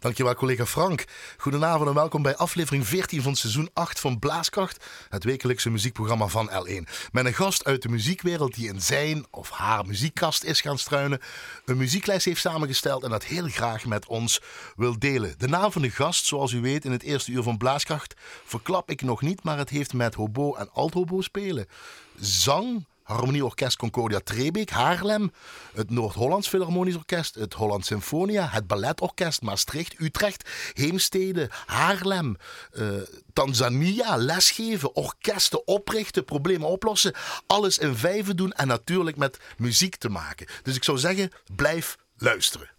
Dankjewel 0.00 0.34
collega 0.34 0.66
Frank. 0.66 1.04
Goedenavond 1.36 1.88
en 1.88 1.94
welkom 1.94 2.22
bij 2.22 2.36
aflevering 2.36 2.86
14 2.86 3.22
van 3.22 3.36
seizoen 3.36 3.70
8 3.72 4.00
van 4.00 4.18
Blaaskracht, 4.18 4.84
het 5.08 5.24
wekelijkse 5.24 5.70
muziekprogramma 5.70 6.26
van 6.26 6.50
L1. 6.50 7.10
Met 7.12 7.24
een 7.26 7.34
gast 7.34 7.64
uit 7.64 7.82
de 7.82 7.88
muziekwereld 7.88 8.54
die 8.54 8.68
in 8.68 8.80
zijn 8.80 9.26
of 9.30 9.50
haar 9.50 9.86
muziekkast 9.86 10.44
is 10.44 10.60
gaan 10.60 10.78
struinen, 10.78 11.20
een 11.64 11.76
muzieklijst 11.76 12.24
heeft 12.24 12.40
samengesteld 12.40 13.02
en 13.02 13.10
dat 13.10 13.24
heel 13.24 13.48
graag 13.48 13.84
met 13.84 14.06
ons 14.06 14.40
wil 14.76 14.98
delen. 14.98 15.34
De 15.38 15.48
naam 15.48 15.72
van 15.72 15.82
de 15.82 15.90
gast, 15.90 16.26
zoals 16.26 16.52
u 16.52 16.60
weet 16.60 16.84
in 16.84 16.92
het 16.92 17.02
eerste 17.02 17.32
uur 17.32 17.42
van 17.42 17.56
Blaaskracht, 17.56 18.14
verklap 18.44 18.90
ik 18.90 19.02
nog 19.02 19.20
niet, 19.20 19.42
maar 19.42 19.58
het 19.58 19.70
heeft 19.70 19.92
met 19.92 20.14
hobo 20.14 20.54
en 20.54 20.72
althobo 20.72 21.20
spelen, 21.20 21.66
zang, 22.20 22.86
Harmonieorkest 23.10 23.76
Concordia 23.76 24.20
Trebeek, 24.24 24.70
Haarlem, 24.70 25.32
het 25.74 25.90
Noord-Hollands 25.90 26.48
Philharmonisch 26.48 26.96
Orkest, 26.96 27.34
het 27.34 27.54
Holland 27.54 27.86
Symfonia, 27.86 28.48
het 28.48 28.66
Balletorkest 28.66 29.42
Maastricht, 29.42 30.00
Utrecht, 30.00 30.48
Heemstede, 30.72 31.50
Haarlem, 31.66 32.36
uh, 32.72 32.88
Tanzania, 33.32 34.16
lesgeven, 34.16 34.96
orkesten 34.96 35.66
oprichten, 35.66 36.24
problemen 36.24 36.68
oplossen, 36.68 37.14
alles 37.46 37.78
in 37.78 37.96
vijven 37.96 38.36
doen 38.36 38.52
en 38.52 38.66
natuurlijk 38.66 39.16
met 39.16 39.38
muziek 39.56 39.96
te 39.96 40.08
maken. 40.08 40.46
Dus 40.62 40.76
ik 40.76 40.84
zou 40.84 40.98
zeggen, 40.98 41.30
blijf 41.54 41.96
luisteren. 42.16 42.70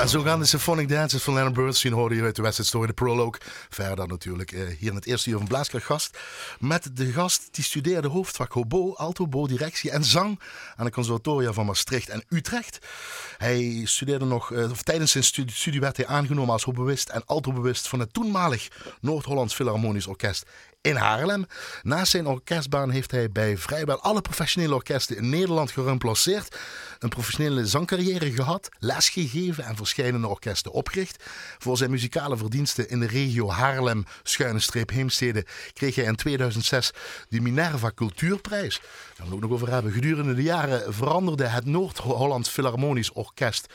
En 0.00 0.08
zo 0.08 0.22
gaan 0.22 0.38
de 0.38 0.46
Symphonic 0.46 0.88
Dances 0.88 1.22
van 1.22 1.34
Leonard 1.34 1.54
Bernstein, 1.54 1.94
hoorde 1.94 2.14
je 2.14 2.22
uit 2.22 2.36
de 2.36 2.42
West 2.42 2.64
Story, 2.64 2.86
de 2.86 2.92
prologue. 2.92 3.40
Verder 3.68 4.08
natuurlijk 4.08 4.52
eh, 4.52 4.66
hier 4.78 4.88
in 4.88 4.94
het 4.94 5.06
eerste 5.06 5.30
uur 5.30 5.36
van 5.36 5.46
Blaaskracht 5.46 5.84
gast. 5.84 6.18
Met 6.58 6.96
de 6.96 7.12
gast 7.12 7.48
die 7.50 7.64
studeerde 7.64 8.08
hoofdvak 8.08 8.52
hobo, 8.52 8.94
alto, 8.94 9.46
directie 9.46 9.90
en 9.90 10.04
zang 10.04 10.40
aan 10.76 10.84
de 10.84 10.90
conservatoria 10.90 11.52
van 11.52 11.66
Maastricht 11.66 12.08
en 12.08 12.24
Utrecht. 12.28 12.78
Hij 13.36 13.82
studeerde 13.84 14.24
nog, 14.24 14.52
eh, 14.52 14.70
of 14.70 14.82
tijdens 14.82 15.10
zijn 15.10 15.24
studie, 15.46 15.80
werd 15.80 15.96
hij 15.96 16.06
aangenomen 16.06 16.52
als 16.52 16.64
hoboïst 16.64 17.08
en 17.08 17.22
altobewust 17.26 17.88
van 17.88 18.00
het 18.00 18.12
toenmalig 18.12 18.68
Noord-Hollands 19.00 19.54
Philharmonisch 19.54 20.06
Orkest 20.06 20.46
in 20.80 20.96
Haarlem. 20.96 21.46
Naast 21.82 22.10
zijn 22.10 22.26
orkestbaan 22.26 22.90
heeft 22.90 23.10
hij 23.10 23.30
bij 23.30 23.56
vrijwel 23.56 24.00
alle 24.00 24.20
professionele 24.20 24.74
orkesten 24.74 25.16
in 25.16 25.28
Nederland 25.28 25.70
geremplaceerd. 25.70 26.56
Een 27.00 27.08
professionele 27.08 27.66
zangcarrière 27.66 28.32
gehad, 28.32 28.68
lesgegeven 28.78 29.64
en 29.64 29.76
verschillende 29.76 30.26
orkesten 30.26 30.72
opgericht. 30.72 31.24
Voor 31.58 31.76
zijn 31.76 31.90
muzikale 31.90 32.36
verdiensten 32.36 32.88
in 32.88 33.00
de 33.00 33.06
regio 33.06 33.50
Haarlem, 33.50 34.04
schuine 34.22 34.60
streep 34.60 34.90
Heemstede, 34.90 35.46
kreeg 35.72 35.94
hij 35.94 36.04
in 36.04 36.16
2006 36.16 36.92
de 37.28 37.40
Minerva 37.40 37.90
Cultuurprijs. 37.94 38.80
Gaan 39.20 39.32
ook 39.32 39.40
nog 39.40 39.50
over 39.50 39.70
hebben. 39.70 39.92
Gedurende 39.92 40.34
de 40.34 40.42
jaren 40.42 40.94
veranderde 40.94 41.46
het 41.46 41.64
Noord-Hollands 41.64 42.48
Philharmonisch 42.48 43.12
Orkest 43.12 43.66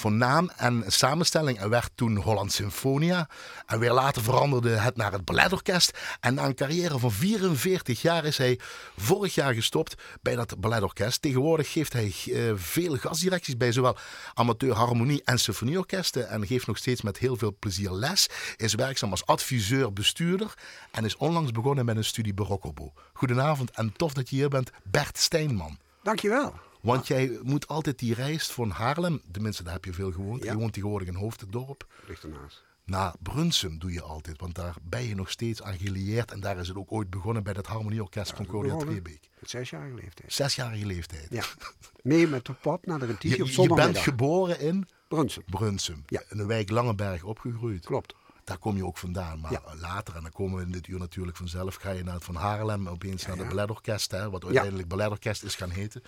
van 0.00 0.16
naam 0.16 0.50
en 0.56 0.84
samenstelling 0.86 1.58
en 1.58 1.70
werd 1.70 1.90
toen 1.94 2.16
Holland 2.16 2.52
Symfonia. 2.52 3.28
En 3.66 3.78
weer 3.78 3.92
later 3.92 4.22
veranderde 4.22 4.70
het 4.70 4.96
naar 4.96 5.12
het 5.12 5.24
Balletorkest. 5.24 5.98
En 6.20 6.34
na 6.34 6.44
een 6.44 6.54
carrière 6.54 6.98
van 6.98 7.12
44 7.12 8.02
jaar 8.02 8.24
is 8.24 8.38
hij 8.38 8.58
vorig 8.96 9.34
jaar 9.34 9.54
gestopt 9.54 9.94
bij 10.22 10.34
dat 10.34 10.60
Balletorkest. 10.60 11.22
Tegenwoordig 11.22 11.72
geeft 11.72 11.92
hij 11.92 12.14
uh, 12.26 12.52
veel 12.54 12.96
gastdirecties 12.96 13.56
bij 13.56 13.72
zowel 13.72 13.96
amateur 14.34 14.74
harmonie 14.74 15.22
en 15.24 15.38
symfonieorkesten 15.38 16.28
en 16.28 16.46
geeft 16.46 16.66
nog 16.66 16.76
steeds 16.76 17.02
met 17.02 17.18
heel 17.18 17.36
veel 17.36 17.56
plezier 17.58 17.90
les. 17.90 18.28
Is 18.56 18.74
werkzaam 18.74 19.10
als 19.10 19.26
adviseur, 19.26 19.92
bestuurder 19.92 20.54
en 20.90 21.04
is 21.04 21.16
onlangs 21.16 21.50
begonnen 21.50 21.84
met 21.84 21.96
een 21.96 22.04
studie 22.04 22.34
Baroccobo. 22.34 22.92
Goedenavond 23.12 23.70
en 23.70 23.92
tof 23.96 24.12
dat 24.12 24.30
je 24.30 24.36
hier 24.36 24.48
bent, 24.48 24.70
Bert 24.90 25.18
Steinman. 25.18 25.78
Dankjewel. 26.02 26.54
Want 26.80 27.06
jij 27.06 27.38
moet 27.42 27.68
altijd 27.68 27.98
die 27.98 28.14
reis 28.14 28.46
van 28.46 28.70
Haarlem, 28.70 29.22
tenminste 29.32 29.62
daar 29.62 29.72
heb 29.72 29.84
je 29.84 29.92
veel 29.92 30.12
gewoond, 30.12 30.44
ja. 30.44 30.52
je 30.52 30.58
woont 30.58 30.72
tegenwoordig 30.72 31.08
in 31.08 31.14
Hoofddorp. 31.14 31.86
Ligt 32.06 32.22
ernaast. 32.22 32.64
Naar 32.84 33.14
Brunsum 33.22 33.78
doe 33.78 33.92
je 33.92 34.02
altijd, 34.02 34.40
want 34.40 34.54
daar 34.54 34.74
ben 34.82 35.02
je 35.02 35.14
nog 35.14 35.30
steeds 35.30 35.62
aan 35.62 35.78
gelieerd. 35.78 36.32
En 36.32 36.40
daar 36.40 36.58
is 36.58 36.68
het 36.68 36.76
ook 36.76 36.92
ooit 36.92 37.10
begonnen 37.10 37.42
bij 37.42 37.52
het 37.56 37.66
Harmonieorkest 37.66 38.30
ja, 38.30 38.36
van 38.36 38.46
Cordia 38.46 38.76
Trebeek. 38.76 39.28
Zesjarige 39.42 39.94
leeftijd. 39.94 40.32
Zesjarige 40.32 40.86
leeftijd. 40.86 41.26
Ja. 41.30 41.44
Mee 42.02 42.26
met 42.26 42.44
de 42.44 42.52
pap 42.52 42.86
naar 42.86 42.98
de 42.98 43.06
repetitie 43.06 43.36
je, 43.36 43.42
op 43.42 43.48
zondagmiddag. 43.48 44.04
Je 44.04 44.10
bent 44.10 44.20
geboren 44.20 44.60
in? 44.60 44.88
Brunsum. 45.08 45.42
Brunsum. 45.46 46.02
Ja. 46.06 46.22
In 46.28 46.36
de 46.36 46.46
wijk 46.46 46.70
Langenberg 46.70 47.24
opgegroeid. 47.24 47.84
Klopt. 47.84 48.14
Daar 48.50 48.58
kom 48.58 48.76
je 48.76 48.86
ook 48.86 48.98
vandaan. 48.98 49.40
Maar 49.40 49.60
later, 49.80 50.16
en 50.16 50.22
dan 50.22 50.32
komen 50.32 50.58
we 50.58 50.64
in 50.64 50.70
dit 50.70 50.86
uur 50.86 50.98
natuurlijk 50.98 51.36
vanzelf, 51.36 51.74
ga 51.74 51.90
je 51.90 52.02
naar 52.02 52.14
het 52.14 52.24
Van 52.24 52.34
Haarlem, 52.34 52.88
opeens 52.88 53.26
naar 53.26 53.36
het 53.36 53.48
Balletorkest, 53.48 54.10
hè, 54.10 54.30
wat 54.30 54.44
uiteindelijk 54.44 54.88
Balletorkest 54.88 55.42
is 55.42 55.54
gaan 55.54 55.70
heten. 55.70 56.02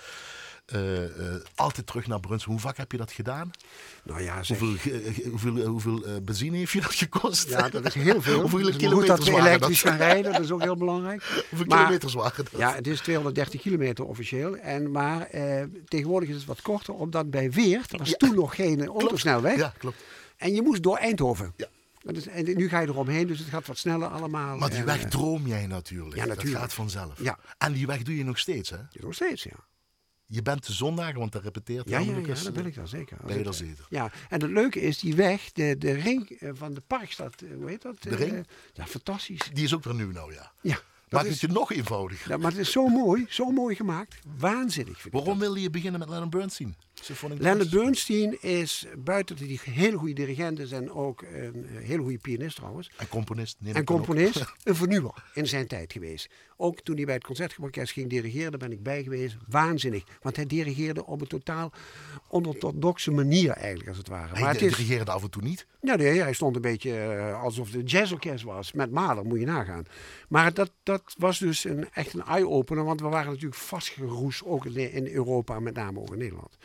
Uh, 0.75 1.03
uh, 1.03 1.35
altijd 1.55 1.87
terug 1.87 2.07
naar 2.07 2.21
Brunsum. 2.21 2.51
Hoe 2.51 2.61
vaak 2.61 2.77
heb 2.77 2.93
je 2.93 2.99
dat 2.99 3.13
gedaan? 3.13 3.51
Nou 4.03 4.23
ja, 4.23 4.43
zeg. 4.43 4.59
Hoeveel, 4.59 5.01
hoeveel, 5.31 5.67
hoeveel 5.67 6.07
uh, 6.07 6.17
benzine 6.23 6.57
heeft 6.57 6.73
je 6.73 6.81
dat 6.81 6.95
gekost? 6.95 7.49
Ja, 7.49 7.69
dat 7.69 7.85
is 7.85 7.95
heel 7.95 8.23
veel. 8.23 8.41
hoeveel 8.49 8.63
dus 8.63 8.77
kilometers 8.77 9.19
dat 9.19 9.29
we 9.29 9.41
elektrisch 9.41 9.83
gaan 9.83 9.97
rijden, 9.97 10.33
dat 10.33 10.41
is 10.41 10.51
ook 10.51 10.63
heel 10.63 10.77
belangrijk. 10.77 11.23
Hoeveel 11.51 11.67
maar, 11.67 11.79
kilometers 11.79 12.15
waren 12.15 12.45
dat? 12.51 12.61
Ja, 12.61 12.75
het 12.75 12.87
is 12.87 13.01
230 13.01 13.61
kilometer 13.61 14.05
officieel. 14.05 14.57
En, 14.57 14.91
maar 14.91 15.29
tegenwoordig 15.89 16.29
is 16.29 16.35
het 16.35 16.45
wat 16.45 16.63
korter, 16.63 16.95
omdat 16.95 17.31
bij 17.31 17.51
Weert, 17.51 17.99
was 17.99 18.09
ja. 18.09 18.17
toen 18.17 18.35
nog 18.35 18.55
geen 18.55 18.87
autosnelweg. 18.87 19.57
Ja, 19.57 19.73
klopt. 19.79 20.03
En 20.37 20.55
je 20.55 20.63
moest 20.63 20.83
door 20.83 20.97
Eindhoven. 20.97 21.53
Ja. 21.57 21.67
Is, 22.03 22.27
en 22.27 22.45
nu 22.57 22.69
ga 22.69 22.81
je 22.81 22.87
eromheen, 22.87 23.27
dus 23.27 23.39
het 23.39 23.49
gaat 23.49 23.67
wat 23.67 23.79
sneller 23.79 24.09
allemaal. 24.09 24.57
Maar 24.57 24.71
die 24.71 24.79
en, 24.79 24.85
weg 24.85 25.09
droom 25.09 25.47
jij 25.47 25.67
natuurlijk. 25.67 26.17
Ja, 26.17 26.25
natuurlijk. 26.25 26.53
Dat 26.53 26.61
gaat 26.61 26.73
vanzelf. 26.73 27.23
Ja. 27.23 27.39
En 27.59 27.73
die 27.73 27.87
weg 27.87 28.03
doe 28.03 28.17
je 28.17 28.25
nog 28.25 28.39
steeds, 28.39 28.71
hè? 28.71 28.79
Nog 28.93 29.15
steeds, 29.15 29.43
ja. 29.43 29.67
Je 30.27 30.43
bent 30.43 30.67
de 30.67 30.73
zondagen, 30.73 31.19
want 31.19 31.33
daar 31.33 31.43
repeteert 31.43 31.89
ja, 31.89 31.99
ja, 31.99 32.17
ja, 32.17 32.35
dat 32.35 32.53
ben 32.53 32.67
ik 32.67 32.75
dan 32.75 32.89
zeker. 32.89 33.17
Ben 33.27 33.39
je 33.39 33.45
er 33.45 33.55
zeker? 33.55 33.87
Ja, 33.89 34.11
en 34.29 34.41
het 34.41 34.51
leuke 34.51 34.81
is, 34.81 34.99
die 34.99 35.15
weg, 35.15 35.53
de, 35.53 35.79
de 35.79 35.93
ring 35.93 36.39
van 36.53 36.75
de 36.75 36.81
Parkstad, 36.81 37.43
hoe 37.57 37.69
heet 37.69 37.83
dat? 37.83 38.03
De 38.03 38.15
ring? 38.15 38.47
ja, 38.73 38.87
fantastisch. 38.87 39.51
Die 39.53 39.65
is 39.65 39.75
ook 39.75 39.85
weer 39.85 39.95
nu 39.95 40.13
nou, 40.13 40.33
ja. 40.35 40.53
Ja. 40.61 40.79
Maakt 41.13 41.29
het 41.29 41.41
je 41.41 41.49
nog 41.49 41.73
eenvoudiger. 41.73 42.31
Ja, 42.31 42.37
maar 42.37 42.51
het 42.51 42.61
is 42.61 42.73
zo 42.73 42.89
mooi, 42.89 43.27
zo 43.29 43.51
mooi 43.51 43.77
gemaakt. 43.77 44.19
Waanzinnig. 44.39 45.01
Vind 45.01 45.15
Waarom 45.15 45.39
wilde 45.39 45.61
je 45.61 45.71
beginnen 45.71 46.01
met 46.01 46.09
Leonard 46.09 46.31
Bernstein? 46.31 46.77
Leonard 47.39 47.71
Bernstein 47.71 48.43
is, 48.43 48.87
buiten 48.99 49.37
dat 49.37 49.47
hij 49.47 49.59
een 49.65 49.73
hele 49.73 49.97
goede 49.97 50.15
dirigent 50.15 50.59
is 50.59 50.73
en 50.73 50.93
ook 50.93 51.23
een 51.23 51.67
hele 51.67 52.03
goede 52.03 52.19
pianist 52.19 52.57
trouwens. 52.57 52.91
En 52.97 53.09
componist. 53.09 53.57
En 53.73 53.85
componist, 53.85 54.45
een 54.65 54.75
vernieuwer 54.75 55.25
in 55.35 55.47
zijn 55.47 55.67
tijd 55.67 55.93
geweest. 55.93 56.29
Ook 56.57 56.81
toen 56.81 56.97
hij 56.97 57.05
bij 57.05 57.15
het 57.15 57.25
Concertgebouworkest 57.25 57.93
ging 57.93 58.09
dirigeren, 58.09 58.59
ben 58.59 58.73
ik 58.73 58.83
bij 58.83 59.03
geweest. 59.03 59.37
Waanzinnig. 59.49 60.05
Want 60.21 60.37
hij 60.37 60.47
dirigeerde 60.47 61.07
op 61.07 61.21
een 61.21 61.27
totaal 61.27 61.73
onorthodoxe 62.29 63.11
manier 63.11 63.51
eigenlijk, 63.51 63.89
als 63.89 63.99
het 63.99 64.09
ware. 64.09 64.33
Hij 64.33 64.41
maar 64.41 64.53
het 64.53 64.63
is... 64.63 64.77
dirigeerde 64.77 65.11
af 65.11 65.23
en 65.23 65.31
toe 65.31 65.43
niet? 65.43 65.67
Ja, 65.81 65.95
nee, 65.95 66.21
hij 66.21 66.33
stond 66.33 66.57
een 66.57 66.63
beetje 66.63 66.91
uh, 66.91 67.43
alsof 67.43 67.67
het 67.67 67.75
een 67.75 67.85
jazzorkest 67.85 68.45
was. 68.45 68.73
Met 68.73 68.91
Mahler, 68.91 69.25
moet 69.25 69.39
je 69.39 69.47
nagaan. 69.47 69.87
Maar 70.29 70.55
dat, 70.55 70.71
dat 70.83 71.15
was 71.19 71.39
dus 71.39 71.65
een, 71.65 71.89
echt 71.93 72.13
een 72.13 72.25
eye-opener. 72.25 72.85
Want 72.85 73.01
we 73.01 73.09
waren 73.09 73.31
natuurlijk 73.31 73.61
vastgeroest, 73.61 74.45
ook 74.45 74.67
in, 74.67 74.93
in 74.93 75.07
Europa, 75.07 75.61
met 75.61 75.75
name 75.75 76.01
ook 76.01 76.13
in 76.13 76.19
Nederland. 76.19 76.57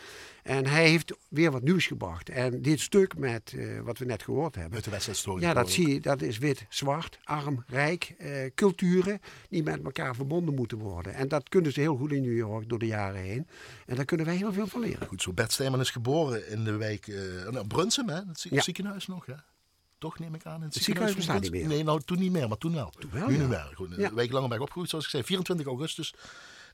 En 0.48 0.66
hij 0.66 0.90
heeft 0.90 1.14
weer 1.30 1.52
wat 1.52 1.64
nieuws 1.64 1.86
gebracht. 1.86 2.30
En 2.30 2.62
dit 2.62 2.80
stuk 2.80 3.18
met 3.18 3.52
uh, 3.56 3.82
wat 3.82 3.98
we 3.98 4.06
net 4.06 4.24
gehoord 4.24 4.56
hebben. 4.56 4.74
Uit 4.74 4.84
de 4.84 4.90
wedstrijdstory. 4.90 5.42
Ja, 5.42 5.54
dat 5.54 5.70
zie 5.70 5.88
je. 5.88 6.00
Dat 6.00 6.22
is 6.22 6.38
wit, 6.38 6.66
zwart, 6.70 7.20
arm, 7.24 7.64
rijk. 7.68 8.16
Uh, 8.20 8.32
culturen 8.56 9.20
die 9.50 9.64
met 9.64 9.84
elkaar 9.84 10.16
verbonden 10.16 10.54
moeten 10.56 10.78
worden. 10.78 11.14
En 11.14 11.28
dat 11.28 11.50
kunnen 11.50 11.74
ze 11.74 11.80
heel 11.80 11.96
goed 11.96 12.12
in 12.12 12.22
New 12.22 12.36
York 12.36 12.70
door 12.70 12.80
de 12.80 12.86
jaren 12.86 13.22
heen. 13.22 13.48
En 13.86 13.96
daar 13.96 14.06
kunnen 14.06 14.26
wij 14.26 14.36
heel 14.36 14.54
veel 14.54 14.68
van 14.68 14.82
leren. 14.82 15.08
Goed 15.08 15.22
zo. 15.22 15.34
Bert 15.34 15.52
Steeman 15.52 15.80
is 15.80 15.90
geboren 15.90 16.50
in 16.50 16.64
de 16.64 16.76
wijk 16.76 17.08
uh, 17.08 17.62
Brunsum, 17.68 18.10
hè? 18.10 18.16
Het 18.16 18.48
ja. 18.50 18.62
ziekenhuis 18.62 19.08
nog, 19.08 19.26
hè? 19.26 19.36
Toch 19.98 20.20
neem 20.20 20.36
ik 20.36 20.46
aan. 20.46 20.56
In 20.56 20.66
het, 20.66 20.74
het 20.74 20.84
ziekenhuis 20.84 21.16
bestaat 21.16 21.42
niet 21.42 21.52
meer. 21.52 21.68
Nee, 21.68 21.84
nou 21.84 22.02
toen 22.06 22.20
niet 22.20 22.32
meer, 22.32 22.48
maar 22.48 22.58
toen 22.58 22.74
wel. 22.74 22.90
Toen 23.00 23.12
wel, 23.12 23.28
nu 23.28 23.34
ja. 23.34 23.40
niet 23.40 23.50
meer. 23.50 23.72
Goed, 23.74 23.96
ja. 23.98 24.12
Langenberg 24.14 24.62
opgegroeid, 24.62 24.90
zoals 24.90 25.06
ik 25.06 25.12
zei. 25.12 25.24
24 25.24 25.66
augustus 25.68 26.12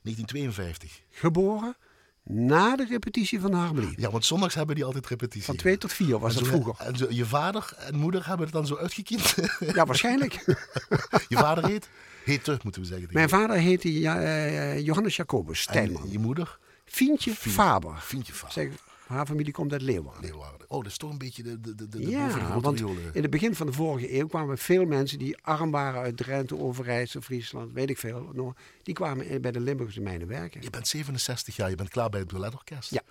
1952. 0.02 1.00
Geboren 1.10 1.76
na 2.24 2.76
de 2.76 2.86
repetitie 2.88 3.40
van 3.40 3.50
de 3.50 3.56
harmonie. 3.56 3.94
Ja, 3.96 4.10
want 4.10 4.24
zondags 4.24 4.54
hebben 4.54 4.74
die 4.74 4.84
altijd 4.84 5.06
repetitie. 5.06 5.44
Van 5.44 5.56
twee 5.56 5.78
tot 5.78 5.92
vier 5.92 6.18
was 6.18 6.34
dat 6.34 6.46
vroeger. 6.46 6.74
En 6.78 6.96
zo, 6.96 7.06
je 7.08 7.24
vader 7.26 7.72
en 7.78 7.96
moeder 7.96 8.26
hebben 8.26 8.44
het 8.46 8.54
dan 8.54 8.66
zo 8.66 8.76
uitgekiend? 8.76 9.34
Ja, 9.74 9.86
waarschijnlijk. 9.86 10.32
je 11.28 11.36
vader 11.36 11.66
heet? 11.66 11.88
Heette, 12.24 12.58
moeten 12.62 12.82
we 12.82 12.86
zeggen. 12.86 13.08
Mijn 13.12 13.28
vader 13.28 13.56
heette 13.56 14.00
ja, 14.00 14.22
uh, 14.22 14.80
Johannes 14.80 15.16
Jacobus 15.16 15.60
Stijnman. 15.60 16.02
En 16.02 16.10
je 16.10 16.18
moeder? 16.18 16.58
Fientje 16.84 17.34
Fien, 17.34 17.52
Faber. 17.52 17.96
Fientje 18.00 18.32
Faber. 18.32 18.52
Zeg, 18.52 18.68
haar 19.06 19.26
familie 19.26 19.52
komt 19.52 19.72
uit 19.72 19.82
Leeuwarden. 19.82 20.22
Leeuwarden. 20.22 20.70
Oh, 20.70 20.82
dat 20.82 20.90
is 20.90 20.96
toch 20.98 21.10
een 21.10 21.18
beetje 21.18 21.42
de, 21.42 21.60
de, 21.60 21.74
de, 21.74 21.88
de 21.88 22.08
ja, 22.08 22.60
want 22.60 22.80
in 22.80 23.22
het 23.22 23.30
begin 23.30 23.54
van 23.54 23.66
de 23.66 23.72
vorige 23.72 24.18
eeuw 24.18 24.26
kwamen 24.26 24.58
veel 24.58 24.84
mensen 24.84 25.18
die 25.18 25.36
arm 25.42 25.70
waren 25.70 26.00
uit 26.00 26.16
Drenthe, 26.16 26.58
Overijssel, 26.58 27.20
Friesland, 27.20 27.72
weet 27.72 27.90
ik 27.90 27.98
veel. 27.98 28.30
Nog, 28.32 28.54
die 28.82 28.94
kwamen 28.94 29.40
bij 29.40 29.52
de 29.52 29.60
Limburgse 29.60 30.00
mijnen 30.00 30.28
werken. 30.28 30.62
Je 30.62 30.70
bent 30.70 30.88
67 30.88 31.56
jaar, 31.56 31.70
je 31.70 31.76
bent 31.76 31.88
klaar 31.88 32.10
bij 32.10 32.20
het 32.20 32.32
balletorkest. 32.32 32.90
Ja. 32.90 33.02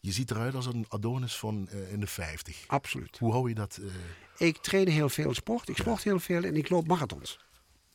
Je 0.00 0.12
ziet 0.12 0.30
eruit 0.30 0.54
als 0.54 0.66
een 0.66 0.84
Adonis 0.88 1.36
van 1.36 1.68
uh, 1.72 1.92
in 1.92 2.00
de 2.00 2.06
50. 2.06 2.64
Absoluut. 2.66 3.18
Hoe 3.18 3.32
hou 3.32 3.48
je 3.48 3.54
dat? 3.54 3.78
Uh... 3.80 4.48
Ik 4.48 4.56
train 4.56 4.88
heel 4.88 5.08
veel 5.08 5.34
sport, 5.34 5.68
ik 5.68 5.76
sport 5.76 6.02
ja. 6.02 6.10
heel 6.10 6.20
veel 6.20 6.42
en 6.44 6.56
ik 6.56 6.68
loop 6.68 6.86
marathons. 6.86 7.38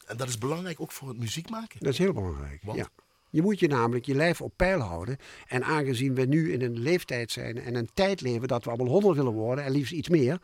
En 0.05 0.17
dat 0.17 0.27
is 0.27 0.38
belangrijk 0.38 0.81
ook 0.81 0.91
voor 0.91 1.07
het 1.07 1.17
muziek 1.17 1.50
maken? 1.50 1.79
Dat 1.79 1.93
is 1.93 1.98
heel 1.98 2.13
belangrijk, 2.13 2.63
Want? 2.63 2.77
ja. 2.77 2.89
Je 3.31 3.41
moet 3.41 3.59
je 3.59 3.67
namelijk 3.67 4.05
je 4.05 4.15
lijf 4.15 4.41
op 4.41 4.53
peil 4.55 4.79
houden. 4.79 5.17
En 5.47 5.63
aangezien 5.63 6.15
we 6.15 6.25
nu 6.25 6.53
in 6.53 6.61
een 6.61 6.79
leeftijd 6.79 7.31
zijn 7.31 7.57
en 7.61 7.75
een 7.75 7.89
tijd 7.93 8.21
leven 8.21 8.47
dat 8.47 8.63
we 8.63 8.69
allemaal 8.69 8.91
honderd 8.93 9.15
willen 9.15 9.31
worden 9.33 9.63
en 9.65 9.71
liefst 9.71 9.93
iets 9.93 10.09
meer. 10.09 10.39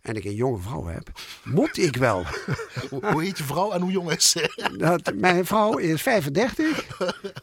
En 0.00 0.14
ik 0.16 0.24
een 0.24 0.34
jonge 0.34 0.58
vrouw 0.58 0.84
heb, 0.86 1.10
moet 1.44 1.78
ik 1.78 1.96
wel. 1.96 2.24
hoe 2.90 3.22
heet 3.22 3.38
je 3.38 3.44
vrouw 3.44 3.72
en 3.72 3.80
hoe 3.80 3.90
jong 3.90 4.10
is 4.12 4.30
ze? 4.30 4.72
Dat, 4.76 5.14
mijn 5.14 5.44
vrouw 5.46 5.76
is 5.76 6.02
35 6.02 6.86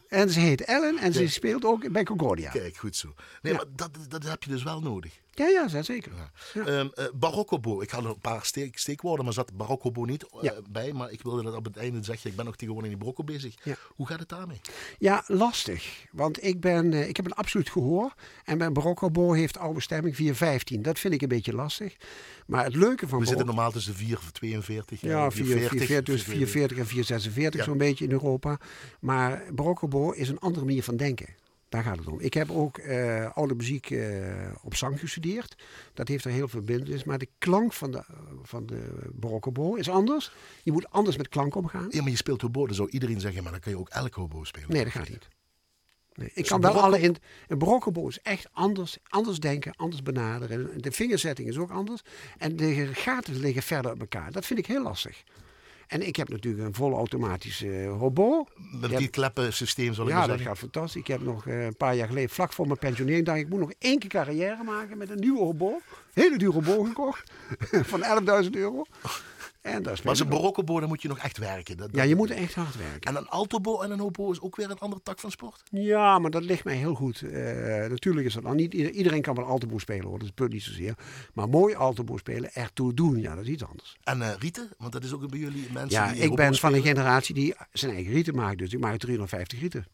en 0.08 0.30
ze 0.30 0.40
heet 0.40 0.62
Ellen 0.62 0.98
en 0.98 1.14
ze 1.14 1.28
speelt 1.28 1.66
ook 1.66 1.92
bij 1.92 2.04
Concordia. 2.04 2.50
Kijk, 2.52 2.76
goed 2.78 2.96
zo. 2.96 3.14
Nee, 3.42 3.54
Ja. 3.54 3.58
maar 3.60 3.68
dat, 3.76 3.90
dat 4.08 4.24
heb 4.24 4.44
je 4.44 4.50
dus 4.50 4.64
wel 4.64 4.82
nodig. 4.82 5.14
Ja, 5.36 5.48
ja, 5.48 5.82
zeker. 5.82 6.12
Ja. 6.54 6.66
Ehm 6.66 6.88
eh, 6.94 7.82
ik 7.82 7.90
had 7.90 8.04
een 8.06 8.20
paar 8.20 8.46
steek, 8.46 8.78
steekwoorden, 8.78 9.26
maar 9.26 9.34
zat 9.34 9.58
Baroccobo 9.58 10.04
niet 10.04 10.24
eh, 10.24 10.42
Ja. 10.42 10.54
bij. 10.70 10.94
Maar 10.94 11.12
ik 11.12 11.22
wilde 11.22 11.44
dat 11.44 11.54
op 11.56 11.66
het 11.66 11.78
einde 11.78 12.04
zeggen, 12.04 12.30
ik 12.30 12.36
ben 12.36 12.46
nog 12.46 12.56
tegenwoordig 12.56 12.92
in 12.92 12.98
die 12.98 13.06
Barocco 13.06 13.24
bezig. 13.34 13.56
Ja. 13.64 13.76
Hoe 13.96 14.08
gaat 14.08 14.20
het 14.20 14.30
daarmee? 14.30 14.62
Ja, 15.00 15.24
lastig. 15.28 16.06
Want 16.12 16.44
ik, 16.44 16.60
ben, 16.60 16.94
eh, 16.94 17.08
ik 17.08 17.16
heb 17.16 17.26
een 17.26 17.34
absoluut 17.34 17.70
gehoor. 17.70 18.14
En 18.44 18.58
mijn 18.58 18.74
Baroccobo 18.74 19.32
heeft 19.34 19.58
oude 19.58 19.82
stemming 19.82 20.16
415. 20.16 20.82
Dat 20.82 21.00
vind 21.00 21.14
ik 21.14 21.22
een 21.22 21.28
beetje 21.28 21.54
lastig. 21.54 21.96
Maar 22.48 22.64
het 22.64 22.76
leuke 22.76 23.08
van 23.08 23.20
We 23.20 23.26
zitten 23.26 23.46
normaal 23.46 23.72
tussen 23.72 23.94
442 23.96 25.02
en 25.04 25.10
Ja, 25.10 25.32
440. 25.32 25.70
440, 25.70 26.16
dus 26.16 26.24
440 26.24 26.78
en 26.78 26.86
446 26.86 27.60
Ja. 27.60 27.66
zo'n 27.66 27.78
beetje 27.78 28.06
in 28.06 28.12
Europa. 28.12 28.60
Maar 29.00 29.44
Baroccobo 29.54 30.12
is 30.12 30.30
een 30.30 30.40
andere 30.40 30.66
manier 30.66 30.84
van 30.84 30.98
denken. 30.98 31.28
Daar 31.76 31.84
gaat 31.84 31.98
het 31.98 32.08
om. 32.08 32.20
Ik 32.20 32.34
heb 32.34 32.52
ook 32.52 32.78
uh, 32.78 33.32
oude 33.34 33.56
muziek 33.56 33.90
uh, 33.90 34.08
op 34.64 34.76
zang 34.76 35.00
gestudeerd. 35.00 35.56
Dat 35.94 36.08
heeft 36.08 36.26
er 36.26 36.32
heel 36.32 36.48
veel 36.48 36.64
verbindenis. 36.64 37.04
Maar 37.04 37.18
de 37.18 37.30
klank 37.38 37.74
van 37.74 37.92
de, 37.92 38.04
van 38.44 38.66
de 38.66 39.10
baroque 39.14 39.80
is 39.80 39.90
anders. 39.90 40.32
Je 40.64 40.72
moet 40.72 40.90
anders 40.90 41.18
met 41.18 41.30
klank 41.30 41.56
omgaan. 41.56 41.88
Ja, 41.90 42.02
maar 42.02 42.12
je 42.12 42.18
speelt 42.18 42.42
hobo. 42.42 42.66
Dan 42.66 42.76
zou 42.76 42.90
iedereen 42.90 43.20
zeggen, 43.20 43.44
maar 43.44 43.52
dan 43.52 43.62
kan 43.62 43.72
je 43.72 43.78
ook 43.78 43.90
elk 43.90 44.14
hobo 44.14 44.44
spelen. 44.44 44.72
Nee, 44.72 44.84
dat 44.84 44.94
gaat 44.94 45.10
niet. 45.10 45.28
Nee, 46.14 46.28
ik 46.28 46.36
dus 46.36 46.48
kan 46.48 46.62
wel 46.62 46.82
alle 46.82 47.00
in. 47.00 47.16
Een 47.48 47.58
baroque 47.58 48.08
is 48.08 48.22
echt 48.22 48.48
anders, 48.52 48.98
anders 49.08 49.40
denken, 49.40 49.76
anders 49.76 50.04
benaderen. 50.04 50.82
De 50.82 50.92
vingerzetting 50.92 51.48
is 51.48 51.58
ook 51.58 51.72
anders. 51.72 52.02
En 52.38 52.56
de 52.56 52.94
gaten 52.94 53.40
liggen 53.40 53.64
verder 53.64 53.92
op 53.92 54.00
elkaar. 54.00 54.32
Dat 54.32 54.46
vind 54.46 54.60
ik 54.60 54.66
heel 54.66 54.84
lastig. 54.84 55.24
En 55.88 56.08
ik 56.08 56.16
heb 56.16 56.30
natuurlijk 56.30 56.64
een 56.64 56.74
volle 56.74 56.96
automatische 56.96 57.68
uh, 57.68 57.98
hobo. 57.98 58.46
Met 58.82 58.98
die 58.98 59.08
kleppensysteem 59.08 59.94
zal 59.94 60.06
ik 60.06 60.12
ja, 60.12 60.18
maar 60.18 60.26
zeggen. 60.26 60.44
Ja, 60.44 60.50
dat 60.50 60.60
gaat 60.60 60.72
fantastisch. 60.72 61.02
Ik 61.02 61.08
heb 61.08 61.22
nog 61.22 61.46
uh, 61.46 61.66
een 61.66 61.76
paar 61.76 61.96
jaar 61.96 62.08
geleden, 62.08 62.30
vlak 62.30 62.54
voor 62.54 62.66
mijn 62.68 62.80
pensionering, 62.80 63.26
dacht 63.26 63.40
ik, 63.40 63.50
moet 63.50 63.60
nog 63.60 63.72
één 63.80 64.00
keer 64.00 64.10
carrière 64.10 64.64
maken 64.64 64.98
met 64.98 65.10
een 65.10 65.20
nieuwe 65.20 65.40
hobo. 65.40 65.82
Hele 66.14 66.38
dure 66.38 66.54
hobo 66.54 66.84
gekocht. 66.84 67.32
van 67.92 68.04
11.000 68.44 68.50
euro. 68.52 68.86
En 69.66 69.84
dat 69.84 69.94
is 69.94 70.02
maar 70.02 70.20
een 70.20 70.30
barokkenbo, 70.30 70.80
dan 70.80 70.90
moet 70.90 71.02
je 71.02 71.08
nog 71.08 71.18
echt 71.18 71.38
werken. 71.38 71.78
Dat, 71.78 71.90
ja, 71.92 72.04
je 72.04 72.16
moet 72.16 72.30
echt 72.30 72.54
hard 72.54 72.78
werken. 72.78 73.02
En 73.02 73.16
een 73.16 73.28
altobo 73.28 73.82
en 73.82 73.92
een 73.92 74.00
hobo 74.00 74.32
is 74.32 74.42
ook 74.42 74.56
weer 74.56 74.70
een 74.70 74.80
andere 74.80 75.02
tak 75.04 75.20
van 75.20 75.32
sport? 75.32 75.64
Ja, 75.72 76.20
maar 76.20 76.32
dat 76.32 76.44
ligt 76.44 76.64
mij 76.64 76.76
heel 76.76 76.94
goed. 76.94 77.22
Uh, 77.22 77.32
natuurlijk 77.86 78.26
is 78.26 78.34
dat 78.34 78.44
dan 78.44 78.56
niet... 78.56 78.74
Iedereen 78.74 79.22
kan 79.22 79.36
wel 79.36 79.46
altobo 79.46 79.78
spelen 79.78 80.06
hoor, 80.06 80.18
dat 80.18 80.28
is 80.28 80.34
punt 80.34 80.52
niet 80.52 80.64
zozeer. 80.64 80.96
Maar 81.34 81.50
mooi 81.50 81.76
altobo 81.76 82.18
spelen, 82.18 82.54
ertoe 82.54 82.94
doen, 82.94 83.22
ja, 83.22 83.36
dat 83.36 83.44
is 83.44 83.50
iets 83.50 83.66
anders. 83.66 83.98
En 84.04 84.20
uh, 84.20 84.30
rieten? 84.40 84.70
Want 84.78 84.92
dat 84.92 85.04
is 85.04 85.14
ook 85.14 85.30
bij 85.30 85.40
jullie 85.40 85.68
mensen 85.74 86.02
Ja, 86.02 86.12
die 86.12 86.22
ik 86.22 86.36
ben 86.36 86.56
van 86.56 86.74
een 86.74 86.82
generatie 86.82 87.36
die 87.36 87.56
zijn 87.72 87.92
eigen 87.92 88.14
rieten 88.14 88.36
maakt. 88.36 88.58
Dus 88.58 88.74
ik 88.74 88.80
maak 88.80 88.98
350 88.98 89.60
rieten. 89.60 89.86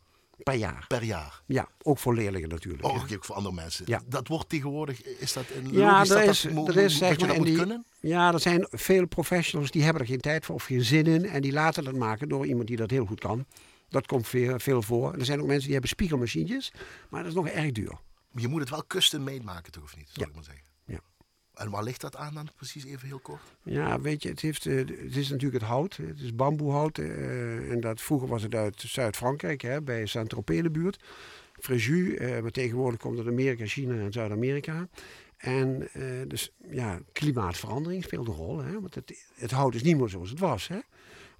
Per 0.43 0.53
jaar. 0.53 0.85
Per 0.87 1.03
jaar? 1.03 1.41
Ja, 1.45 1.67
ook 1.83 1.97
voor 1.97 2.15
leerlingen 2.15 2.49
natuurlijk. 2.49 2.85
Oh, 2.85 3.03
ook 3.13 3.25
voor 3.25 3.35
andere 3.35 3.55
mensen. 3.55 3.85
Ja. 3.87 4.01
Dat 4.05 4.27
wordt 4.27 4.49
tegenwoordig, 4.49 5.03
is 5.03 5.33
dat 5.33 5.43
een 5.55 5.71
ja, 5.71 5.91
logisch 5.91 6.09
er 6.09 6.15
dat 6.15 6.27
is, 6.27 6.41
dat, 6.41 6.67
er 6.67 6.77
is, 6.77 6.97
zeg 6.97 7.17
dat 7.17 7.27
maar, 7.27 7.37
moet 7.37 7.45
die, 7.45 7.57
kunnen? 7.57 7.85
Ja, 7.99 8.33
er 8.33 8.39
zijn 8.39 8.67
veel 8.71 9.07
professionals 9.07 9.71
die 9.71 9.83
hebben 9.83 10.01
er 10.01 10.07
geen 10.07 10.19
tijd 10.19 10.45
voor 10.45 10.55
of 10.55 10.63
geen 10.63 10.83
zin 10.83 11.05
in. 11.05 11.25
En 11.25 11.41
die 11.41 11.51
laten 11.51 11.83
dat 11.83 11.95
maken 11.95 12.29
door 12.29 12.45
iemand 12.45 12.67
die 12.67 12.77
dat 12.77 12.89
heel 12.89 13.05
goed 13.05 13.19
kan. 13.19 13.45
Dat 13.89 14.05
komt 14.05 14.27
veel, 14.27 14.59
veel 14.59 14.81
voor. 14.81 15.13
Er 15.13 15.25
zijn 15.25 15.39
ook 15.39 15.47
mensen 15.47 15.63
die 15.63 15.71
hebben 15.71 15.89
spiegelmachientjes. 15.89 16.73
Maar 17.09 17.19
dat 17.23 17.31
is 17.31 17.37
nog 17.37 17.47
erg 17.47 17.71
duur. 17.71 17.99
Je 18.35 18.47
moet 18.47 18.59
het 18.59 18.69
wel 18.69 18.83
custom 18.87 19.23
made 19.23 19.43
maken, 19.43 19.71
toch 19.71 19.83
of 19.83 19.95
niet? 19.97 20.09
Zal 20.09 20.23
ja. 20.23 20.29
ik 20.29 20.35
maar 20.35 20.43
zeggen. 20.43 20.70
En 21.61 21.69
waar 21.69 21.83
ligt 21.83 22.01
dat 22.01 22.15
aan 22.15 22.33
dan 22.33 22.47
precies 22.55 22.85
even 22.85 23.07
heel 23.07 23.19
kort? 23.19 23.41
Ja, 23.63 24.01
weet 24.01 24.23
je, 24.23 24.29
het, 24.29 24.39
heeft, 24.39 24.65
uh, 24.65 24.77
het 24.77 25.15
is 25.15 25.29
natuurlijk 25.29 25.61
het 25.61 25.69
hout. 25.69 25.97
Het 25.97 26.19
is 26.19 26.35
bamboehout. 26.35 26.97
Uh, 26.97 27.71
en 27.71 27.79
dat, 27.79 28.01
vroeger 28.01 28.27
was 28.27 28.43
het 28.43 28.55
uit 28.55 28.83
Zuid-Frankrijk, 28.87 29.85
bij 29.85 30.05
Saint-Tropez 30.05 30.61
de 30.61 30.69
buurt. 30.69 31.03
Fréjus, 31.59 31.87
uh, 31.87 32.39
maar 32.39 32.51
tegenwoordig 32.51 32.99
komt 32.99 33.17
het 33.17 33.27
Amerika, 33.27 33.65
China 33.65 33.93
en 33.93 34.11
Zuid-Amerika. 34.11 34.87
En 35.37 35.89
dus 36.27 36.51
ja, 36.69 36.99
klimaatverandering 37.11 38.03
speelt 38.03 38.27
een 38.27 38.33
rol. 38.33 38.59
Hè? 38.63 38.81
Want 38.81 38.95
het, 38.95 39.25
het 39.35 39.51
hout 39.51 39.75
is 39.75 39.83
niet 39.83 39.97
meer 39.97 40.09
zoals 40.09 40.29
het 40.29 40.39
was. 40.39 40.67
Hè? 40.67 40.79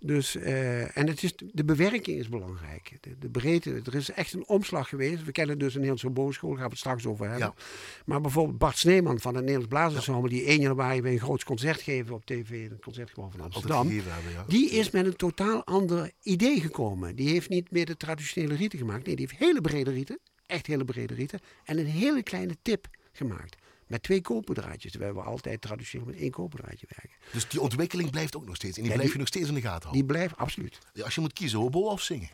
Dus, 0.04 0.36
uh, 0.36 0.98
en 0.98 1.08
het 1.08 1.24
is, 1.24 1.34
de 1.38 1.66
bewerking 1.66 2.18
is 2.18 2.30
belangrijk. 2.30 2.98
De, 3.02 3.18
de, 3.20 3.30
breedte, 3.30 3.82
er 3.86 3.96
is 3.96 4.12
echt 4.12 4.34
een 4.34 4.48
omslag 4.48 4.90
geweest. 4.90 5.24
We 5.24 5.32
kennen 5.32 5.58
dus 5.58 5.68
een 5.68 5.80
Nederlandse 5.80 6.10
boogschool, 6.10 6.50
daar 6.50 6.58
gaan 6.58 6.68
we 6.68 6.72
het 6.72 6.80
straks 6.80 7.06
over 7.06 7.30
hebben. 7.30 7.54
Ja. 7.58 7.64
Maar 8.06 8.22
bijvoorbeeld 8.22 8.58
Bart 8.58 8.78
Sneeman 8.78 9.20
van 9.20 9.34
het 9.34 9.44
Nederlands 9.44 9.74
Blazersensemble, 9.74 10.30
die 10.30 10.44
1 10.44 10.62
januari 10.62 11.02
weer 11.02 11.12
een 11.12 11.20
groot 11.20 11.44
concert 11.44 11.82
geven 11.82 12.16
op 12.16 12.26
tv, 12.26 12.50
in 12.50 12.70
het 12.70 12.82
concertgebouw 12.82 13.30
van 13.30 13.42
Amsterdam. 13.42 13.88
Hebben, 13.90 14.32
ja. 14.34 14.46
Die 14.48 14.70
is 14.70 14.90
met 14.90 15.06
een 15.06 15.16
totaal 15.16 15.64
ander 15.66 16.12
idee 16.22 16.60
gekomen. 16.60 17.16
Die 17.16 17.30
heeft 17.30 17.50
niet 17.50 17.72
meer 17.72 17.86
de 17.86 17.98
traditionele 17.98 18.56
rieten 18.56 18.80
gemaakt. 18.80 19.06
Nee, 19.06 19.16
die 19.16 19.28
heeft 19.30 19.44
hele 19.44 19.62
brede 19.62 19.92
rieten, 19.92 20.20
echt 20.46 20.68
hele 20.68 20.86
brede 20.86 21.14
rieten, 21.14 21.40
en 21.64 21.78
een 21.78 21.86
hele 21.86 22.24
kleine 22.24 22.58
tip 22.62 22.88
gemaakt. 23.12 23.56
Met 23.92 24.04
twee 24.04 24.22
koperdraadjes, 24.22 24.92
terwijl 24.92 25.14
we 25.14 25.22
altijd 25.22 25.62
traditioneel 25.62 26.06
met 26.08 26.16
één 26.16 26.32
koperdraadje 26.32 26.86
werken. 26.96 27.18
Dus 27.32 27.48
die 27.50 27.62
ontwikkeling 27.62 28.10
blijft 28.12 28.36
ook 28.36 28.46
nog 28.46 28.56
steeds. 28.56 28.78
En 28.78 28.84
die 28.84 28.92
Ja, 28.92 28.98
blijf 28.98 29.04
die- 29.12 29.12
je 29.14 29.20
nog 29.20 29.28
steeds 29.28 29.48
in 29.48 29.54
de 29.54 29.62
gaten 29.62 29.80
Die 29.80 29.88
houden. 29.90 30.06
blijft 30.16 30.38
absoluut. 30.38 30.78
Ja, 30.94 31.04
als 31.04 31.16
je 31.16 31.22
moet 31.22 31.34
kiezen, 31.34 31.60
hobo 31.60 31.80
of 31.80 32.02
zingen? 32.02 32.30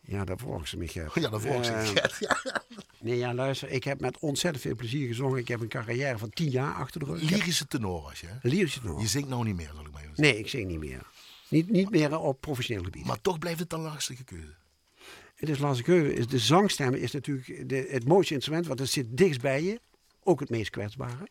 Ja, 0.00 0.24
daar 0.24 0.38
volgen 0.38 0.68
ze 0.68 0.76
me. 0.76 0.88
Gert. 0.88 1.14
Ja, 1.14 1.28
dat 1.28 1.42
volgens 1.42 1.68
Eh, 1.68 1.88
ik. 1.90 2.16
Ja. 2.18 2.62
Nee, 3.00 3.16
ja, 3.18 3.34
luister, 3.34 3.70
ik 3.70 3.84
heb 3.84 4.00
met 4.00 4.18
ontzettend 4.18 4.62
veel 4.64 4.74
plezier 4.74 5.06
gezongen. 5.06 5.38
Ik 5.38 5.48
heb 5.48 5.60
een 5.60 5.68
carrière 5.68 6.18
van 6.18 6.30
tien 6.30 6.50
jaar 6.50 6.74
achter 6.74 7.00
de 7.00 7.06
rug. 7.06 7.20
Lyrische 7.30 7.66
tenor 7.66 8.02
was 8.02 8.20
je, 8.20 8.26
hè? 8.26 8.34
Lyrische 8.42 8.80
tenor. 8.80 9.00
Je 9.00 9.06
zingt 9.06 9.28
nou 9.28 9.44
niet 9.44 9.56
meer, 9.56 9.70
zal 9.74 9.84
ik 9.86 9.92
maar 9.92 10.02
even 10.02 10.16
zeggen. 10.16 10.34
Nee, 10.34 10.42
ik 10.42 10.48
zing 10.50 10.68
niet 10.68 10.78
meer. 10.78 11.06
Niet, 11.48 11.70
niet 11.70 11.90
meer 11.90 12.18
op 12.18 12.40
professioneel 12.40 12.84
gebied. 12.84 13.04
Maar 13.06 13.20
toch 13.20 13.38
blijft 13.38 13.58
het 13.60 13.72
een 13.72 13.80
lastige 13.80 14.24
keuze. 14.24 14.54
Het 15.34 15.48
is 15.48 15.58
lastig. 15.58 15.86
Is 15.86 16.26
de 16.26 16.38
zangstem 16.38 16.94
is 16.94 17.12
natuurlijk 17.12 17.68
de, 17.68 17.86
het 17.90 18.04
mooiste 18.08 18.34
instrument, 18.34 18.66
want 18.66 18.78
het 18.78 18.88
zit 18.90 19.06
dichtst 19.16 19.40
bij 19.40 19.62
je. 19.62 19.80
Ook 20.24 20.40
het 20.40 20.50
meest 20.50 20.70
kwetsbare. 20.70 21.28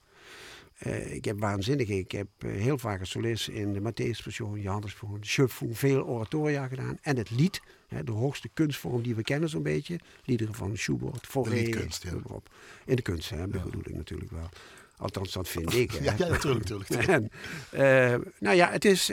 Eh, 0.77 1.13
ik 1.13 1.25
heb 1.25 1.39
waanzinnig, 1.39 1.87
ik 1.87 2.11
heb 2.11 2.27
eh, 2.37 2.51
heel 2.51 2.77
vaak 2.77 2.99
als 2.99 3.09
solist 3.09 3.47
in 3.47 3.73
de 3.73 3.79
Matthäus 3.79 4.23
Passion, 4.23 4.59
Johannes 4.59 4.93
Passion, 4.93 5.17
Schöpfung, 5.21 5.77
veel 5.77 6.05
oratoria 6.05 6.67
gedaan. 6.67 6.97
En 7.01 7.17
het 7.17 7.29
lied, 7.29 7.61
hè, 7.87 8.03
de 8.03 8.11
hoogste 8.11 8.49
kunstvorm 8.53 9.01
die 9.01 9.15
we 9.15 9.21
kennen 9.21 9.49
zo'n 9.49 9.63
beetje. 9.63 9.99
Liederen 10.25 10.53
van 10.53 10.77
Schubert, 10.77 11.27
Fauré, 11.27 11.49
liedkunst, 11.49 12.03
ja. 12.03 12.11
op. 12.23 12.49
In 12.85 12.95
de 12.95 13.01
kunst, 13.01 13.29
hè, 13.29 13.47
bedoel 13.47 13.81
ik 13.85 13.95
natuurlijk 13.95 14.31
wel. 14.31 14.49
Althans, 14.97 15.31
dat 15.31 15.47
vind 15.47 15.73
ik. 15.73 15.91
Hè. 15.93 16.03
Ja, 16.03 16.13
ja, 16.17 16.27
natuurlijk, 16.27 16.69
natuurlijk. 16.69 17.07
En, 17.17 17.29
eh, 17.71 18.19
nou 18.39 18.55
ja, 18.55 18.71
het 18.71 18.85
is 18.85 19.11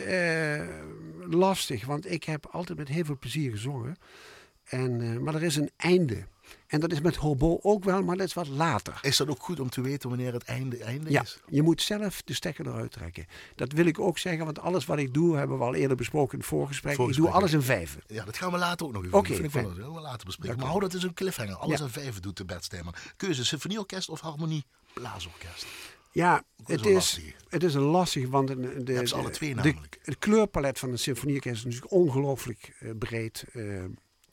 lastig, 1.29 1.87
want 1.87 2.11
ik 2.11 2.25
heb 2.25 2.47
altijd 2.47 2.79
met 2.79 2.89
heel 2.89 3.05
veel 3.05 3.19
plezier 3.19 3.51
gezongen. 3.51 3.97
En, 4.65 5.23
maar 5.23 5.35
er 5.35 5.43
is 5.43 5.57
een 5.57 5.71
einde. 5.77 6.27
En 6.71 6.81
dat 6.81 6.93
is 6.93 7.01
met 7.01 7.17
hobo 7.17 7.59
ook 7.63 7.85
wel, 7.85 8.03
maar 8.03 8.17
dat 8.17 8.27
is 8.27 8.35
wat 8.35 8.49
later. 8.49 8.99
Is 9.03 9.17
dat 9.17 9.29
ook 9.29 9.43
goed 9.43 9.61
om 9.61 9.71
te 9.71 9.81
weten 9.81 10.09
wanneer 10.09 10.33
het 10.33 10.45
einde, 10.45 10.85
einde 10.85 11.11
Ja, 11.11 11.23
is? 11.23 11.39
je 11.49 11.63
moet 11.63 11.83
zelf 11.83 12.23
de 12.23 12.35
stekker 12.35 12.67
eruit 12.67 12.93
trekken. 12.93 13.27
Dat 13.55 13.73
wil 13.73 13.87
ik 13.87 13.99
ook 13.99 14.19
zeggen, 14.19 14.45
want 14.45 14.59
alles 14.61 14.87
wat 14.87 14.99
ik 14.99 15.15
doe, 15.15 15.37
hebben 15.37 15.59
we 15.59 15.65
al 15.65 15.75
eerder 15.75 15.97
besproken 15.97 16.33
in 16.33 16.39
het 16.39 16.49
voorgesprek. 16.49 16.95
Voorgesprek, 16.95 17.27
Ik 17.27 17.33
doe 17.33 17.41
alles 17.43 17.53
in 17.53 17.63
vijven. 17.63 18.03
Ja, 18.07 18.25
dat 18.25 18.37
gaan 18.37 18.53
we 18.53 18.59
later 18.59 18.87
ook 18.87 18.93
nog 18.93 19.05
even 19.05 19.19
Oké, 19.19 19.29
doen. 19.37 19.51
Fijn. 19.51 19.53
wel, 19.53 19.63
dat 19.63 19.77
willen 19.77 19.95
we 19.95 20.01
later 20.01 20.27
bespreken. 20.27 20.57
Maar 20.59 20.67
hou 20.67 20.81
dat 20.81 20.95
is 20.95 21.03
een 21.03 21.15
cliffhanger. 21.15 21.57
Alles 21.57 21.79
Ja. 21.79 21.85
aan 21.85 21.91
vijf 21.91 22.21
doet 22.21 22.37
de 22.49 22.57
Steeman. 22.61 22.95
Keuze, 23.17 23.45
symfonieorkest 23.45 24.09
of 24.09 24.21
harmonie 24.21 24.65
blaasorkest? 24.95 25.67
Ja, 26.13 26.43
het 26.65 26.81
wel 26.81 26.89
is, 26.91 26.95
lastig. 26.95 27.35
het 27.49 27.63
is 27.63 27.75
een 27.75 27.81
lastig, 27.83 28.29
want 28.29 28.49
de, 28.49 28.83
de, 28.83 29.11
alle 29.15 29.31
twee 29.31 29.49
de- 29.55 29.55
namelijk. 29.55 29.99
het 30.03 30.19
kleurpalet 30.19 30.79
van 30.79 30.91
een 30.91 30.99
symfonieorkest 30.99 31.57
is 31.57 31.65
natuurlijk 31.65 31.93
ongelooflijk 31.93 32.77
eh, 32.81 32.91
breed. 32.99 33.45
eh, 33.53 33.63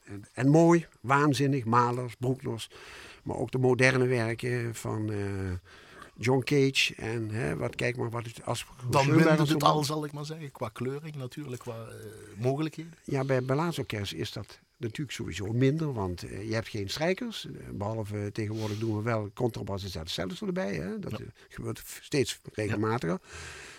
en, 0.08 0.24
en 0.32 0.48
mooi, 0.48 0.86
waanzinnig. 1.00 1.64
Malers, 1.64 2.14
Broekners. 2.14 2.70
Maar 3.22 3.36
ook 3.36 3.50
de 3.50 3.58
moderne 3.58 4.06
werken 4.06 4.74
van 4.74 5.12
eh, 5.12 5.18
John 6.16 6.42
Cage. 6.44 6.94
En 6.94 7.30
hè, 7.30 7.56
wat, 7.56 7.74
kijk 7.74 7.96
maar 7.96 8.10
wat 8.10 8.24
het 8.24 8.44
als 8.44 8.66
Dan 8.90 9.04
zo 9.04 9.18
het 9.18 9.62
al, 9.62 9.84
zal 9.84 10.04
ik 10.04 10.12
maar 10.12 10.24
zeggen. 10.24 10.52
Qua 10.52 10.68
kleuring 10.68 11.16
natuurlijk, 11.16 11.62
qua 11.62 11.86
eh, 11.86 12.42
mogelijkheden. 12.42 12.94
Ja, 13.04 13.24
bij 13.24 13.42
Balaasorkest 13.42 14.12
is 14.12 14.32
dat 14.32 14.60
natuurlijk 14.78 15.16
sowieso 15.16 15.52
minder, 15.52 15.92
want 15.92 16.22
eh, 16.22 16.48
je 16.48 16.54
hebt 16.54 16.68
geen 16.68 16.88
strijkers. 16.88 17.46
Eh, 17.46 17.52
behalve 17.72 18.18
eh, 18.18 18.26
tegenwoordig 18.26 18.78
doen 18.78 18.96
we 18.96 19.02
wel 19.02 19.30
contrabas 19.34 19.82
en 19.82 20.08
zelfs 20.08 20.40
erbij. 20.42 20.74
Hè? 20.74 20.98
Dat 20.98 21.20
gebeurt 21.48 21.82
steeds 22.00 22.40
regelmatiger. 22.52 23.20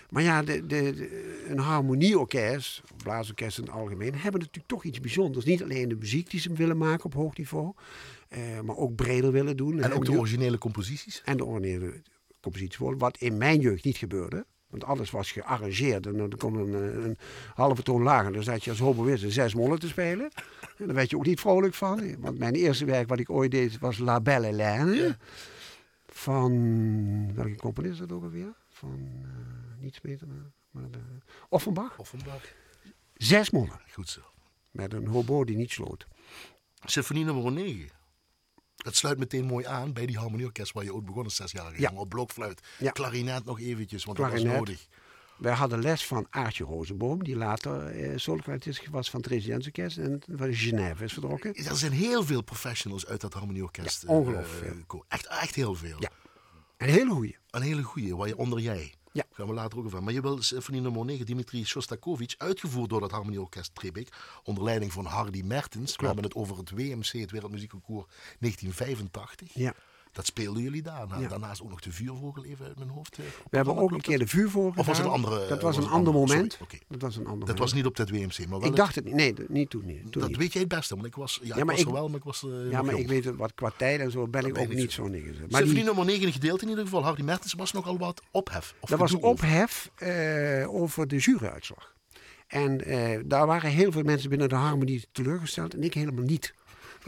Maar 0.10 0.24
ja, 0.24 0.42
de, 0.44 0.66
de, 0.66 0.94
de- 0.94 1.46
een 1.50 1.60
harmonieorkest, 1.60 2.82
blaasorkest 3.04 3.58
in 3.58 3.63
het 3.63 3.74
algemeen, 3.74 4.16
hebben 4.16 4.39
natuurlijk 4.39 4.68
toch 4.68 4.84
iets 4.84 5.00
bijzonders. 5.00 5.46
Niet 5.46 5.63
alleen 5.63 5.89
de 5.89 5.96
muziek 5.96 6.30
die 6.30 6.39
ze 6.39 6.54
willen 6.54 6.78
maken 6.78 7.06
op 7.06 7.13
hoog 7.13 7.38
niveau, 7.38 7.74
eh, 8.30 8.39
maar 8.66 8.78
ook 8.78 8.96
breder 8.96 9.32
willen 9.32 9.58
doen. 9.58 9.80
En 9.82 9.94
ook 9.94 10.06
de 10.06 10.12
originele 10.12 10.58
composities. 10.58 11.22
en 11.25 11.38
de 11.38 11.46
originele 11.46 12.01
composities 12.42 12.78
worden. 12.78 13.00
Wat 13.00 13.18
in 13.18 13.38
mijn 13.38 13.60
jeugd 13.60 13.84
niet 13.84 13.98
gebeurde. 13.98 14.46
Want 14.70 14.84
alles 14.84 15.12
was 15.12 15.32
gearrangeerd. 15.32 16.06
En 16.06 16.18
dan 16.18 16.30
komt 16.38 16.58
een, 16.58 16.74
eh, 16.74 17.04
een 17.04 17.18
halve 17.54 17.82
toon 17.84 18.01
lager. 18.01 18.34
Dan 18.34 18.44
zat 18.44 18.63
je 18.63 18.70
als 18.70 18.80
hoboïst 18.80 19.32
zes 19.32 19.54
mollen 19.56 19.80
te 19.80 19.88
spelen. 19.88 20.30
En 20.78 20.86
daar 20.86 20.96
werd 20.96 21.10
je 21.10 21.16
ook 21.18 21.25
niet 21.25 21.39
vrolijk 21.39 21.74
van. 21.74 22.16
Want 22.20 22.38
mijn 22.38 22.54
eerste 22.54 22.86
werk 22.86 23.10
wat 23.10 23.20
ik 23.20 23.30
ooit 23.30 23.51
deed 23.51 23.80
was 23.80 23.98
La 23.98 24.22
Belle 24.22 24.48
Hélène. 24.48 25.18
Van, 26.08 27.34
welke 27.36 27.56
componist 27.56 27.94
is 27.94 28.00
dat 28.00 28.12
ook 28.12 28.24
alweer? 28.24 28.54
Van, 28.70 29.00
eh 29.22 29.59
niets 29.81 30.01
beter, 30.01 30.27
maar, 30.27 30.51
maar 30.71 30.91
de, 30.91 31.00
Offenbach. 31.50 31.98
Offenbach. 31.98 32.43
Zes 33.13 33.50
mollen. 33.50 33.81
Goed 33.93 34.09
zo. 34.09 34.21
Met 34.71 34.93
een 34.93 35.07
hobo 35.07 35.43
die 35.43 35.55
niet 35.55 35.71
sloot. 35.71 36.07
Symfonie 36.86 37.25
nummer 37.25 37.51
9. 37.51 37.89
Dat 38.75 38.95
sluit 38.95 39.19
meteen 39.19 39.45
mooi 39.45 39.65
aan 39.65 39.93
bij 39.93 40.05
die 40.05 40.17
harmonieorkest 40.17 40.71
waar 40.71 40.83
je 40.83 40.93
ooit 40.93 41.05
begonnen 41.05 41.31
zes 41.31 41.51
jaar 41.51 41.79
Ja. 41.79 41.91
Op 41.95 42.09
blokfluit. 42.09 42.62
Ja. 42.77 42.91
Klarinet 42.91 43.45
nog 43.45 43.59
eventjes, 43.59 44.03
want 44.03 44.17
dat 44.17 44.31
was 44.31 44.43
nodig. 44.43 44.88
Wij 45.38 45.53
hadden 45.53 45.81
les 45.81 46.05
van 46.05 46.27
Aartje 46.29 46.63
Rozenboom, 46.63 47.24
die 47.24 47.36
later 47.36 47.88
eh, 47.88 48.12
was 48.91 49.09
van 49.09 49.19
het 49.19 49.29
Residentsorkest 49.29 49.98
en 49.98 50.21
van 50.31 50.53
Genève 50.53 51.03
is 51.03 51.13
vertrokken. 51.13 51.53
Er 51.55 51.75
zijn 51.75 51.91
heel 51.91 52.24
veel 52.24 52.41
professionals 52.41 53.05
uit 53.05 53.21
dat 53.21 53.33
harmonieorkest. 53.33 54.01
Ja, 54.01 54.07
ongelooflijk 54.07 54.93
eh, 54.93 55.00
echt, 55.07 55.27
echt 55.27 55.55
heel 55.55 55.75
veel. 55.75 55.98
Ja. 56.00 56.09
Een 56.77 56.89
hele 56.89 57.12
goeie. 57.12 57.38
Een 57.50 57.62
hele 57.62 57.83
goeie, 57.83 58.15
waar 58.15 58.27
je 58.27 58.38
onder 58.38 58.59
jij. 58.59 58.93
Ja. 59.12 59.24
Gaan 59.32 59.48
we 59.48 59.54
later 59.54 59.80
ook 59.80 59.86
over. 59.86 60.04
Maar 60.04 60.13
je 60.13 60.22
wil 60.22 60.42
symfonie 60.42 60.82
nummer 60.82 61.06
9, 61.06 61.25
Dimitri 61.25 61.66
Shostakovich, 61.66 62.38
uitgevoerd 62.38 62.89
door 62.89 63.01
het 63.01 63.12
Harmonieorkest 63.12 63.75
Trebek, 63.75 64.10
onder 64.44 64.63
leiding 64.63 64.94
van 64.94 65.06
Hardy 65.06 65.42
Mertens. 65.42 65.96
We 65.96 66.06
hebben 66.06 66.24
het 66.24 66.36
over 66.36 66.58
het 66.58 66.70
WMC, 66.70 67.12
het 67.12 67.32
Wereldmuziekconcours 67.32 68.06
1985. 68.39 69.54
Ja. 69.54 69.74
Dat 70.12 70.25
speelden 70.25 70.63
jullie 70.63 70.82
daar. 70.82 71.08
Nou, 71.08 71.22
Ja. 71.22 71.28
Daarnaast 71.28 71.62
ook 71.62 71.70
nog 71.70 71.80
de 71.80 71.92
vuurvogel 71.92 72.46
even 72.46 72.66
uit 72.66 72.78
mijn 72.78 72.89
hoofd. 72.89 73.18
eh, 73.18 73.25
We 73.50 73.56
hebben 73.58 73.78
ook 73.78 73.92
een 73.92 74.01
keer 74.01 74.20
de 74.20 74.28
vuurvogel 74.28 74.74
Of 74.80 74.86
was 74.86 74.98
het 74.98 75.06
een 75.06 75.12
andere- 75.12 75.48
Dat 75.48 75.62
was 75.62 75.75
was 75.75 75.86
een 75.86 75.92
ander 75.92 76.13
moment. 76.13 76.58
Dat 76.88 77.01
was 77.01 77.16
een 77.16 77.25
ander 77.25 77.25
Dat 77.25 77.39
moment. 77.39 77.60
was 77.60 77.74
niet 77.74 77.86
op 77.86 77.98
het 77.98 78.10
WMC, 78.10 78.48
maar 78.48 78.60
wel 78.60 78.70
Ik 78.70 78.75
dacht 78.75 78.96
het 78.96 79.06
niet. 79.06 79.13
Nee, 79.13 79.34
niet 79.48 79.70
toen 79.70 79.86
niet. 79.86 80.12
Toen 80.12 80.22
dat 80.22 80.30
niet. 80.30 80.38
weet 80.38 80.54
jij 80.54 80.62
het 80.62 80.70
beste, 80.72 80.94
want 80.96 81.08
ik 81.08 81.16
was, 81.16 81.39
ja, 81.44 81.56
maar 81.56 81.66
was 81.66 81.80
ik- 81.80 81.86
er 81.88 81.94
wel, 81.94 82.08
maar 82.08 82.18
ik 82.18 82.24
was 82.24 82.44
eh, 82.44 82.50
Ja, 82.72 82.82
maar 82.82 82.92
jong. 82.92 83.04
ik 83.04 83.08
weet 83.10 83.25
het, 83.25 83.36
wat 83.36 83.54
qua 83.56 83.72
tijd 83.78 84.00
en 84.00 84.12
zo 84.12 84.28
ben 84.28 84.46
ik 84.46 84.58
ook 84.58 84.74
niet 84.74 84.92
zo 84.92 85.08
neergezet. 85.08 85.38
Maar 85.39 85.48
Symfonie 85.50 85.74
die, 85.74 85.84
nummer 85.84 86.06
9 86.06 86.32
gedeeld 86.32 86.62
in 86.62 86.70
ieder 86.70 86.84
geval. 86.84 87.04
Hardy 87.04 87.22
Mertens 87.22 87.54
was 87.54 87.72
nogal 87.72 87.98
wat 87.98 88.22
ophef. 88.32 88.75
Of 88.80 88.89
dat 88.89 89.00
was 89.00 89.13
ophef 89.13 89.89
eh, 89.96 90.74
over 90.74 91.08
de 91.08 91.18
juryuitslag. 91.18 91.94
En 92.48 92.78
daar 93.28 93.48
waren 93.48 93.70
heel 93.70 93.92
veel 93.92 94.04
mensen 94.04 94.30
binnen 94.30 94.50
de 94.50 94.56
harmonie 94.56 95.06
teleurgesteld 95.12 95.74
en 95.74 95.84
ik 95.84 95.94
helemaal 95.94 96.24
niet. 96.24 96.54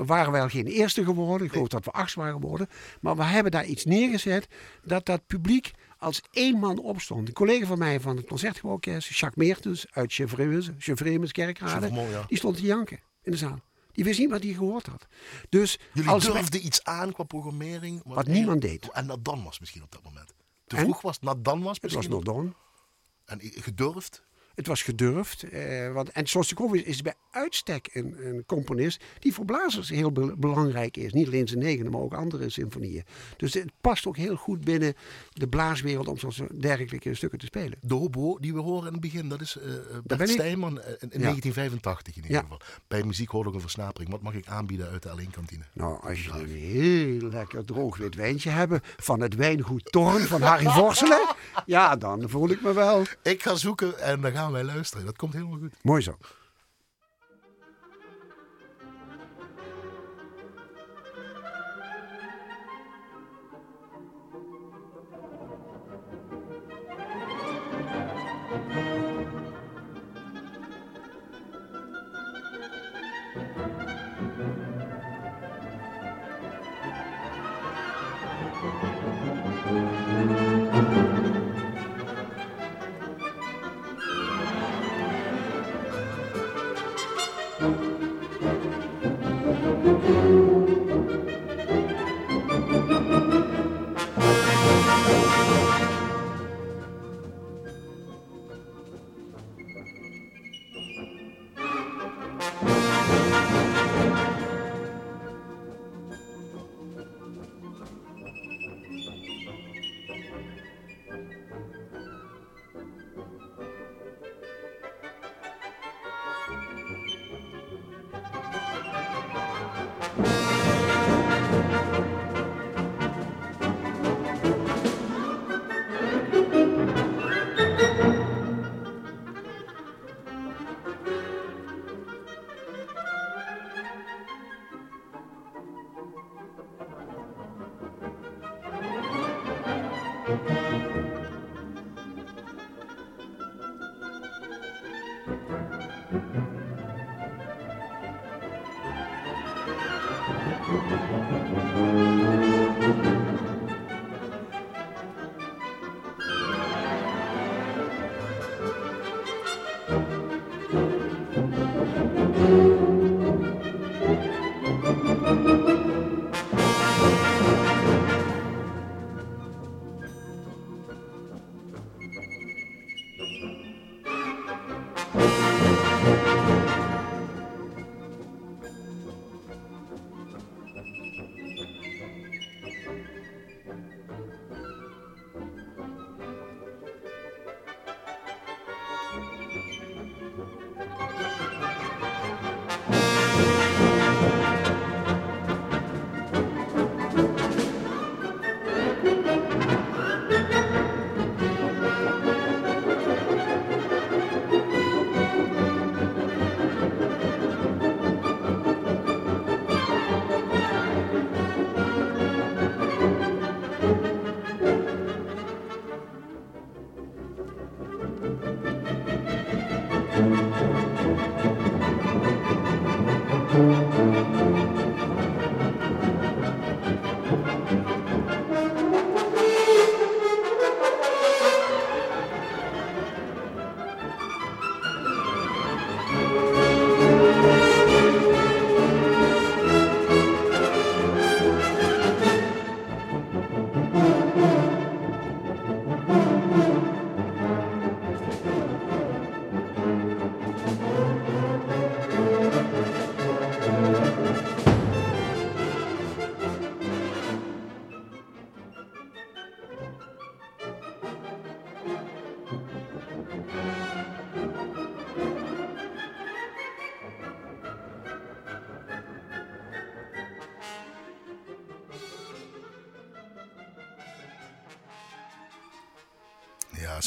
We 0.01 0.07
waren 0.07 0.31
wel 0.31 0.49
geen 0.49 0.65
eerste 0.67 1.03
geworden, 1.03 1.47
ik 1.47 1.53
geloof 1.53 1.67
dat 1.67 1.85
we 1.85 1.91
achtste 1.91 2.19
waren 2.19 2.33
geworden. 2.41 2.69
Maar 3.01 3.15
we 3.15 3.23
hebben 3.23 3.51
daar 3.51 3.65
iets 3.65 3.85
neergezet 3.85 4.47
dat 4.83 5.05
dat 5.05 5.27
publiek 5.27 5.71
als 5.97 6.21
één 6.31 6.59
man 6.59 6.77
opstond. 6.79 7.27
Een 7.27 7.33
collega 7.33 7.65
van 7.65 7.77
mij 7.77 7.99
van 7.99 8.17
het 8.17 8.25
Concertgebouworkest, 8.27 9.07
Jacques 9.09 9.45
Meertens 9.47 9.85
uit 9.91 10.13
Chevreuse, 10.13 10.73
Chevremes 10.77 11.31
Kerkrade, 11.31 11.91
ja. 11.93 12.23
die 12.27 12.37
stond 12.37 12.55
te 12.57 12.61
janken 12.63 12.99
in 13.23 13.31
de 13.31 13.37
zaal. 13.37 13.59
Die 13.91 14.03
wist 14.03 14.19
niet 14.19 14.29
wat 14.29 14.43
hij 14.43 14.53
gehoord 14.53 14.85
had. 14.85 15.07
Dus 15.49 15.79
Jullie 15.93 16.09
als 16.09 16.23
wij- 16.25 16.33
durfden 16.33 16.65
iets 16.65 16.83
aan 16.83 17.11
qua 17.13 17.23
programmering. 17.23 18.01
Wat 18.05 18.27
niemand 18.27 18.61
deed. 18.61 18.89
En 18.91 19.07
dat 19.07 19.23
dan 19.25 19.43
was 19.43 19.59
misschien 19.59 19.83
op 19.83 19.91
dat 19.91 20.03
moment. 20.03 20.33
Te 20.67 20.75
En? 20.75 20.83
vroeg 20.83 21.01
was, 21.01 21.19
dat 21.19 21.43
dan 21.45 21.61
was 21.61 21.77
het 21.81 21.81
was 21.81 21.93
misschien. 21.93 22.15
nog 22.15 22.23
don. 22.23 22.53
En 23.25 23.39
gedurfd. 23.41 24.23
Het 24.55 24.67
was 24.67 24.81
gedurfd. 24.83 25.43
eh, 25.43 25.93
want, 25.93 26.09
en 26.11 26.25
Sostakovich 26.27 26.83
is 26.83 27.01
bij 27.01 27.13
uitstek 27.31 27.89
een, 27.93 28.15
een 28.27 28.43
componist 28.45 29.03
die 29.19 29.33
voor 29.33 29.45
blazers 29.45 29.89
heel 29.89 30.11
be- 30.11 30.35
belangrijk 30.37 30.97
is. 30.97 31.13
Niet 31.13 31.27
alleen 31.27 31.47
zijn 31.47 31.59
negende, 31.59 31.89
maar 31.89 32.01
ook 32.01 32.13
andere 32.13 32.49
symfonieën. 32.49 33.03
Dus 33.37 33.53
het 33.53 33.71
past 33.81 34.05
ook 34.05 34.17
heel 34.17 34.35
goed 34.35 34.63
binnen 34.63 34.93
de 35.33 35.47
blaaswereld 35.47 36.07
om 36.07 36.17
zo'n 36.31 36.47
dergelijke 36.59 37.13
stukken 37.15 37.39
te 37.39 37.45
spelen. 37.45 37.77
De 37.81 37.93
hobo 37.93 38.37
die 38.39 38.53
we 38.53 38.59
horen 38.59 38.85
in 38.87 38.91
het 38.91 39.01
begin, 39.01 39.29
dat 39.29 39.41
is 39.41 39.57
ben 39.61 40.01
Bert 40.17 40.21
ik. 40.21 40.27
Stijnman 40.35 40.81
eh, 40.81 40.87
in, 40.87 41.11
in 41.11 41.19
1985 41.21 42.15
in 42.15 42.21
ieder 42.21 42.37
Ja. 42.37 42.41
geval. 42.43 42.59
Bij 42.87 43.03
muziek 43.03 43.29
hoor 43.29 43.47
ik 43.47 43.53
een 43.53 43.61
versnapering. 43.61 44.11
Wat 44.11 44.21
mag 44.21 44.33
ik 44.33 44.47
aanbieden 44.47 44.89
uit 44.89 45.03
de 45.03 45.09
L1-kantine? 45.09 45.63
Nou, 45.73 46.01
als 46.07 46.23
je 46.25 46.31
een 46.31 46.47
heel 46.49 47.29
lekker 47.29 47.65
droog 47.65 47.97
wit 47.97 48.15
wijntje 48.15 48.49
hebt 48.49 48.87
van 48.97 49.19
het 49.21 49.35
wijngoed 49.35 49.91
Torn 49.91 50.19
van 50.21 50.41
Harry 50.41 50.65
Vorselen, 50.69 51.35
ja, 51.65 51.95
dan 51.95 52.29
voel 52.29 52.49
ik 52.49 52.61
me 52.61 52.73
wel. 52.73 53.03
Ik 53.23 53.41
ga 53.43 53.55
zoeken 53.55 53.99
en 53.99 54.21
dan 54.21 54.31
nou 54.41 54.53
gaan 54.53 54.65
wij 54.65 54.73
luisteren. 54.73 55.05
Dat 55.05 55.17
komt 55.17 55.33
helemaal 55.33 55.57
goed. 55.57 55.83
Mooi 55.83 56.01
zo. 56.01 56.17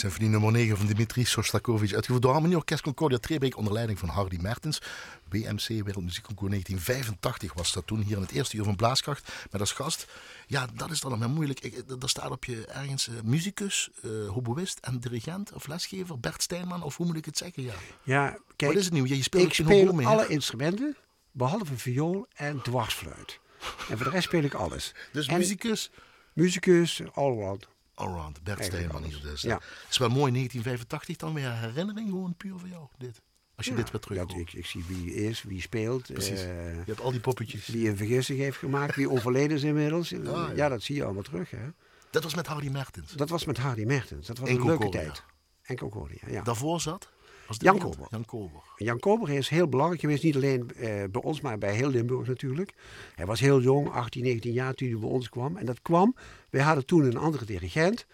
Symfonie 0.05 0.31
nummer 0.31 0.53
9 0.53 0.77
van 0.77 0.87
Dimitri 0.87 1.25
Shostakovich, 1.25 1.93
uitgevoerd 1.93 2.23
door 2.23 2.33
Harmonie 2.33 2.57
Orkest 2.57 2.83
Concordia 2.83 3.19
Trebeek 3.19 3.57
onder 3.57 3.73
leiding 3.73 3.99
van 3.99 4.09
Hardy 4.09 4.37
Mertens. 4.41 4.83
WMC 5.29 5.67
Wereldmuziekconcours 5.69 6.51
1985 6.51 7.55
was 7.55 7.73
dat 7.73 7.87
toen, 7.87 8.01
hier 8.01 8.17
in 8.17 8.23
het 8.23 8.31
eerste 8.31 8.57
uur 8.57 8.65
van 8.65 8.77
Blaaskracht, 8.77 9.33
met 9.51 9.61
als 9.61 9.73
gast. 9.73 10.07
Ja, 10.47 10.67
dat 10.75 10.91
is 10.91 11.01
dan 11.01 11.11
nog 11.11 11.19
maar 11.19 11.31
moeilijk. 11.31 11.61
Ik, 11.61 11.75
er 12.03 12.09
staat 12.09 12.31
op 12.31 12.45
je 12.45 12.67
ergens 12.67 13.09
uh, 13.09 13.15
muzikus, 13.25 13.91
uh, 14.03 14.29
hoboïst 14.29 14.79
en 14.79 14.99
dirigent 14.99 15.53
of 15.53 15.67
lesgever, 15.67 16.21
Bert 16.21 16.43
Steinman, 16.43 16.83
of 16.83 16.97
hoe 16.97 17.07
moet 17.07 17.17
ik 17.17 17.25
het 17.25 17.39
zeggen? 17.39 17.63
Ja, 17.63 17.75
ja 18.03 18.39
kijk, 18.57 18.71
Wat 18.71 18.81
is 18.81 18.85
het 18.85 18.95
nu? 18.95 19.07
Je 19.07 19.23
speelt 19.23 19.45
ik 19.45 19.55
speel 19.55 20.07
alle 20.07 20.29
instrumenten, 20.29 20.97
behalve 21.33 21.77
viool 21.77 22.27
en 22.35 22.63
dwarsfluit. 22.63 23.41
En 23.89 23.97
voor 23.97 24.05
de 24.05 24.11
rest 24.11 24.25
speel 24.25 24.43
ik 24.43 24.55
alles. 24.55 24.95
Dus 25.13 25.27
en 25.27 25.39
muzikus? 25.39 25.91
Muzikus, 26.33 27.03
allround. 27.13 27.73
Allround, 27.95 28.43
Bert 28.43 28.65
Steenman 28.65 29.03
hier 29.03 29.21
dus. 29.23 29.43
Ja. 29.43 29.55
Het 29.55 29.91
is 29.91 29.99
wel 29.99 30.09
mooi 30.09 30.33
1985 30.33 31.17
dan 31.17 31.35
weer 31.35 31.53
herinnering, 31.53 32.09
gewoon 32.09 32.35
puur 32.37 32.59
voor 32.59 32.69
jou, 32.69 32.87
dit. 32.99 33.23
Als 33.57 33.67
je 33.67 33.73
ja, 33.73 33.79
dit 33.79 33.91
weer 33.91 34.01
terug 34.01 34.37
ik, 34.37 34.53
ik, 34.53 34.67
zie 34.67 34.85
wie 34.89 35.15
is, 35.15 35.43
wie 35.43 35.61
speelt. 35.61 36.13
Precies. 36.13 36.43
Uh, 36.43 36.75
je 36.75 36.83
hebt 36.85 37.01
al 37.01 37.11
die 37.11 37.21
poppetjes. 37.21 37.67
Wie 37.67 37.89
een 37.89 37.97
vergissing 37.97 38.39
heeft 38.39 38.59
gemaakt, 38.59 38.97
wie 38.97 39.11
overleden 39.11 39.57
is 39.57 39.63
inmiddels. 39.63 40.13
Ah, 40.13 40.21
ja. 40.23 40.53
ja. 40.55 40.69
dat 40.69 40.83
zie 40.83 40.95
je 40.95 41.05
allemaal 41.05 41.23
terug. 41.23 41.51
Hè? 41.51 41.67
Dat 42.11 42.23
was 42.23 42.35
met 42.35 42.47
Hardy 42.47 42.69
Mertens? 42.69 43.13
Dat 43.13 43.29
was 43.29 43.45
met 43.45 43.59
Hardy 43.59 43.85
Mertens. 43.85 44.27
Dat 44.27 44.39
was 44.39 44.49
een 44.49 44.65
leuke 44.65 44.89
tijd. 44.89 45.25
En 45.63 45.77
Concordia, 45.77 46.29
ja. 46.31 46.43
Daarvoor 46.43 46.81
zat? 46.81 47.09
Jan 47.49 47.79
Kober. 47.79 48.07
Jan 48.11 48.25
Kober. 48.25 48.61
Jan 48.77 48.99
Kober 48.99 49.31
is 49.31 49.49
heel 49.49 49.69
belangrijk 49.69 50.01
geweest, 50.01 50.23
niet 50.23 50.35
alleen 50.35 50.71
uh, 50.77 50.83
bij 50.87 51.23
ons, 51.23 51.41
maar 51.41 51.59
bij 51.59 51.75
heel 51.75 51.89
Limburg 51.89 52.27
natuurlijk. 52.27 52.75
Hij 53.15 53.27
was 53.27 53.41
heel 53.41 53.61
jong, 53.61 53.91
18, 53.91 54.23
19 54.23 54.53
jaar 54.53 54.75
toen 54.75 54.89
hij 54.89 54.99
bij 54.99 55.09
ons 55.09 55.29
kwam. 55.29 55.57
En 55.57 55.67
dat 55.67 55.83
kwam, 55.83 56.17
wij 56.51 56.63
hadden 56.63 56.87
toen 56.87 57.05
een 57.05 57.17
andere 57.17 57.45
dirigent. 57.45 58.07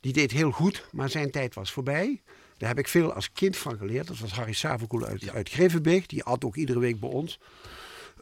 Die 0.00 0.12
deed 0.12 0.30
heel 0.30 0.50
goed, 0.50 0.86
maar 0.92 1.10
zijn 1.10 1.30
tijd 1.30 1.54
was 1.54 1.72
voorbij. 1.72 2.22
Daar 2.56 2.68
heb 2.68 2.78
ik 2.78 2.88
veel 2.88 3.12
als 3.12 3.32
kind 3.32 3.56
van 3.56 3.76
geleerd. 3.76 4.06
Dat 4.06 4.18
was 4.18 4.32
Harry 4.32 4.52
Savenkoel 4.52 5.04
uit, 5.04 5.20
ja. 5.20 5.32
uit 5.32 5.50
Grevenbeek. 5.50 6.08
Die 6.08 6.24
at 6.24 6.44
ook 6.44 6.56
iedere 6.56 6.78
week 6.78 7.00
bij 7.00 7.08
ons. 7.08 7.38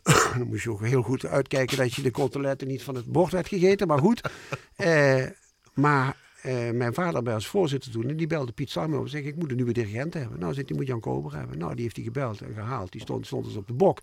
Dan 0.38 0.46
moest 0.46 0.62
je 0.62 0.70
ook 0.70 0.84
heel 0.84 1.02
goed 1.02 1.26
uitkijken 1.26 1.76
dat 1.76 1.94
je 1.94 2.02
de 2.02 2.10
coteletten 2.10 2.68
niet 2.68 2.82
van 2.82 2.94
het 2.94 3.06
bord 3.06 3.32
werd 3.32 3.48
gegeten. 3.48 3.86
Maar 3.86 3.98
goed. 3.98 4.30
uh, 4.76 5.24
maar 5.84 6.16
uh, 6.46 6.70
mijn 6.70 6.94
vader 6.94 7.22
bij 7.22 7.34
als 7.34 7.46
voorzitter 7.46 7.90
toen. 7.90 8.08
En 8.08 8.16
die 8.16 8.26
belde 8.26 8.52
Piet 8.52 8.76
op 8.76 8.92
en 8.92 9.08
zei: 9.08 9.22
Ik 9.22 9.36
moet 9.36 9.50
een 9.50 9.56
nieuwe 9.56 9.72
dirigent 9.72 10.14
hebben. 10.14 10.38
Nou, 10.38 10.54
zit 10.54 10.66
die 10.66 10.76
moet 10.76 10.86
Jan 10.86 11.00
Kober 11.00 11.34
hebben. 11.36 11.58
Nou, 11.58 11.74
die 11.74 11.82
heeft 11.82 11.96
hij 11.96 12.04
gebeld 12.04 12.40
en 12.40 12.54
gehaald. 12.54 12.92
Die 12.92 13.00
stond, 13.00 13.26
stond 13.26 13.44
dus 13.44 13.56
op 13.56 13.66
de 13.66 13.72
bok. 13.72 14.00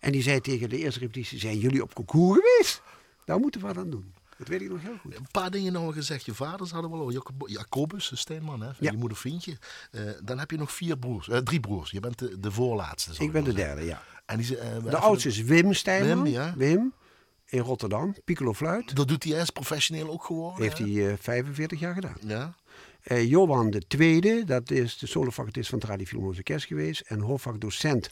En 0.00 0.12
die 0.12 0.22
zei 0.22 0.40
tegen 0.40 0.68
de 0.68 0.78
eerste 0.78 1.00
repetitie: 1.00 1.38
Zijn 1.38 1.58
jullie 1.58 1.82
op 1.82 1.94
concours 1.94 2.40
geweest? 2.40 2.82
Daar 3.24 3.38
moeten 3.38 3.60
we 3.60 3.66
wat 3.66 3.76
aan 3.76 3.90
doen. 3.90 4.12
Dat 4.38 4.48
weet 4.48 4.60
ik 4.60 4.70
nog 4.70 4.82
heel 4.82 4.96
goed. 5.00 5.16
Een 5.16 5.26
paar 5.30 5.50
dingen 5.50 5.72
nog 5.72 5.94
gezegd. 5.94 6.24
Je 6.24 6.34
vaders 6.34 6.70
hadden 6.70 6.90
wel 6.90 7.00
al. 7.00 7.12
Jacobus, 7.46 8.10
Steenman, 8.14 8.60
hè, 8.60 8.66
ja. 8.66 8.90
je 8.90 8.96
moeder 8.96 9.18
vriendje. 9.18 9.58
Uh, 9.92 10.10
dan 10.24 10.38
heb 10.38 10.50
je 10.50 10.56
nog 10.56 10.72
vier 10.72 10.98
broers, 10.98 11.28
uh, 11.28 11.36
drie 11.36 11.60
broers. 11.60 11.90
Je 11.90 12.00
bent 12.00 12.18
de, 12.18 12.40
de 12.40 12.50
voorlaatste. 12.50 13.24
Ik 13.24 13.32
ben 13.32 13.44
de 13.44 13.52
derde, 13.52 13.84
ja. 13.84 14.02
En 14.26 14.38
die, 14.38 14.56
de 14.84 14.96
oudste 14.96 15.28
is 15.28 15.42
Wim 15.42 15.72
Steenman. 15.72 16.22
Wim, 16.22 16.32
ja. 16.32 16.54
Wim 16.56 16.92
in 17.52 17.60
Rotterdam, 17.60 18.14
piccolo 18.24 18.52
fluit. 18.52 18.96
Dat 18.96 19.08
doet 19.08 19.24
hij 19.24 19.40
als 19.40 19.50
professioneel 19.50 20.10
ook 20.10 20.24
gewoon? 20.24 20.54
Heeft 20.56 20.78
hij 20.78 20.88
uh, 20.88 21.12
45 21.20 21.80
jaar 21.80 21.94
gedaan. 21.94 22.16
Ja. 22.26 22.54
Uh, 23.06 23.30
Johan 23.30 23.70
de 23.70 23.86
Tweede, 23.86 24.44
dat 24.44 24.70
is 24.70 24.98
de 24.98 25.06
solofactist 25.06 25.68
van 25.68 25.78
het 25.78 25.88
Radio 25.88 26.04
Philharmonische 26.04 26.44
Orkest 26.46 26.66
geweest. 26.66 27.00
En 27.00 27.20
hoofdvakdocent 27.20 28.10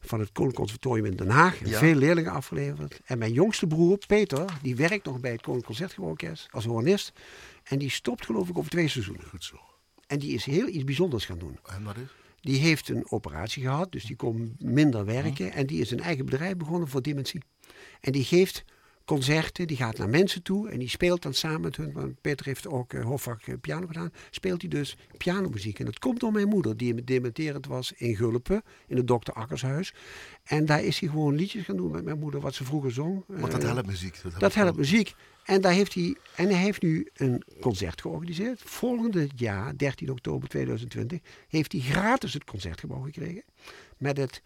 van 0.00 0.20
het 0.20 0.32
Koninklijk 0.32 0.54
Conservatorium 0.54 1.04
in 1.04 1.16
Den 1.16 1.30
Haag. 1.30 1.68
Ja. 1.68 1.78
Veel 1.78 1.94
leerlingen 1.94 2.32
afgeleverd. 2.32 3.00
En 3.04 3.18
mijn 3.18 3.32
jongste 3.32 3.66
broer, 3.66 3.98
Peter, 4.06 4.44
die 4.62 4.76
werkt 4.76 5.04
nog 5.04 5.20
bij 5.20 5.32
het 5.32 5.42
Koninklijk 5.42 5.66
Concertgebouworkest 5.66 6.48
als 6.50 6.64
hornist. 6.64 7.12
En 7.64 7.78
die 7.78 7.90
stopt 7.90 8.24
geloof 8.24 8.48
ik 8.48 8.58
over 8.58 8.70
twee 8.70 8.88
seizoenen. 8.88 9.24
Goed 9.28 9.44
zo. 9.44 9.56
En 10.06 10.18
die 10.18 10.32
is 10.32 10.44
heel 10.44 10.68
iets 10.68 10.84
bijzonders 10.84 11.24
gaan 11.24 11.38
doen. 11.38 11.58
En 11.66 11.82
wat 11.82 11.96
is? 11.96 12.08
Die 12.40 12.58
heeft 12.58 12.88
een 12.88 13.10
operatie 13.10 13.62
gehad, 13.62 13.92
dus 13.92 14.04
die 14.04 14.16
kon 14.16 14.56
minder 14.58 15.04
werken. 15.04 15.52
En 15.52 15.66
die 15.66 15.80
is 15.80 15.90
een 15.90 16.00
eigen 16.00 16.24
bedrijf 16.24 16.56
begonnen 16.56 16.88
voor 16.88 17.02
dementie. 17.02 17.40
En 18.00 18.12
die 18.12 18.24
geeft 18.24 18.64
concerten, 19.08 19.66
die 19.66 19.76
gaat 19.76 19.98
naar 19.98 20.08
mensen 20.08 20.42
toe 20.42 20.68
en 20.68 20.78
die 20.78 20.88
speelt 20.88 21.22
dan 21.22 21.34
samen 21.34 21.60
met 21.60 21.76
hun. 21.76 21.92
Want 21.92 22.20
Peter 22.20 22.46
heeft 22.46 22.66
ook 22.66 22.92
uh, 22.92 23.04
Hofvak 23.04 23.46
uh, 23.46 23.54
piano 23.60 23.86
gedaan. 23.86 24.12
Speelt 24.30 24.60
hij 24.60 24.70
dus 24.70 24.96
pianomuziek. 25.16 25.78
En 25.78 25.84
dat 25.84 25.98
komt 25.98 26.20
door 26.20 26.32
mijn 26.32 26.48
moeder, 26.48 26.76
die 26.76 27.04
dementerend 27.04 27.66
was 27.66 27.92
in 27.92 28.16
Gulpen, 28.16 28.62
in 28.86 28.96
het 28.96 29.06
Dokter 29.06 29.34
Akkershuis. 29.34 29.94
En 30.44 30.66
daar 30.66 30.82
is 30.84 30.98
hij 30.98 31.08
gewoon 31.08 31.34
liedjes 31.34 31.64
gaan 31.64 31.76
doen 31.76 31.90
met 31.90 32.04
mijn 32.04 32.18
moeder, 32.18 32.40
wat 32.40 32.54
ze 32.54 32.64
vroeger 32.64 32.92
zong. 32.92 33.24
Want 33.26 33.52
dat 33.52 33.62
helpt 33.62 33.86
muziek. 33.86 34.12
Dat 34.12 34.22
helpt, 34.22 34.40
dat 34.40 34.54
helpt 34.54 34.76
muziek. 34.76 35.14
En, 35.44 35.60
daar 35.60 35.72
heeft 35.72 35.94
hij, 35.94 36.16
en 36.34 36.48
hij 36.48 36.62
heeft 36.62 36.82
nu 36.82 37.08
een 37.14 37.42
concert 37.60 38.00
georganiseerd. 38.00 38.60
Volgende 38.64 39.28
jaar, 39.36 39.76
13 39.76 40.10
oktober 40.10 40.48
2020, 40.48 41.20
heeft 41.48 41.72
hij 41.72 41.80
gratis 41.80 42.34
het 42.34 42.44
concertgebouw 42.44 43.02
gekregen. 43.02 43.42
Met 43.96 44.16
het 44.16 44.42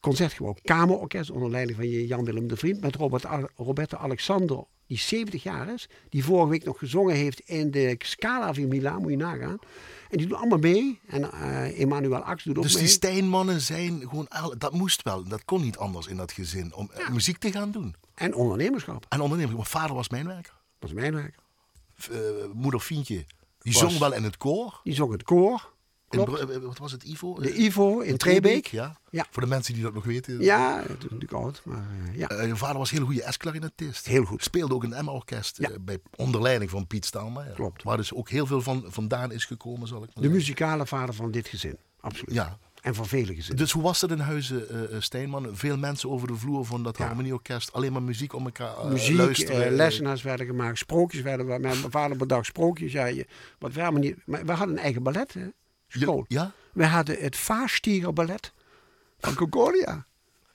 Concertgebouw 0.00 0.56
Kamerorkest 0.62 1.30
onder 1.30 1.50
leiding 1.50 1.78
van 1.78 1.88
Jan-Willem 1.88 2.48
de 2.48 2.56
Vriend. 2.56 2.80
Met 2.80 2.96
Robert, 2.96 3.24
Roberto 3.56 3.96
Alexander, 3.96 4.64
die 4.86 4.98
70 4.98 5.42
jaar 5.42 5.72
is. 5.72 5.88
Die 6.08 6.24
vorige 6.24 6.48
week 6.48 6.64
nog 6.64 6.78
gezongen 6.78 7.14
heeft 7.14 7.40
in 7.40 7.70
de 7.70 7.94
Scala 7.98 8.54
van 8.54 8.68
Milaan, 8.68 9.00
moet 9.00 9.10
je 9.10 9.16
nagaan. 9.16 9.58
En 10.10 10.18
die 10.18 10.26
doen 10.26 10.38
allemaal 10.38 10.58
mee. 10.58 11.00
En 11.06 11.22
uh, 11.22 11.80
Emmanuel 11.80 12.22
Ax 12.22 12.44
doet 12.44 12.56
ook 12.56 12.62
dus 12.62 12.74
mee. 12.74 12.82
Dus 12.82 12.92
die 12.92 13.10
Steenmannen 13.10 13.60
zijn 13.60 14.00
gewoon... 14.00 14.28
Dat 14.58 14.72
moest 14.72 15.02
wel. 15.02 15.24
Dat 15.24 15.44
kon 15.44 15.60
niet 15.60 15.76
anders 15.76 16.06
in 16.06 16.16
dat 16.16 16.32
gezin. 16.32 16.74
Om 16.74 16.90
ja. 16.96 17.10
muziek 17.10 17.38
te 17.38 17.52
gaan 17.52 17.70
doen. 17.70 17.94
En 18.14 18.34
ondernemerschap. 18.34 19.06
En 19.08 19.20
ondernemerschap. 19.20 19.62
Mijn 19.62 19.80
vader 19.80 19.96
was 19.96 20.08
mijnwerker. 20.08 20.54
Was 20.78 20.92
mijnwerker. 20.92 21.42
Uh, 22.10 22.18
moeder 22.52 22.80
Fientje. 22.80 23.24
Die 23.58 23.72
was, 23.72 23.82
zong 23.82 23.98
wel 23.98 24.12
in 24.12 24.24
het 24.24 24.36
koor. 24.36 24.80
Die 24.84 24.94
zong 24.94 25.12
het 25.12 25.22
koor. 25.22 25.72
In, 26.10 26.60
wat 26.60 26.78
was 26.78 26.92
het, 26.92 27.02
Ivo? 27.02 27.34
De 27.34 27.54
Ivo 27.54 28.00
in, 28.00 28.08
in 28.08 28.16
Trebeek. 28.16 28.66
Ja. 28.66 28.96
ja. 29.10 29.26
Voor 29.30 29.42
de 29.42 29.48
mensen 29.48 29.74
die 29.74 29.82
dat 29.82 29.94
nog 29.94 30.04
weten. 30.04 30.40
Ja, 30.40 30.78
het 30.80 30.98
is 30.98 31.02
natuurlijk 31.02 31.32
oud. 31.32 31.62
Maar, 31.64 31.86
uh, 32.08 32.16
ja. 32.16 32.30
Uh, 32.32 32.46
je 32.46 32.56
vader 32.56 32.78
was 32.78 32.90
een 32.90 32.96
hele 32.96 33.08
goede 33.12 33.32
S-klarinetist. 33.32 34.06
Heel 34.06 34.24
goed. 34.24 34.42
Speelde 34.42 34.74
ook. 34.74 34.86
Ja. 34.86 35.70
Uh, 35.70 35.76
bij 35.80 35.98
onder 36.16 36.42
leiding 36.42 36.70
van 36.70 36.86
Piet 36.86 37.04
Stalma. 37.04 37.44
Ja. 37.44 37.52
Klopt. 37.52 37.82
Waar 37.82 37.96
dus 37.96 38.14
ook 38.14 38.28
heel 38.28 38.46
veel 38.46 38.62
van 38.62 38.84
vandaan 38.86 39.32
is 39.32 39.44
gekomen, 39.44 39.88
zal 39.88 39.96
ik 39.96 40.04
maar 40.04 40.14
De 40.14 40.20
zeggen. 40.20 40.36
muzikale 40.36 40.86
vader 40.86 41.14
van 41.14 41.30
dit 41.30 41.48
gezin. 41.48 41.78
Absoluut. 42.00 42.34
Ja. 42.34 42.58
En 42.80 42.94
van 42.94 43.06
vele 43.06 43.34
gezinnen. 43.34 43.56
Dus 43.56 43.72
hoe 43.72 43.82
was 43.82 44.00
dat 44.00 44.10
in 44.10 44.18
huizen, 44.18 45.02
Steenman? 45.02 45.48
Veel 45.52 45.76
mensen 45.76 46.10
over 46.10 46.28
de 46.28 46.34
vloer 46.36 46.64
van 46.64 46.82
dat 46.82 46.96
harmonieorkest. 46.96 47.72
Alleen 47.72 47.92
maar 47.92 48.02
muziek 48.02 48.34
om 48.34 48.44
elkaar 48.44 48.86
muziek, 48.86 49.16
luisteren. 49.16 49.72
lessenaars 49.72 50.22
werden 50.22 50.46
gemaakt. 50.46 50.78
Sprookjes 50.78 51.22
werden... 51.22 51.60
Mijn 51.60 51.76
vader 51.76 52.16
bedacht 52.16 52.46
sprookjes. 52.46 52.92
Ja, 52.92 53.06
je, 53.06 53.26
wat 53.58 53.72
we, 53.72 53.90
niet, 53.98 54.16
maar 54.26 54.44
we 54.44 54.52
hadden 54.52 54.76
een 54.76 54.82
eigen 54.82 55.02
ballet, 55.02 55.34
hè? 55.34 55.46
School. 55.98 56.24
Ja? 56.28 56.52
We 56.72 56.86
hadden 56.86 57.18
het 57.18 57.36
Vaarstiegerballet 57.36 58.52
van 59.18 59.34
Concordia. 59.34 60.06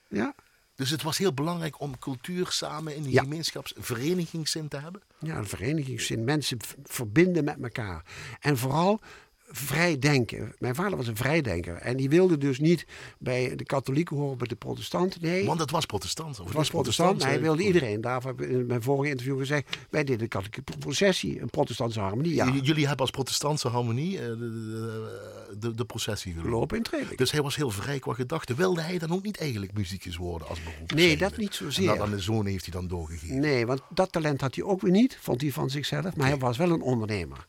Ja. 0.08 0.34
Dus 0.74 0.90
het 0.90 1.02
was 1.02 1.18
heel 1.18 1.34
belangrijk 1.34 1.80
om 1.80 1.98
cultuur 1.98 2.46
samen 2.50 2.96
in 2.96 3.02
die 3.02 3.12
ja. 3.12 3.22
gemeenschapsverenigingszin 3.22 4.68
te 4.68 4.76
hebben? 4.76 5.02
Ja, 5.18 5.36
een 5.36 5.46
verenigingszin. 5.46 6.24
Mensen 6.24 6.58
verbinden 6.84 7.44
met 7.44 7.62
elkaar. 7.62 8.04
En 8.40 8.58
vooral 8.58 9.00
vrij 9.48 9.98
denken. 9.98 10.54
Mijn 10.58 10.74
vader 10.74 10.96
was 10.96 11.06
een 11.06 11.16
vrijdenker. 11.16 11.74
En 11.74 11.96
die 11.96 12.08
wilde 12.08 12.38
dus 12.38 12.58
niet 12.58 12.86
bij 13.18 13.56
de 13.56 13.64
katholieken 13.64 14.16
horen, 14.16 14.38
bij 14.38 14.46
de 14.46 14.56
protestanten. 14.56 15.20
Nee. 15.22 15.44
Want 15.44 15.60
het 15.60 15.70
was 15.70 15.86
protestant. 15.86 16.36
Het 16.36 16.52
was 16.52 16.70
protestant. 16.70 17.22
Hij 17.22 17.40
wilde 17.40 17.62
iedereen. 17.62 18.00
Daarvoor 18.00 18.30
heb 18.30 18.40
ik 18.40 18.50
in 18.50 18.66
mijn 18.66 18.82
vorige 18.82 19.10
interview 19.10 19.38
gezegd. 19.38 19.76
Wij 19.90 20.04
deden 20.04 20.18
de 20.18 20.28
katholieke 20.28 20.62
processie. 20.78 21.40
Een 21.40 21.50
protestantse 21.50 22.00
harmonie. 22.00 22.34
Ja. 22.34 22.52
Jullie 22.62 22.86
hebben 22.86 23.00
als 23.00 23.10
protestantse 23.10 23.68
harmonie 23.68 24.16
de, 24.16 24.36
de, 24.38 25.56
de, 25.58 25.74
de 25.74 25.84
processie 25.84 26.32
gelopen. 26.32 26.50
Lopen 26.50 26.76
in 26.76 26.82
Trebek. 26.82 27.18
Dus 27.18 27.30
hij 27.30 27.42
was 27.42 27.56
heel 27.56 27.70
vrij 27.70 27.98
qua 27.98 28.12
gedachten. 28.12 28.56
Wilde 28.56 28.80
hij 28.80 28.98
dan 28.98 29.12
ook 29.12 29.22
niet 29.22 29.38
eigenlijk 29.38 29.72
muzikus 29.72 30.16
worden 30.16 30.48
als 30.48 30.62
beroep? 30.62 30.92
Nee, 30.92 31.06
zijnde? 31.06 31.24
dat 31.24 31.36
niet 31.36 31.54
zozeer. 31.54 31.90
En 31.90 31.98
dan 31.98 32.10
de 32.10 32.20
zoon 32.20 32.46
heeft 32.46 32.64
hij 32.64 32.72
dan 32.72 32.88
doorgegeven. 32.88 33.40
Nee, 33.40 33.66
want 33.66 33.80
dat 33.88 34.12
talent 34.12 34.40
had 34.40 34.54
hij 34.54 34.64
ook 34.64 34.80
weer 34.80 34.92
niet. 34.92 35.18
Vond 35.20 35.40
hij 35.40 35.52
van 35.52 35.70
zichzelf. 35.70 36.16
Maar 36.16 36.26
hij 36.26 36.38
was 36.38 36.56
wel 36.56 36.70
een 36.70 36.82
ondernemer. 36.82 37.46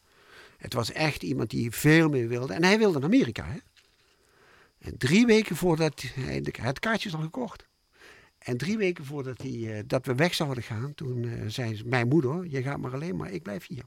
Het 0.58 0.74
was 0.74 0.91
echt 0.91 1.24
iemand 1.24 1.50
die 1.50 1.72
veel 1.72 2.10
meer 2.10 2.28
wilde. 2.28 2.54
En 2.54 2.63
hij 2.63 2.78
wilde 2.78 3.00
naar 3.00 3.08
Amerika. 3.08 3.46
Hè? 3.46 3.58
En 4.78 4.98
drie 4.98 5.26
weken 5.26 5.56
voordat 5.56 6.04
hij 6.13 6.43
het 6.62 6.80
kaartje 6.80 7.12
al 7.12 7.22
gekocht. 7.22 7.65
En 8.38 8.58
drie 8.58 8.78
weken 8.78 9.06
voordat 9.06 9.41
hij, 9.41 9.52
uh, 9.52 9.80
dat 9.88 10.06
we 10.06 10.15
weg 10.15 10.34
zouden 10.34 10.63
gaan, 10.63 10.93
toen 10.96 11.24
uh, 11.24 11.43
zei 11.48 11.82
mijn 11.86 12.08
moeder: 12.08 12.46
Je 12.48 12.62
gaat 12.62 12.78
maar 12.78 12.93
alleen, 12.93 13.15
maar 13.15 13.32
ik 13.32 13.43
blijf 13.43 13.67
hier. 13.67 13.84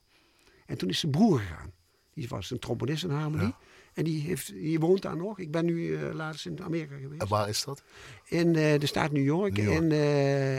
En 0.66 0.78
toen 0.78 0.88
is 0.88 0.98
zijn 0.98 1.12
broer 1.12 1.38
gegaan. 1.38 1.72
Die 2.14 2.28
was 2.28 2.50
een 2.50 2.58
trombonist 2.58 3.04
in 3.04 3.10
harmonie. 3.10 3.46
Ja. 3.46 3.58
En 3.94 4.04
die, 4.04 4.20
heeft, 4.20 4.52
die 4.52 4.80
woont 4.80 5.02
daar 5.02 5.16
nog. 5.16 5.38
Ik 5.38 5.50
ben 5.50 5.64
nu 5.64 5.86
uh, 5.86 6.14
laatst 6.14 6.46
in 6.46 6.62
Amerika 6.62 6.96
geweest. 6.96 7.22
En 7.22 7.28
waar 7.28 7.48
is 7.48 7.64
dat? 7.64 7.82
In 8.24 8.52
de 8.52 8.86
staat 8.86 9.12
New 9.12 9.24
York, 9.24 9.56
New 9.56 9.64
York. 9.64 9.80
In, 9.80 9.92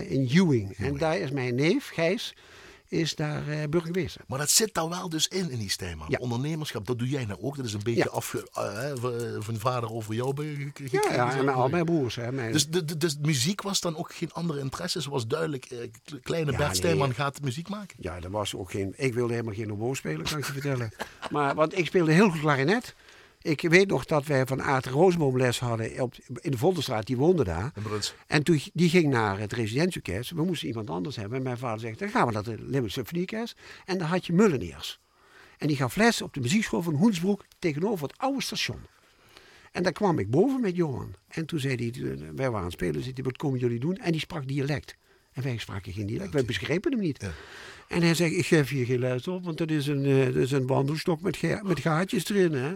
in 0.10 0.28
Ewing. 0.28 0.32
Ewing. 0.32 0.76
En 0.76 0.98
daar 0.98 1.18
is 1.18 1.32
mijn 1.32 1.56
neef, 1.56 1.90
Gijs 1.90 2.36
is 2.92 3.16
daar 3.16 3.48
uh, 3.48 3.64
burgemeester. 3.70 4.22
Maar 4.28 4.40
dat 4.40 4.50
zit 4.50 4.74
daar 4.74 4.90
wel 4.90 5.10
dus 5.10 5.28
in, 5.28 5.50
in 5.50 5.60
die 5.60 5.70
Stijnman. 5.70 6.08
Ja. 6.10 6.18
Ondernemerschap, 6.18 6.88
dat 6.88 7.00
doe 7.00 7.10
jij 7.10 7.26
nou 7.26 7.42
ook. 7.42 7.56
Dat 7.56 7.66
is 7.66 7.74
een 7.74 7.84
beetje 7.84 8.04
ja. 8.04 8.10
afge, 8.10 8.48
uh, 8.58 9.42
van 9.42 9.60
vader 9.60 9.92
over 9.92 10.14
jou 10.14 10.30
Ja, 10.92 11.02
ja 11.14 11.38
en 11.38 11.50
al 11.50 11.70
mijn 11.70 11.86
broers. 11.86 12.16
Hè, 12.16 12.32
mijn... 12.32 12.52
Dus, 12.52 12.70
de, 12.70 12.86
de, 12.86 12.98
dus 12.98 13.18
muziek 13.22 13.62
was 13.62 13.80
dan 13.80 13.98
ook 13.98 14.14
geen 14.14 14.32
andere 14.32 14.60
interesse? 14.60 15.10
Was 15.10 15.28
duidelijk, 15.28 15.72
uh, 15.72 15.80
kleine 16.24 16.56
Bert 16.58 16.84
nee. 16.84 17.14
gaat 17.14 17.42
muziek 17.42 17.70
maken? 17.70 17.98
Ja, 18.00 18.20
dat 18.20 18.32
was 18.32 18.56
ook 18.56 18.72
geen... 18.72 18.94
Ik 18.96 19.14
wilde 19.14 19.34
helemaal 19.34 19.56
geen 19.56 19.72
oboe 19.72 19.96
spelen, 19.96 20.26
kan 20.26 20.38
ik 20.38 20.46
je 20.46 20.52
vertellen. 20.52 20.92
Maar, 21.32 21.56
want 21.56 21.78
ik 21.78 21.86
speelde 21.86 22.12
heel 22.12 22.30
goed 22.30 22.40
klarinet. 22.40 22.96
Ik 23.42 23.62
weet 23.62 23.88
nog 23.88 24.06
dat 24.06 24.26
wij 24.26 24.46
van 24.46 24.62
Aart 24.62 24.86
Roosboom 24.86 25.38
les 25.38 25.60
hadden 25.60 26.02
op, 26.02 26.16
in 26.36 26.52
de 26.52 26.58
Vondelstraat, 26.58 27.06
die 27.06 27.18
woonde 27.18 27.44
daar. 27.44 27.72
En 28.28 28.44
toen, 28.44 28.62
die 28.74 28.90
ging 28.90 29.10
naar 29.10 29.40
het 29.40 29.54
residentieorkest. 29.54 30.32
We 30.32 30.44
moesten 30.44 30.68
iemand 30.68 30.90
anders 30.90 31.16
hebben. 31.16 31.38
En 31.38 31.44
mijn 31.44 31.58
vader 31.58 31.80
zegt, 31.80 32.00
dan 32.00 32.10
gaan 32.10 32.28
we 32.28 32.34
naar 32.34 32.44
de 32.44 32.56
Limburg 32.60 32.92
Symfonieorkest. 32.92 33.58
En 33.86 33.98
dan 33.98 34.08
had 34.08 34.26
je 34.26 34.34
Mulleniers. 34.34 35.00
En 35.58 35.68
die 35.68 35.78
gaf 35.78 35.96
les 35.96 36.22
op 36.22 36.34
de 36.34 36.40
muziekschool 36.40 36.82
van 36.82 36.94
Hoensbroek 36.94 37.46
tegenover 37.60 38.08
het 38.08 38.18
oude 38.18 38.42
station. 38.42 38.80
En 39.72 39.84
daar 39.84 39.92
kwam 39.92 40.20
ik 40.20 40.30
boven 40.30 40.62
met 40.62 40.76
Johan. 40.76 41.14
En 41.28 41.46
toen 41.46 41.60
zei 41.60 41.76
hij, 41.76 42.18
wij 42.18 42.34
waren 42.36 42.58
aan 42.58 42.64
het 42.64 42.74
spelen, 42.74 43.02
zei 43.02 43.14
hij, 43.14 43.24
wat 43.24 43.38
komen 43.38 43.60
jullie 43.60 43.80
doen? 43.80 43.98
En 43.98 44.12
die 44.12 44.22
sprak 44.22 44.48
dialect. 44.48 44.96
En 45.34 45.44
wij 45.44 45.58
spraken 45.58 45.94
geen 45.94 46.06
dialect, 46.06 46.34
wij 46.34 46.46
begrepen 46.46 46.92
hem 46.92 47.02
niet. 47.02 47.22
Ja. 47.22 47.32
En 47.88 48.02
hij 48.02 48.14
zegt, 48.14 48.34
ik 48.34 48.46
geef 48.46 48.72
je 48.72 48.86
geen 48.86 49.00
les 49.00 49.28
op, 49.28 49.44
want 49.44 49.58
dat 49.58 49.72
is 49.72 49.88
een, 49.88 50.04
dat 50.26 50.36
is 50.36 50.52
een 50.52 50.68
wandelstok 50.68 51.22
met, 51.22 51.64
met 51.64 51.80
gaatjes 51.80 52.30
erin. 52.30 52.54
Hè? 52.54 52.72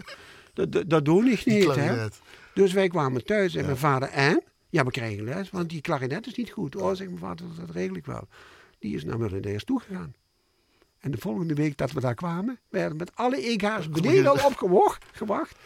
Dat, 0.56 0.90
dat, 0.90 1.04
doe 1.04 1.30
ik 1.30 1.44
niet. 1.44 1.74
Hè? 1.74 2.06
Dus 2.54 2.72
wij 2.72 2.88
kwamen 2.88 3.24
thuis 3.24 3.54
en 3.54 3.64
mijn 3.64 3.76
vader, 3.76 4.08
en? 4.08 4.42
Ja, 4.68 4.84
we 4.84 4.90
krijgen 4.90 5.24
les, 5.24 5.50
want 5.50 5.70
die 5.70 5.80
klarinet 5.80 6.26
is 6.26 6.34
niet 6.34 6.50
goed. 6.50 6.76
Oh, 6.76 6.94
zegt 6.94 7.10
mijn 7.10 7.18
vader, 7.18 7.46
dat 7.58 7.70
regel 7.70 7.96
ik 7.96 8.06
wel. 8.06 8.28
Die 8.78 8.94
is 8.94 9.04
naar 9.04 9.18
Mullendeers 9.18 9.64
toegegaan. 9.64 10.14
En 10.98 11.10
de 11.10 11.18
volgende 11.18 11.54
week 11.54 11.76
dat 11.76 11.92
we 11.92 12.00
daar 12.00 12.14
kwamen, 12.14 12.58
werden 12.68 12.96
met 12.96 13.16
alle 13.16 13.36
EK's 13.36 13.88
beneden 13.88 14.26
al 14.26 14.46
opgewacht. 14.46 15.04
Gewacht, 15.12 15.58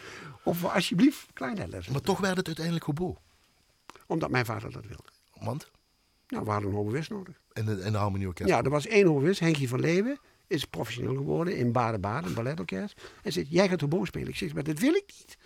of 0.43 0.61
we 0.61 0.67
alsjeblieft 0.67 1.27
klarinet 1.33 1.89
Maar 1.89 2.01
toch 2.01 2.19
werd 2.19 2.37
het 2.37 2.47
uiteindelijk 2.47 2.85
hobo. 2.85 3.17
Omdat 4.05 4.29
mijn 4.29 4.45
vader 4.45 4.71
dat 4.71 4.85
wilde. 4.85 5.09
Want? 5.39 5.71
Nou, 6.27 6.43
we 6.43 6.51
hadden 6.51 6.75
een 6.75 7.05
nodig. 7.09 7.41
En 7.53 7.65
de, 7.65 7.81
en 7.81 7.91
de 7.91 7.97
harmonieorkest? 7.97 8.49
Ja, 8.49 8.63
er 8.63 8.69
was 8.69 8.87
één 8.87 9.07
hoboïst, 9.07 9.39
Henkie 9.39 9.69
van 9.69 9.79
Leeuwen 9.79 10.19
is 10.51 10.65
professioneel 10.65 11.15
geworden 11.15 11.57
in 11.57 11.71
Baden-Baden, 11.71 12.29
een 12.29 12.35
balletorkest. 12.35 13.01
En 13.23 13.31
zegt, 13.31 13.47
jij 13.49 13.69
gaat 13.69 13.81
hobo 13.81 14.05
spelen. 14.05 14.27
Ik 14.27 14.35
zeg, 14.35 14.53
maar 14.53 14.63
dat 14.63 14.79
wil 14.79 14.93
ik 14.93 15.13
niet. 15.17 15.37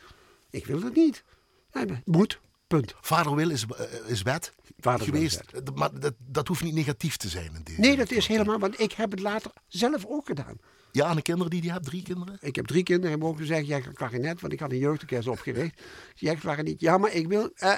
Ik 0.49 0.65
wil 0.65 0.79
dat 0.79 0.95
niet. 0.95 1.23
Hij 1.71 2.01
moet, 2.05 2.39
punt. 2.67 2.95
Vader 3.01 3.35
wil 3.35 3.49
is, 3.49 3.65
uh, 3.79 4.09
is 4.09 4.21
wet 4.21 4.53
Vader 4.79 5.05
geweest. 5.05 5.51
Wet. 5.51 5.75
Maar 5.75 5.99
dat, 5.99 6.13
dat 6.17 6.47
hoeft 6.47 6.63
niet 6.63 6.73
negatief 6.73 7.17
te 7.17 7.29
zijn. 7.29 7.55
In 7.55 7.61
deze 7.63 7.79
nee, 7.79 7.95
dat 7.95 8.11
is 8.11 8.27
helemaal, 8.27 8.59
want 8.59 8.79
ik 8.79 8.91
heb 8.91 9.11
het 9.11 9.19
later 9.19 9.51
zelf 9.67 10.05
ook 10.05 10.25
gedaan. 10.25 10.57
Ja, 10.91 11.05
aan 11.05 11.15
de 11.15 11.21
kinderen 11.21 11.51
die 11.51 11.61
die 11.61 11.71
hebt, 11.71 11.85
drie 11.85 12.03
kinderen? 12.03 12.37
Ik 12.41 12.55
heb 12.55 12.65
drie 12.65 12.83
kinderen 12.83 13.11
en 13.11 13.19
mogen 13.19 13.45
zeggen, 13.45 13.65
jij 13.65 13.81
gaat 13.81 13.93
klarinet, 13.93 14.41
want 14.41 14.53
ik 14.53 14.59
had 14.59 14.71
een 14.71 14.77
jeugdorkest 14.77 15.27
opgericht. 15.27 15.81
Jij 16.15 16.37
gaat 16.37 16.63
niet. 16.63 16.79
Ja, 16.79 16.97
maar 16.97 17.13
ik 17.13 17.27
wil 17.27 17.49
uh, 17.57 17.75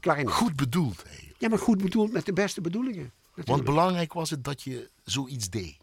klarinet. 0.00 0.32
Goed 0.32 0.56
bedoeld. 0.56 1.02
Hey. 1.06 1.32
Ja, 1.38 1.48
maar 1.48 1.58
goed 1.58 1.82
bedoeld 1.82 2.12
met 2.12 2.26
de 2.26 2.32
beste 2.32 2.60
bedoelingen. 2.60 3.12
Natuurlijk. 3.22 3.48
Want 3.48 3.64
belangrijk 3.64 4.12
was 4.12 4.30
het 4.30 4.44
dat 4.44 4.62
je 4.62 4.90
zoiets 5.04 5.50
deed. 5.50 5.76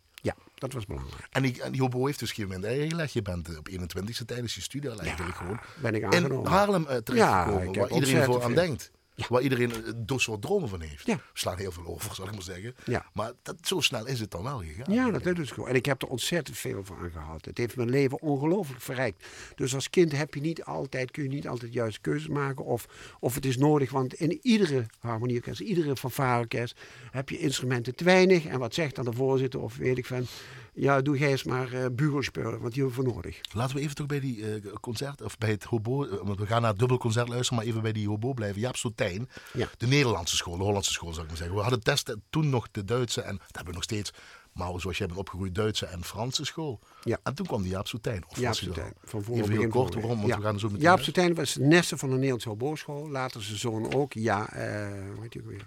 Dat 0.63 0.73
was 0.73 0.86
belangrijk. 0.86 1.28
En 1.30 1.41
die, 1.41 1.62
en 1.62 2.06
heeft 2.06 2.19
dus 2.19 2.32
geen 2.32 2.47
moment 2.47 2.65
eigen 2.65 3.10
Je 3.13 3.21
bent 3.21 3.58
op 3.58 3.69
21ste 3.69 4.26
tijdens 4.26 4.56
je 4.56 4.62
studie 4.62 4.89
eigenlijk 4.99 5.36
gewoon 5.36 5.60
ben 5.82 5.95
ik 5.95 6.04
aangenomen. 6.04 6.45
in 6.45 6.52
Haarlem 6.52 6.82
uh, 6.82 6.95
terechtgekomen, 6.95 7.73
ja, 7.73 7.80
waar 7.80 7.91
iedereen 7.91 8.23
voor 8.23 8.43
aan 8.43 8.54
denkt. 8.54 8.91
Waar 9.30 9.41
iedereen 9.41 9.71
een 10.08 10.19
soort 10.19 10.41
dromen 10.41 10.69
van 10.69 10.82
heeft. 10.82 11.06
Ja. 11.06 11.15
We 11.15 11.21
slaan 11.34 11.58
heel 11.58 11.71
veel 11.71 11.86
over, 11.86 12.15
zal 12.15 12.26
ik 12.26 12.32
maar 12.32 12.41
zeggen. 12.41 12.76
Ja. 12.86 13.06
Maar 13.13 13.32
dat, 13.41 13.56
zo 13.62 13.80
snel 13.80 14.08
is 14.08 14.19
het 14.19 14.32
dan 14.32 14.43
wel 14.43 14.60
gegaan. 14.60 14.93
Ja, 14.93 15.12
dat 15.12 15.39
is 15.39 15.52
gewoon. 15.52 15.69
En 15.69 15.76
ik 15.76 15.86
heb 15.86 16.02
er 16.02 16.08
ontzettend 16.08 16.58
veel 16.58 16.84
van 16.84 17.12
gehad. 17.12 17.45
Het 17.45 17.58
heeft 17.58 17.76
mijn 17.76 17.89
leven 17.89 18.21
ongelooflijk 18.21 18.82
verrijkt. 18.82 19.26
Dus 19.56 19.76
als 19.76 19.89
kind 19.89 20.12
heb 20.12 20.34
je 20.34 20.41
niet 20.41 20.63
altijd, 20.63 21.12
kun 21.12 21.23
je 21.23 21.30
niet 21.30 21.47
altijd 21.47 21.73
juiste 21.73 22.02
keuzes 22.02 22.28
maken. 22.28 22.65
Of, 22.65 22.88
of 23.19 23.36
het 23.36 23.45
is 23.45 23.58
nodig, 23.58 23.91
want 23.91 24.13
in 24.13 24.39
iedere 24.41 24.86
harmonieorkest, 24.99 25.60
iedere 25.60 25.95
fanfareorkest 25.95 26.80
heb 27.12 27.30
je 27.30 27.38
instrumenten 27.38 27.95
te 27.95 28.04
weinig. 28.04 28.45
En 28.45 28.60
wat 28.60 28.73
zegt 28.73 28.95
dan 28.95 29.06
de 29.06 29.13
voorzitter 29.13 29.62
of 29.62 29.76
weet 29.76 29.97
ik 29.97 30.06
van... 30.06 30.26
Ja, 30.75 31.01
doe 31.01 31.17
jij 31.17 31.29
eens 31.29 31.43
maar 31.43 31.73
uh, 31.73 31.81
want 31.81 31.97
die 31.97 32.83
hebben 32.83 32.86
we 32.86 32.91
voor 32.91 33.03
nodig. 33.03 33.41
Laten 33.51 33.75
we 33.75 33.81
even 33.81 33.95
toch 33.95 34.05
bij 34.05 34.19
die 34.19 34.38
uh, 34.38 34.73
concert, 34.81 35.21
of 35.21 35.38
bij 35.38 35.49
het 35.49 35.63
hobo, 35.63 36.05
uh, 36.05 36.12
want 36.23 36.39
we 36.39 36.45
gaan 36.45 36.62
naar 36.62 36.69
het 36.69 36.79
dubbelconcert 36.79 37.27
luisteren, 37.27 37.57
maar 37.57 37.67
even 37.67 37.81
bij 37.81 37.91
die 37.91 38.07
hobo 38.07 38.33
blijven. 38.33 38.62
Jaap 38.62 38.75
Sotijn, 38.75 39.29
ja. 39.53 39.67
de 39.77 39.88
Nederlandse 39.88 40.36
school, 40.36 40.57
de 40.57 40.63
Hollandse 40.63 40.91
school 40.91 41.12
zou 41.12 41.21
ik 41.21 41.27
maar 41.27 41.38
zeggen. 41.38 41.55
We 41.55 41.62
hadden 41.62 41.83
testen 41.83 42.23
toen 42.29 42.49
nog 42.49 42.71
de 42.71 42.86
Duitse 42.86 43.21
en 43.21 43.38
dat 43.38 43.45
hebben 43.45 43.65
we 43.65 43.73
nog 43.73 43.83
steeds. 43.83 44.13
Maar 44.53 44.79
zoals 44.79 44.97
jij 44.97 45.07
bent 45.07 45.19
opgegroeid, 45.19 45.55
Duitse 45.55 45.86
en 45.86 46.03
Franse 46.03 46.45
school. 46.45 46.79
Ja. 47.03 47.19
En 47.23 47.36
toen 47.36 47.45
kwam 47.45 47.62
die 47.62 47.71
Jaap 47.71 47.88
Soetijn. 47.88 48.23
Of 48.27 48.39
Jaap 48.39 48.53
Soetijn. 48.53 48.93
Van 49.03 49.23
voor 49.23 49.36
Even 49.36 49.51
heel 49.51 49.69
kort, 49.69 49.93
waarom? 49.93 50.17
Want 50.17 50.27
ja. 50.27 50.38
we 50.38 50.43
gaan 50.43 50.59
zo 50.59 50.69
Jaap 50.77 50.99
Soetijn 50.99 51.36
was 51.36 51.57
Nesse 51.57 51.97
van 51.97 52.09
de 52.09 52.15
Nederlandse 52.15 52.49
Hobo-school. 52.49 53.09
Later 53.09 53.41
zijn 53.41 53.57
zoon 53.57 53.93
ook. 53.93 54.13
Ja, 54.13 54.55
uh, 54.55 55.19
weet 55.19 55.33
je 55.33 55.41
weer. 55.41 55.65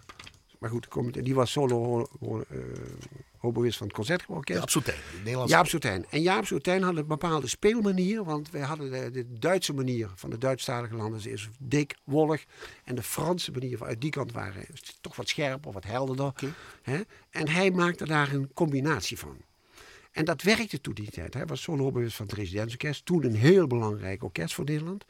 Maar 0.58 0.70
goed, 0.70 1.24
die 1.24 1.34
was 1.34 1.50
solo 1.50 2.08
hoboïst 3.46 3.78
van 3.78 3.86
het 3.86 3.96
Concertorkest. 3.96 4.58
Jaap 4.58 4.70
Soetijn, 4.70 4.98
Nederlands. 5.18 5.52
Jaap 5.52 5.66
Soetijn. 5.66 6.06
En 6.10 6.22
Jaap 6.22 6.46
Soetijn 6.46 6.82
had 6.82 6.96
een 6.96 7.06
bepaalde 7.06 7.46
speelmanier, 7.46 8.24
want 8.24 8.50
wij 8.50 8.60
hadden 8.60 8.90
de, 8.90 9.10
de 9.10 9.38
Duitse 9.38 9.72
manier 9.72 10.10
van 10.14 10.30
de 10.30 10.38
Duitsstalige 10.38 10.96
landen 10.96 11.20
ze 11.20 11.30
is 11.30 11.48
dik, 11.58 11.96
wollig. 12.04 12.44
En 12.84 12.94
de 12.94 13.02
Franse 13.02 13.50
manier 13.50 13.84
uit 13.84 14.00
die 14.00 14.10
kant 14.10 14.32
waren 14.32 14.64
toch 15.00 15.16
wat 15.16 15.28
scherper, 15.28 15.72
wat 15.72 15.84
helderder. 15.84 16.32
Hè? 16.82 17.00
En 17.30 17.48
hij 17.48 17.70
maakte 17.70 18.06
daar 18.06 18.32
een 18.32 18.50
combinatie 18.54 19.18
van. 19.18 19.36
En 20.12 20.24
dat 20.24 20.42
werkte 20.42 20.80
toen 20.80 20.94
die 20.94 21.10
tijd. 21.10 21.34
Hij 21.34 21.46
was 21.46 21.62
solo-hoboïst 21.62 22.16
van 22.16 22.26
het 22.26 22.34
Residentsorkest, 22.34 23.04
toen 23.04 23.24
een 23.24 23.34
heel 23.34 23.66
belangrijk 23.66 24.22
orkest 24.22 24.54
voor 24.54 24.64
Nederland. 24.64 25.04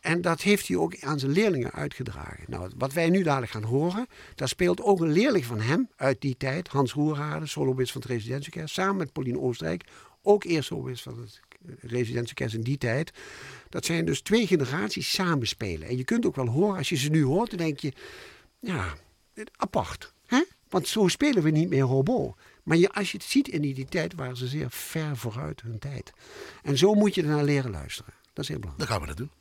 En 0.00 0.20
dat 0.20 0.40
heeft 0.40 0.68
hij 0.68 0.76
ook 0.76 1.00
aan 1.00 1.18
zijn 1.18 1.32
leerlingen 1.32 1.72
uitgedragen. 1.72 2.44
Nou, 2.46 2.70
wat 2.76 2.92
wij 2.92 3.10
nu 3.10 3.22
dadelijk 3.22 3.52
gaan 3.52 3.62
horen, 3.62 4.06
daar 4.34 4.48
speelt 4.48 4.82
ook 4.82 5.00
een 5.00 5.12
leerling 5.12 5.44
van 5.44 5.60
hem 5.60 5.88
uit 5.96 6.20
die 6.20 6.36
tijd, 6.36 6.68
Hans 6.68 6.92
Roerhade, 6.92 7.46
soloist 7.46 7.92
van 7.92 8.00
het 8.00 8.10
residentiekerst, 8.10 8.74
samen 8.74 8.96
met 8.96 9.12
Pauline 9.12 9.40
Oostenrijk, 9.40 9.84
ook 10.22 10.44
eerst 10.44 10.68
soloist 10.68 11.02
van 11.02 11.20
het 11.20 11.40
residentiekerst 11.80 12.54
in 12.54 12.62
die 12.62 12.78
tijd. 12.78 13.12
Dat 13.68 13.84
zijn 13.84 14.04
dus 14.04 14.20
twee 14.20 14.46
generaties 14.46 15.12
samenspelen. 15.12 15.88
En 15.88 15.96
je 15.96 16.04
kunt 16.04 16.26
ook 16.26 16.36
wel 16.36 16.48
horen, 16.48 16.76
als 16.76 16.88
je 16.88 16.96
ze 16.96 17.10
nu 17.10 17.24
hoort, 17.24 17.50
dan 17.50 17.58
denk 17.58 17.78
je, 17.78 17.92
ja, 18.60 18.94
apart. 19.56 20.12
Hè? 20.26 20.42
Want 20.68 20.88
zo 20.88 21.08
spelen 21.08 21.42
we 21.42 21.50
niet 21.50 21.68
meer 21.68 21.84
hobo. 21.84 22.34
Maar 22.62 22.76
je, 22.76 22.92
als 22.92 23.12
je 23.12 23.18
het 23.18 23.26
ziet 23.26 23.48
in 23.48 23.60
die 23.60 23.84
tijd, 23.84 24.14
waren 24.14 24.36
ze 24.36 24.46
zeer 24.46 24.70
ver 24.70 25.16
vooruit 25.16 25.60
hun 25.60 25.78
tijd. 25.78 26.12
En 26.62 26.78
zo 26.78 26.94
moet 26.94 27.14
je 27.14 27.22
ernaar 27.22 27.44
leren 27.44 27.70
luisteren. 27.70 28.14
Dat 28.32 28.44
is 28.44 28.48
heel 28.48 28.58
belangrijk. 28.58 28.88
Dan 28.88 28.98
gaan 28.98 29.08
we 29.08 29.14
dat 29.14 29.26
doen. 29.26 29.37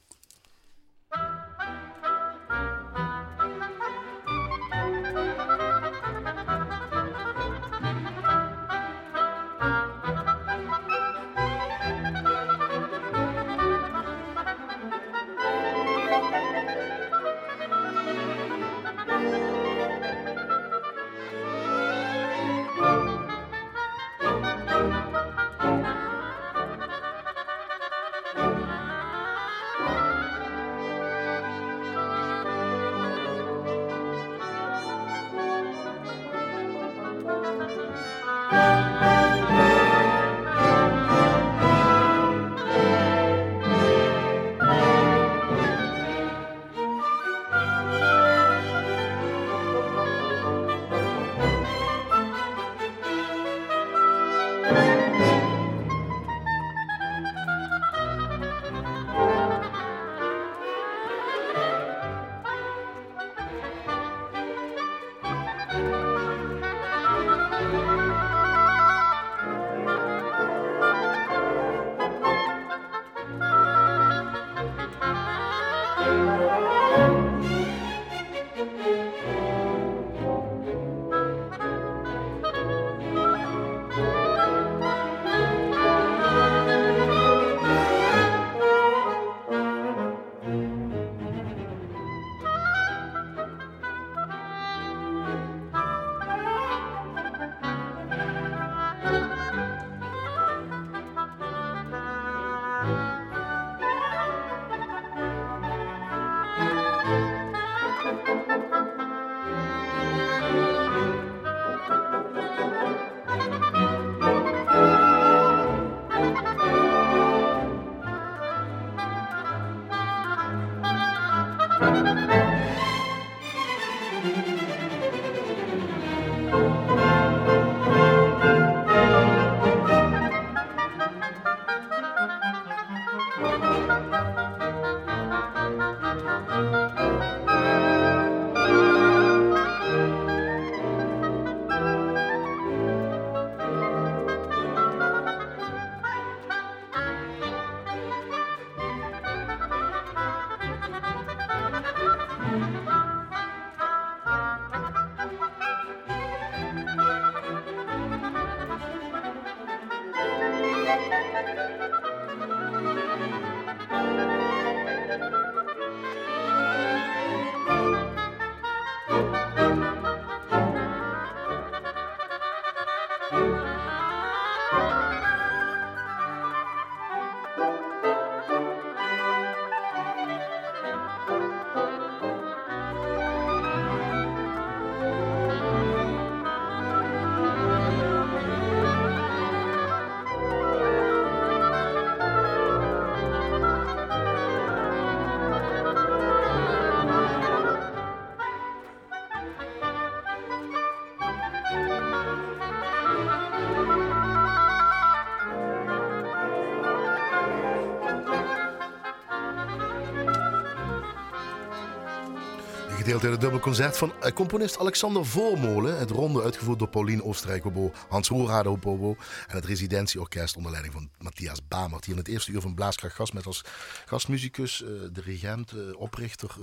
Gedeeld 213.17 213.41
in 213.41 213.47
het 213.47 213.51
dubbelconcert 213.51 213.97
van 213.97 214.13
eh, 214.21 214.31
componist 214.31 214.79
Alexander 214.79 215.25
Voormolen. 215.25 215.97
Het 215.97 216.09
ronde 216.09 216.43
uitgevoerd 216.43 216.79
door 216.79 216.87
Paulien 216.87 217.23
Oostenrijk-Obo, 217.23 217.91
Hans 218.09 218.27
Roerhade 218.27 218.69
op 218.69 218.85
obo 218.85 219.15
en 219.47 219.55
het 219.55 219.65
residentieorkest 219.65 220.55
onder 220.55 220.71
leiding 220.71 220.93
van 220.93 221.09
Matthias 221.19 221.67
Bamert. 221.67 222.05
Hier 222.05 222.13
in 222.13 222.19
het 222.19 222.29
eerste 222.29 222.51
uur 222.51 222.61
van 222.61 222.75
Blaaskracht 222.75 223.15
gast 223.15 223.33
met 223.33 223.45
als 223.45 223.65
gastmuzikus, 224.05 224.81
uh, 224.81 224.89
dirigent, 225.11 225.71
uh, 225.71 225.99
oprichter, 225.99 226.55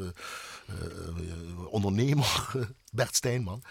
ondernemer 1.70 2.52
Bert 2.92 3.16
Steinman. 3.16 3.62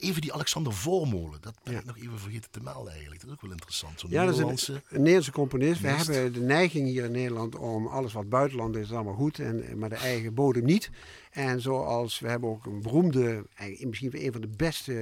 even 0.00 0.20
die 0.20 0.32
Alexander 0.32 0.72
Voormolen, 0.72 1.40
dat 1.40 1.54
ben 1.62 1.74
ik 1.74 1.84
nog 1.84 1.96
even 1.98 2.18
vergeten 2.18 2.50
te 2.50 2.60
melden 2.62 2.92
eigenlijk. 2.92 3.20
Dat 3.20 3.28
is 3.30 3.34
ook 3.36 3.42
wel 3.42 3.50
interessant. 3.50 4.00
Zo'n 4.00 4.10
ja, 4.10 4.24
Nederlandse... 4.24 4.72
dat 4.72 4.80
is 4.82 4.90
een, 4.90 4.96
Nederlandse 4.96 5.32
componist. 5.32 5.80
We 5.80 5.88
hebben 5.88 6.32
de 6.32 6.40
neiging 6.40 6.88
hier 6.88 7.04
in 7.04 7.12
Nederland 7.12 7.54
om 7.54 7.86
alles 7.86 8.12
wat 8.12 8.28
buitenland 8.28 8.76
is, 8.76 8.82
is 8.82 8.92
allemaal 8.92 9.14
goed, 9.14 9.38
en, 9.38 9.78
maar 9.78 9.88
de 9.88 9.94
eigen 9.94 10.34
bodem 10.34 10.64
niet. 10.64 10.90
En 11.36 11.60
zoals 11.60 12.18
we 12.18 12.28
hebben 12.28 12.48
ook 12.48 12.66
een 12.66 12.82
beroemde, 12.82 13.46
misschien 13.80 14.24
een 14.24 14.32
van 14.32 14.40
de 14.40 14.48
beste 14.56 14.92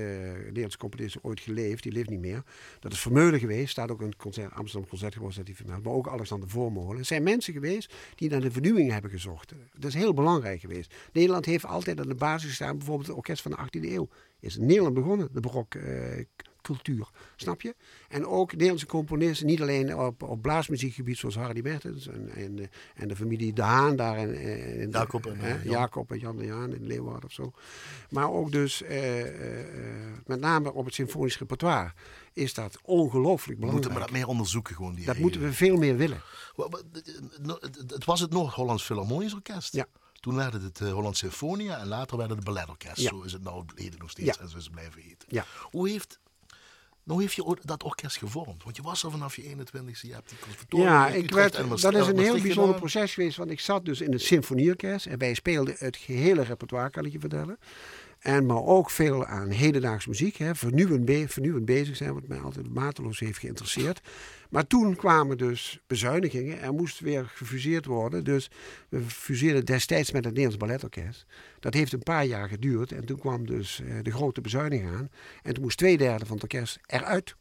Nederlandse 0.45 0.79
componisten 0.79 1.25
ooit 1.25 1.41
geleefd, 1.41 1.83
die 1.83 1.93
leeft 1.93 2.09
niet 2.11 2.21
meer. 2.21 2.43
Dat 2.81 2.93
is 2.93 3.01
Vermeulen 3.01 3.41
geweest, 3.41 3.71
staat 3.71 3.91
ook 3.91 4.01
het 4.01 4.17
concert, 4.17 4.53
Amsterdam 4.53 4.89
Concertgebouw 4.89 5.31
dat 5.31 5.47
hij 5.47 5.55
vermeld. 5.55 5.85
Maar 5.85 5.93
ook 5.93 6.09
Alexander 6.09 6.49
Voormolen. 6.49 6.99
Er 6.99 7.05
zijn 7.05 7.23
mensen 7.23 7.53
geweest 7.53 7.95
die 8.15 8.31
naar 8.31 8.41
de 8.41 8.51
vernieuwing 8.51 8.91
hebben 8.91 9.11
gezocht. 9.11 9.53
Dat 9.73 9.91
is 9.91 9.95
heel 9.95 10.15
belangrijk 10.15 10.61
geweest. 10.61 10.95
Nederland 11.13 11.45
heeft 11.45 11.65
altijd 11.65 12.01
aan 12.01 12.09
de 12.09 12.15
basis 12.15 12.49
gestaan, 12.49 12.77
bijvoorbeeld 12.77 13.07
het 13.07 13.17
orkest 13.17 13.43
van 13.43 13.51
de 13.51 13.57
18e 13.57 13.93
eeuw. 13.93 14.09
Is 14.41 14.57
in 14.57 14.67
Nederland 14.67 14.95
begonnen, 14.95 15.29
de 15.33 15.41
barok 15.41 15.75
uh, 15.75 15.83
cultuur. 16.65 17.09
Snap 17.37 17.61
je? 17.61 17.75
En 18.09 18.27
ook 18.27 18.53
Nederlandse 18.53 18.87
componisten, 18.87 19.47
niet 19.47 19.61
alleen 19.61 19.97
op, 19.97 20.23
op 20.23 20.43
blaasmuziekgebied 20.43 21.19
zoals 21.19 21.35
Hardy 21.35 21.61
Mertens 21.61 22.07
en, 22.07 22.29
en, 22.35 22.71
en, 22.95 23.09
de 23.09 23.17
familie 23.17 23.53
De 23.53 23.63
Haan 23.63 23.97
daar. 23.97 24.17
En, 24.17 24.35
en 24.81 24.91
Jacob, 24.91 25.27
en, 25.27 25.41
Jan. 25.41 25.59
Jacob 25.65 26.13
en 26.13 26.19
Jan 26.19 26.37
de 26.37 26.49
Haan 26.49 26.75
in 26.75 26.87
Leeuwarden 26.87 27.25
of 27.25 27.33
zo. 27.33 27.53
Maar 28.11 28.31
ook 28.31 28.53
dus 28.53 28.83
uh, 28.83 29.19
uh, 29.19 29.67
met 30.27 30.41
name 30.41 30.73
op 30.73 30.85
het 30.85 30.95
symfonisch 30.95 31.39
repertoire 31.39 31.93
is 32.33 32.55
dat 32.55 32.79
ongelooflijk 32.83 33.61
belangrijk. 33.61 33.85
We 33.85 33.91
moeten 33.91 33.91
we 33.93 33.99
dat 33.99 34.11
meer 34.11 34.27
onderzoeken 34.27 34.75
gewoon. 34.75 34.95
Die 34.95 35.05
dat 35.05 35.19
moeten 35.19 35.41
we 35.41 35.53
veel 35.53 35.77
meer 35.77 35.97
willen. 35.97 36.23
Het 37.87 38.05
was 38.05 38.21
het 38.21 38.31
Noord-Hollands 38.31 38.85
Philharmonisch 38.85 39.35
Orkest. 39.35 39.73
Ja. 39.73 39.87
Toen 40.25 40.35
werd 40.35 40.53
het 40.53 40.63
het 40.63 40.91
Hollands 40.91 41.19
Symfonia 41.19 41.79
en 41.79 41.87
later 41.87 42.17
werd 42.17 42.29
het 42.29 42.39
het 42.39 42.47
Balletorkest. 42.47 43.01
Ja. 43.01 43.09
Zo 43.09 43.23
is 43.23 43.33
het 43.33 43.43
nou 43.43 43.65
heden 43.75 43.99
nog 43.99 44.11
steeds 44.11 44.37
ja. 44.37 44.43
en 44.43 44.49
zo 44.49 44.57
is 44.57 44.65
het 44.65 44.73
blijven 44.73 45.03
heten. 45.03 45.29
Ja. 45.29 45.45
Hoe 45.71 45.89
heeft 45.89 46.19
nou 47.05 47.21
heeft 47.21 47.35
je 47.35 47.57
dat 47.63 47.83
orkest 47.83 48.17
gevormd? 48.17 48.65
Want 48.65 48.77
je 48.77 48.83
was 48.83 49.03
er 49.03 49.11
vanaf 49.11 49.37
je 49.37 49.43
21ste, 49.43 50.01
je 50.01 50.13
hebt 50.13 50.29
die 50.29 50.39
conservatorium. 50.39 50.89
Ja, 50.89 51.09
ik 51.09 51.31
werd, 51.31 51.53
dat 51.81 51.95
is 51.95 52.07
een 52.07 52.19
heel 52.19 52.41
bijzonder 52.41 52.75
proces 52.75 53.15
geweest. 53.15 53.37
Want 53.37 53.51
ik 53.51 53.61
zat 53.61 53.85
dus 53.85 54.01
in 54.01 54.13
het 54.13 54.23
symfonieorkest. 54.23 55.07
En 55.07 55.19
wij 55.19 55.35
speelden 55.35 55.75
het 55.79 55.97
gehele 55.97 56.43
repertoire, 56.43 56.91
kan 56.91 57.05
ik 57.05 57.13
je 57.13 57.21
vertellen. 57.21 57.59
En 58.25 58.47
maar 58.47 58.65
ook 58.65 58.91
veel 58.91 59.27
aan 59.27 59.51
hedendaagse 59.51 60.09
muziek. 60.09 60.37
Hè, 60.37 60.55
vernieuwend, 60.55 61.05
be 61.05 61.29
vernieuwend 61.29 61.65
bezig 61.65 61.97
zijn, 61.97 62.15
wat 62.15 62.27
mij 62.27 62.39
altijd 62.41 62.75
mateloos 62.75 63.19
heeft 63.19 63.39
geïnteresseerd. 63.39 64.01
Maar 64.51 64.67
toen 64.67 64.97
kwamen 64.97 65.39
dus 65.39 65.81
bezuinigingen. 65.87 66.61
Er 66.61 66.73
moest 66.73 67.01
weer 67.01 67.25
gefuseerd 67.35 67.85
worden. 67.85 68.25
Dus 68.25 68.51
we 68.89 69.01
fuseerden 69.01 69.65
destijds 69.65 70.11
met 70.11 70.25
het 70.25 70.35
Nederlands 70.35 70.65
Balletorkest. 70.65 71.27
Dat 71.61 71.75
heeft 71.75 71.93
een 71.93 72.03
paar 72.03 72.25
jaar 72.25 72.49
geduurd. 72.49 72.93
En 72.93 73.05
toen 73.05 73.19
kwam 73.19 73.47
dus 73.47 73.81
uh, 73.81 73.95
de 74.03 74.13
grote 74.13 74.41
bezuiniging 74.41 74.91
aan. 74.91 75.11
En 75.43 75.55
toen 75.55 75.63
moest 75.63 75.79
twee 75.79 75.97
derde 75.97 76.27
van 76.27 76.35
het 76.35 76.43
orkest 76.43 76.79
eruit. 76.87 77.37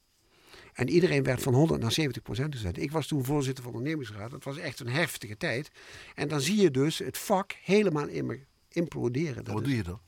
En 0.74 0.90
iedereen 0.90 1.24
werd 1.24 1.42
van 1.42 1.54
100 1.54 1.82
naar 1.82 1.92
70 1.92 2.22
procent 2.22 2.56
gezet. 2.56 2.78
Ik 2.78 2.92
was 2.92 3.08
toen 3.08 3.26
voorzitter 3.26 3.64
van 3.64 3.74
de 3.74 3.78
ondernemingsraad. 3.78 4.32
Dat 4.32 4.44
was 4.44 4.58
echt 4.58 4.80
een 4.80 4.90
heftige 4.90 5.38
tijd. 5.38 5.72
En 6.16 6.28
dan 6.28 6.42
zie 6.42 6.62
je 6.62 6.72
dus 6.72 6.98
het 6.98 7.18
vak 7.18 7.56
helemaal 7.64 8.08
imploderen. 8.70 9.54
wat 9.54 9.64
doe 9.64 9.76
je 9.76 9.84
dan? 9.84 10.00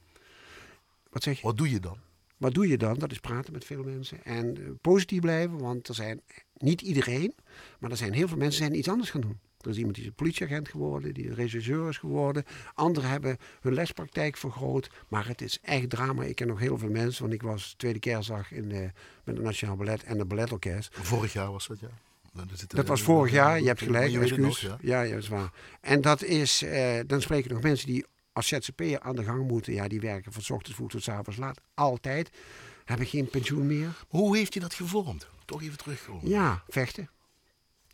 Wat 1.15 1.23
zeg 1.23 1.35
je? 1.35 1.43
Wat 1.43 1.57
doe 1.57 1.69
je 1.69 1.79
dan? 1.79 1.97
Wat 2.37 2.53
doe 2.53 2.67
je 2.67 2.77
dan? 2.77 2.99
Dat 2.99 3.11
is 3.11 3.19
praten 3.19 3.53
met 3.53 3.65
veel 3.65 3.83
mensen. 3.83 4.23
En 4.23 4.59
uh, 4.59 4.69
positief 4.81 5.19
blijven, 5.19 5.57
want 5.57 5.87
er 5.87 5.95
zijn 5.95 6.21
niet 6.57 6.81
iedereen, 6.81 7.35
maar 7.79 7.91
er 7.91 7.97
zijn 7.97 8.13
heel 8.13 8.27
veel 8.27 8.37
mensen 8.37 8.59
die 8.59 8.67
zijn 8.67 8.79
iets 8.79 8.89
anders 8.89 9.09
gaan 9.09 9.21
doen. 9.21 9.39
Er 9.61 9.69
is 9.69 9.77
iemand 9.77 9.95
die 9.95 10.03
is 10.03 10.09
een 10.09 10.15
politieagent 10.15 10.69
geworden, 10.69 11.13
die 11.13 11.33
regisseur 11.33 11.89
is 11.89 11.97
geworden. 11.97 12.43
Anderen 12.73 13.09
hebben 13.09 13.37
hun 13.61 13.73
lespraktijk 13.73 14.37
vergroot. 14.37 14.89
Maar 15.07 15.27
het 15.27 15.41
is 15.41 15.59
echt 15.61 15.89
drama. 15.89 16.23
Ik 16.23 16.35
ken 16.35 16.47
nog 16.47 16.59
heel 16.59 16.77
veel 16.77 16.89
mensen, 16.89 17.21
want 17.21 17.33
ik 17.33 17.41
was 17.41 17.73
tweede 17.77 17.99
kerstdag 17.99 18.51
in 18.51 18.69
de, 18.69 18.91
met 19.23 19.35
het 19.35 19.45
Nationaal 19.45 19.75
Ballet 19.75 20.03
en 20.03 20.19
het 20.19 20.27
Balletorkest. 20.27 20.97
Vorig 21.01 21.33
jaar 21.33 21.51
was 21.51 21.67
dat, 21.67 21.79
ja. 21.79 21.89
Dat 22.67 22.87
was 22.87 23.01
vorig 23.01 23.31
jaar, 23.31 23.59
je 23.59 23.67
hebt 23.67 23.81
gelijk, 23.81 24.13
excuus. 24.13 24.61
Ja. 24.61 24.77
ja, 24.81 25.03
dat 25.03 25.23
is 25.23 25.27
waar. 25.27 25.51
En 25.81 26.01
dat 26.01 26.23
is, 26.23 26.61
eh, 26.61 26.99
dan 27.07 27.21
spreken 27.21 27.53
nog 27.53 27.61
mensen 27.61 27.87
die 27.87 28.05
als 28.35 28.47
ZZP'er 28.47 28.99
aan 28.99 29.15
de 29.15 29.23
gang 29.23 29.47
moeten, 29.47 29.73
ja, 29.73 29.87
die 29.87 29.99
werken 29.99 30.31
van 30.31 30.55
ochtends 30.55 30.75
vroeg 30.75 30.89
tot 30.89 31.03
s 31.03 31.09
avonds 31.09 31.39
laat. 31.39 31.61
Altijd. 31.73 32.29
Hebben 32.85 33.07
geen 33.07 33.29
pensioen 33.29 33.67
meer. 33.67 34.05
Hoe 34.07 34.37
heeft 34.37 34.53
je 34.53 34.59
dat 34.59 34.73
gevormd? 34.73 35.27
Toch 35.45 35.61
even 35.61 35.77
terugkomen. 35.77 36.29
Ja, 36.29 36.63
vechten. 36.67 37.09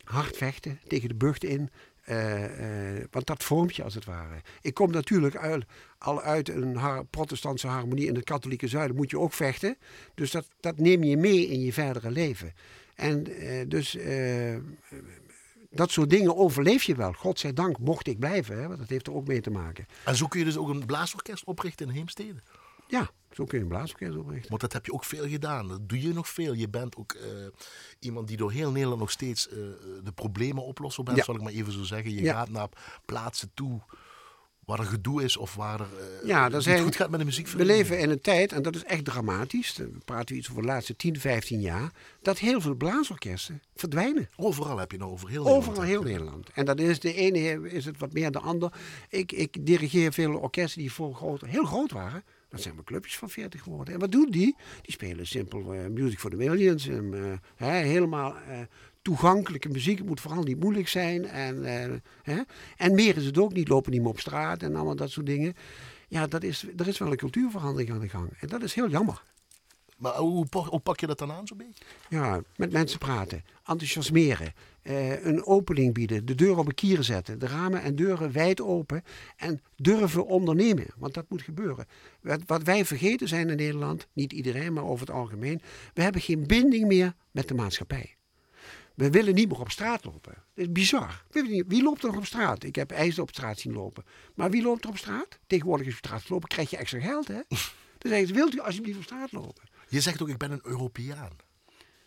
Hard 0.04 0.36
vechten, 0.36 0.80
tegen 0.86 1.08
de 1.08 1.14
burcht 1.14 1.44
in. 1.44 1.70
Uh, 2.06 2.96
uh, 2.96 3.04
want 3.10 3.26
dat 3.26 3.44
vormt 3.44 3.76
je 3.76 3.82
als 3.82 3.94
het 3.94 4.04
ware. 4.04 4.40
Ik 4.60 4.74
kom 4.74 4.90
natuurlijk 4.90 5.36
uit, 5.36 5.64
al 5.98 6.22
uit 6.22 6.48
een 6.48 6.76
har 6.76 7.04
protestantse 7.04 7.66
harmonie 7.66 8.06
in 8.06 8.14
het 8.14 8.24
katholieke 8.24 8.68
zuiden. 8.68 8.96
Moet 8.96 9.10
je 9.10 9.18
ook 9.18 9.32
vechten. 9.32 9.78
Dus 10.14 10.30
dat, 10.30 10.48
dat 10.60 10.78
neem 10.78 11.02
je 11.02 11.16
mee 11.16 11.46
in 11.46 11.60
je 11.60 11.72
verdere 11.72 12.10
leven. 12.10 12.52
En 12.94 13.30
uh, 13.30 13.68
dus 13.68 13.96
dat 15.74 15.90
soort 15.90 16.10
dingen 16.10 16.36
overleef 16.36 16.82
je 16.82 16.94
wel. 16.94 17.12
Godzijdank 17.12 17.78
mocht 17.78 18.06
ik 18.06 18.18
blijven, 18.18 18.60
hè, 18.60 18.66
want 18.66 18.78
dat 18.78 18.88
heeft 18.88 19.06
er 19.06 19.14
ook 19.14 19.26
mee 19.26 19.40
te 19.40 19.50
maken. 19.50 19.86
En 20.04 20.16
zo 20.16 20.26
kun 20.26 20.38
je 20.38 20.44
dus 20.44 20.56
ook 20.56 20.68
een 20.68 20.86
blaasorkest 20.86 21.44
oprichten 21.44 21.88
in 21.88 21.94
Heemstede? 21.94 22.40
Ja, 22.86 23.10
zo 23.30 23.44
kun 23.44 23.58
je 23.58 23.64
een 23.64 23.70
blaasorkest 23.70 24.16
oprichten. 24.16 24.48
Want 24.48 24.60
dat 24.60 24.72
heb 24.72 24.86
je 24.86 24.92
ook 24.92 25.04
veel 25.04 25.28
gedaan. 25.28 25.68
Dat 25.68 25.88
doe 25.88 26.00
je 26.00 26.12
nog 26.12 26.28
veel. 26.28 26.52
Je 26.52 26.68
bent 26.68 26.96
ook 26.96 27.14
uh, 27.14 27.46
iemand 27.98 28.28
die 28.28 28.36
door 28.36 28.52
heel 28.52 28.70
Nederland 28.70 29.00
nog 29.00 29.10
steeds 29.10 29.48
uh, 29.48 29.54
de 30.04 30.12
problemen 30.14 30.64
oplossen 30.64 31.04
bent, 31.04 31.16
ja. 31.16 31.24
zal 31.24 31.34
ik 31.34 31.42
maar 31.42 31.52
even 31.52 31.72
zo 31.72 31.82
zeggen. 31.82 32.14
Je 32.14 32.22
ja. 32.22 32.34
gaat 32.34 32.48
naar 32.48 32.68
plaatsen 33.04 33.50
toe 33.54 33.80
waar 34.72 34.80
er 34.80 34.92
gedoe 34.92 35.22
is 35.22 35.36
of 35.36 35.54
waar 35.54 35.80
er 35.80 35.86
uh, 36.22 36.28
ja, 36.28 36.48
dat 36.48 36.62
zijn, 36.62 36.82
goed 36.82 36.96
gaat 36.96 37.10
met 37.10 37.18
de 37.18 37.24
muziek. 37.24 37.48
We 37.48 37.64
leven 37.64 37.98
in 37.98 38.10
een 38.10 38.20
tijd, 38.20 38.52
en 38.52 38.62
dat 38.62 38.74
is 38.74 38.84
echt 38.84 39.04
dramatisch, 39.04 39.76
we 39.76 39.98
praten 40.04 40.36
iets 40.36 40.50
over 40.50 40.62
de 40.62 40.68
laatste 40.68 40.96
10, 40.96 41.20
15 41.20 41.60
jaar, 41.60 41.90
dat 42.22 42.38
heel 42.38 42.60
veel 42.60 42.74
blaasorkesten 42.74 43.62
verdwijnen. 43.74 44.28
Overal 44.36 44.78
heb 44.78 44.90
je 44.90 44.98
nou 44.98 45.10
over 45.10 45.28
heel 45.28 45.42
Nederland. 45.42 45.68
Overal 45.68 45.88
heel 45.88 46.02
Nederland. 46.02 46.48
En 46.54 46.64
dat 46.64 46.80
is 46.80 47.00
de 47.00 47.14
ene 47.14 47.70
is 47.70 47.84
het 47.84 47.98
wat 47.98 48.12
meer 48.12 48.30
dan 48.30 48.42
de 48.42 48.48
ander. 48.48 48.72
Ik, 49.08 49.32
ik 49.32 49.66
dirigeer 49.66 50.12
veel 50.12 50.34
orkesten 50.34 50.80
die 50.80 50.92
voor 50.92 51.14
groot, 51.14 51.40
heel 51.40 51.64
groot 51.64 51.90
waren. 51.90 52.22
Dat 52.52 52.60
zijn 52.60 52.74
maar 52.74 52.84
clubjes 52.84 53.16
van 53.16 53.30
40 53.30 53.62
geworden. 53.62 53.94
En 53.94 54.00
wat 54.00 54.12
doen 54.12 54.30
die? 54.30 54.56
Die 54.82 54.92
spelen 54.92 55.26
simpel 55.26 55.72
eh, 55.72 55.86
Music 55.86 56.18
for 56.18 56.30
the 56.30 56.36
Millions. 56.36 56.88
En, 56.88 57.40
eh, 57.56 57.68
helemaal 57.68 58.34
eh, 58.36 58.58
toegankelijke 59.02 59.68
muziek. 59.68 60.04
Moet 60.04 60.20
vooral 60.20 60.42
niet 60.42 60.60
moeilijk 60.60 60.88
zijn. 60.88 61.26
En, 61.26 61.64
eh, 61.64 61.98
hè? 62.22 62.40
en 62.76 62.94
meer 62.94 63.16
is 63.16 63.24
het 63.24 63.38
ook 63.38 63.52
niet. 63.52 63.68
Lopen 63.68 63.92
niet 63.92 64.00
meer 64.00 64.10
op 64.10 64.20
straat 64.20 64.62
en 64.62 64.74
allemaal 64.74 64.96
dat 64.96 65.10
soort 65.10 65.26
dingen. 65.26 65.54
Ja, 66.08 66.26
dat 66.26 66.42
is, 66.42 66.66
er 66.76 66.88
is 66.88 66.98
wel 66.98 67.10
een 67.10 67.16
cultuurverandering 67.16 67.90
aan 67.92 68.00
de 68.00 68.08
gang. 68.08 68.30
En 68.40 68.48
dat 68.48 68.62
is 68.62 68.74
heel 68.74 68.88
jammer. 68.88 69.22
Maar 70.02 70.16
hoe, 70.16 70.46
pak- 70.46 70.66
hoe 70.66 70.80
pak 70.80 71.00
je 71.00 71.06
dat 71.06 71.18
dan 71.18 71.32
aan 71.32 71.46
zo'n 71.46 71.56
beetje? 71.56 71.84
Ja, 72.08 72.40
met 72.56 72.72
mensen 72.72 72.98
praten, 72.98 73.44
enthousiasmeren, 73.64 74.52
eh, 74.82 75.24
een 75.24 75.44
opening 75.46 75.94
bieden, 75.94 76.24
de 76.26 76.34
deur 76.34 76.58
op 76.58 76.66
een 76.66 76.74
kier 76.74 77.02
zetten, 77.02 77.38
de 77.38 77.46
ramen 77.46 77.82
en 77.82 77.96
deuren 77.96 78.32
wijd 78.32 78.60
open 78.60 79.02
en 79.36 79.60
durven 79.76 80.26
ondernemen, 80.26 80.86
want 80.96 81.14
dat 81.14 81.24
moet 81.28 81.42
gebeuren. 81.42 81.86
Wat, 82.20 82.40
wat 82.46 82.62
wij 82.62 82.84
vergeten 82.84 83.28
zijn 83.28 83.50
in 83.50 83.56
Nederland, 83.56 84.06
niet 84.12 84.32
iedereen, 84.32 84.72
maar 84.72 84.84
over 84.84 85.06
het 85.06 85.14
algemeen, 85.14 85.60
we 85.94 86.02
hebben 86.02 86.20
geen 86.20 86.46
binding 86.46 86.86
meer 86.86 87.14
met 87.30 87.48
de 87.48 87.54
maatschappij. 87.54 88.16
We 88.94 89.10
willen 89.10 89.34
niet 89.34 89.48
meer 89.48 89.60
op 89.60 89.70
straat 89.70 90.04
lopen. 90.04 90.34
Dat 90.34 90.64
is 90.66 90.72
bizar. 90.72 91.24
Je 91.32 91.64
Wie 91.68 91.82
loopt 91.82 92.02
er 92.02 92.08
nog 92.08 92.16
op 92.18 92.26
straat? 92.26 92.64
Ik 92.64 92.74
heb 92.74 92.90
ijzer 92.90 93.22
op 93.22 93.28
straat 93.28 93.58
zien 93.58 93.72
lopen. 93.72 94.04
Maar 94.34 94.50
wie 94.50 94.62
loopt 94.62 94.84
er 94.84 94.90
op 94.90 94.96
straat? 94.96 95.38
Tegenwoordig 95.46 95.86
als 95.86 95.94
je 95.94 96.00
op 96.00 96.06
straat 96.06 96.28
lopen, 96.28 96.48
krijg 96.48 96.70
je 96.70 96.76
extra 96.76 97.00
geld, 97.00 97.28
hè? 97.28 97.34
Dan 97.98 98.10
zeggen 98.10 98.26
ze, 98.26 98.34
wilt 98.34 98.54
u 98.54 98.60
alsjeblieft 98.60 98.98
op 98.98 99.04
straat 99.04 99.32
lopen? 99.32 99.62
Je 99.88 100.00
zegt 100.00 100.22
ook, 100.22 100.28
ik 100.28 100.38
ben 100.38 100.50
een 100.50 100.60
Europeaan. 100.62 101.30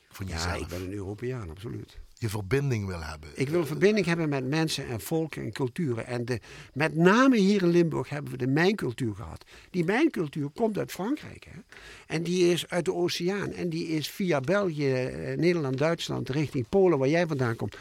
Van 0.10 0.28
Ja, 0.28 0.34
jezelf. 0.36 0.62
ik 0.62 0.68
ben 0.68 0.82
een 0.82 0.94
Europeaan, 0.94 1.50
absoluut. 1.50 2.00
Je 2.26 2.32
verbinding 2.32 2.86
wil 2.88 3.02
hebben. 3.02 3.30
Ik 3.34 3.50
wil 3.50 3.66
verbinding 3.66 4.06
hebben 4.06 4.30
met 4.30 4.48
mensen 4.48 4.88
en 4.88 5.02
volken 5.02 5.44
en 5.44 5.52
culturen. 5.52 6.08
En 6.08 6.26
de, 6.26 6.40
met 6.74 6.96
name 6.96 7.38
hier 7.38 7.62
in 7.62 7.70
Limburg 7.70 8.10
hebben 8.10 8.32
we 8.32 8.38
de 8.38 8.48
mijncultuur 8.48 9.16
gehad. 9.16 9.46
Die 9.70 9.84
mijncultuur 9.84 10.50
komt 10.50 10.78
uit 10.78 10.92
Frankrijk. 10.92 11.48
Hè? 11.50 11.60
En 12.08 12.24
die 12.24 12.52
is 12.52 12.70
uit 12.70 12.86
de 12.86 12.94
oceaan. 12.94 13.52
En 13.52 13.70
die 13.70 13.88
is 13.88 14.10
via 14.10 14.40
België, 14.40 14.94
eh, 14.94 15.38
Nederland, 15.38 15.78
Duitsland, 15.78 16.30
richting 16.30 16.70
Polen, 16.70 16.98
waar 16.98 17.08
jij 17.08 17.28
vandaan 17.28 17.56
komt. 17.56 17.78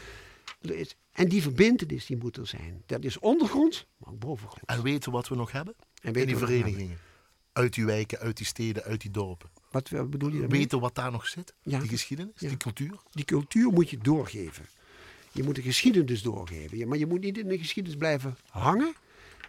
En 1.11 1.27
die 1.27 1.41
verbindenis 1.41 2.05
die 2.05 2.17
moet 2.17 2.37
er 2.37 2.47
zijn. 2.47 2.83
Dat 2.85 3.03
is 3.03 3.19
ondergronds, 3.19 3.85
maar 3.97 4.13
ook 4.13 4.19
bovengrond. 4.19 4.65
En 4.65 4.83
weten 4.83 5.11
wat 5.11 5.27
we 5.27 5.35
nog 5.35 5.51
hebben? 5.51 5.75
En 6.01 6.13
In 6.13 6.27
die 6.27 6.37
verenigingen. 6.37 6.97
Uit 7.51 7.73
die 7.73 7.85
wijken, 7.85 8.19
uit 8.19 8.37
die 8.37 8.45
steden, 8.45 8.83
uit 8.83 9.01
die 9.01 9.11
dorpen. 9.11 9.49
Wat 9.83 10.09
bedoel 10.09 10.31
je 10.31 10.39
daarmee? 10.39 10.59
Weten 10.59 10.79
wat 10.79 10.95
daar 10.95 11.11
nog 11.11 11.27
zit? 11.27 11.53
Ja. 11.61 11.79
Die 11.79 11.89
geschiedenis, 11.89 12.33
Ja. 12.37 12.47
die 12.47 12.57
cultuur. 12.57 12.99
Die 13.11 13.25
cultuur 13.25 13.71
moet 13.71 13.89
je 13.89 13.97
doorgeven. 13.97 14.65
Je 15.31 15.43
moet 15.43 15.55
de 15.55 15.61
geschiedenis 15.61 16.21
doorgeven. 16.21 16.87
Maar 16.87 16.97
je 16.97 17.05
moet 17.05 17.21
niet 17.21 17.37
in 17.37 17.47
de 17.47 17.57
geschiedenis 17.57 17.97
blijven 17.99 18.37
hangen. 18.49 18.93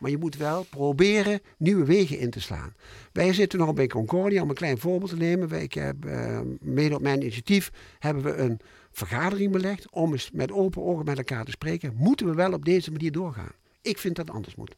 Maar 0.01 0.11
je 0.11 0.19
moet 0.19 0.37
wel 0.37 0.63
proberen 0.71 1.41
nieuwe 1.59 1.85
wegen 1.85 2.19
in 2.19 2.31
te 2.31 2.41
slaan. 2.41 2.75
Wij 3.13 3.33
zitten 3.33 3.59
nog 3.59 3.75
bij 3.75 3.87
Concordia, 3.87 4.43
om 4.43 4.49
een 4.49 4.55
klein 4.55 4.79
voorbeeld 4.79 5.11
te 5.11 5.17
nemen. 5.17 5.49
Wij, 5.49 5.63
ik 5.63 5.73
heb, 5.75 6.05
eh, 6.05 6.41
mede 6.61 6.95
op 6.95 7.01
mijn 7.01 7.21
initiatief 7.21 7.71
hebben 7.99 8.23
we 8.23 8.35
een 8.37 8.61
vergadering 8.91 9.53
belegd 9.53 9.91
om 9.91 10.13
eens 10.13 10.31
met 10.33 10.53
open 10.53 10.83
ogen 10.83 11.05
met 11.05 11.19
elkaar 11.19 11.45
te 11.45 11.51
spreken. 11.51 11.95
Moeten 11.97 12.27
we 12.27 12.35
wel 12.35 12.53
op 12.53 12.65
deze 12.65 12.91
manier 12.91 13.13
doorgaan? 13.13 13.53
Ik 13.83 13.99
vind 13.99 14.17
dat 14.17 14.31
anders 14.31 14.55
moet. 14.55 14.75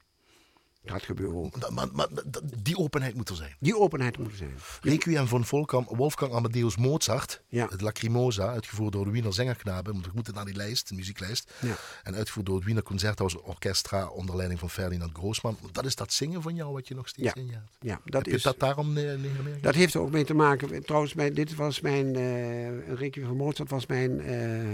Dat 0.82 1.02
gebeurt 1.02 1.70
Maar, 1.70 1.88
maar 1.92 2.06
dat- 2.26 2.42
die 2.62 2.76
openheid 2.76 3.14
moet 3.14 3.28
er 3.28 3.36
zijn. 3.36 3.56
Die 3.60 3.76
openheid 3.78 4.18
moet 4.18 4.30
er 4.30 4.36
zijn. 4.36 4.54
Requiem 4.80 5.26
van 5.26 5.44
Wolfgang, 5.50 5.96
Wolfgang 5.96 6.32
Amadeus 6.32 6.76
Mozart. 6.76 7.42
Ja. 7.48 7.66
Het 7.70 7.80
Lacrimosa, 7.80 8.48
uitgevoerd 8.48 8.92
door 8.92 9.04
de 9.04 9.10
Wiener 9.10 9.32
Zengerknaben. 9.34 9.92
Want 9.92 10.04
we 10.06 10.10
moeten 10.14 10.34
naar 10.34 10.44
die 10.44 10.54
lijst, 10.56 10.88
de 10.88 10.94
muzieklijst. 10.94 11.52
Ja. 11.60 11.76
En 12.02 12.14
uitgevoerd 12.14 12.46
door 12.46 12.54
het 12.56 12.64
Wiener 12.64 12.82
Concerthaus 12.82 13.36
Orchestra 13.40 14.06
onder 14.08 14.36
leiding 14.36 14.60
van 14.60 14.70
Ferdinand 14.70 15.12
Groosman. 15.16 15.58
Dat 15.72 15.84
is 15.84 15.94
dat 15.94 16.12
zingen 16.12 16.42
van 16.42 16.54
jou 16.54 16.72
wat 16.72 16.88
je 16.88 16.94
nog 16.94 17.08
steeds 17.08 17.26
Ja. 17.34 17.34
in 17.34 17.46
je 17.46 17.52
hebt. 17.52 17.70
Ja, 17.80 18.00
dat 18.04 18.14
Heb 18.14 18.26
je 18.26 18.30
is, 18.32 18.42
dat 18.42 18.58
daarom 18.60 18.96
eh, 18.96 19.04
neergelegd? 19.04 19.62
Dat 19.62 19.74
heeft 19.74 19.94
er 19.94 20.00
ook 20.00 20.10
mee 20.10 20.24
te 20.24 20.34
maken. 20.34 20.84
Trouwens, 20.84 21.14
mijn, 21.14 21.34
dit 21.34 21.54
was 21.54 21.80
mijn. 21.80 22.16
eh 22.16 22.94
Requiem 22.94 23.26
van 23.26 23.36
Mozart 23.36 23.70
was 23.70 23.86
mijn, 23.86 24.20
eh, 24.20 24.66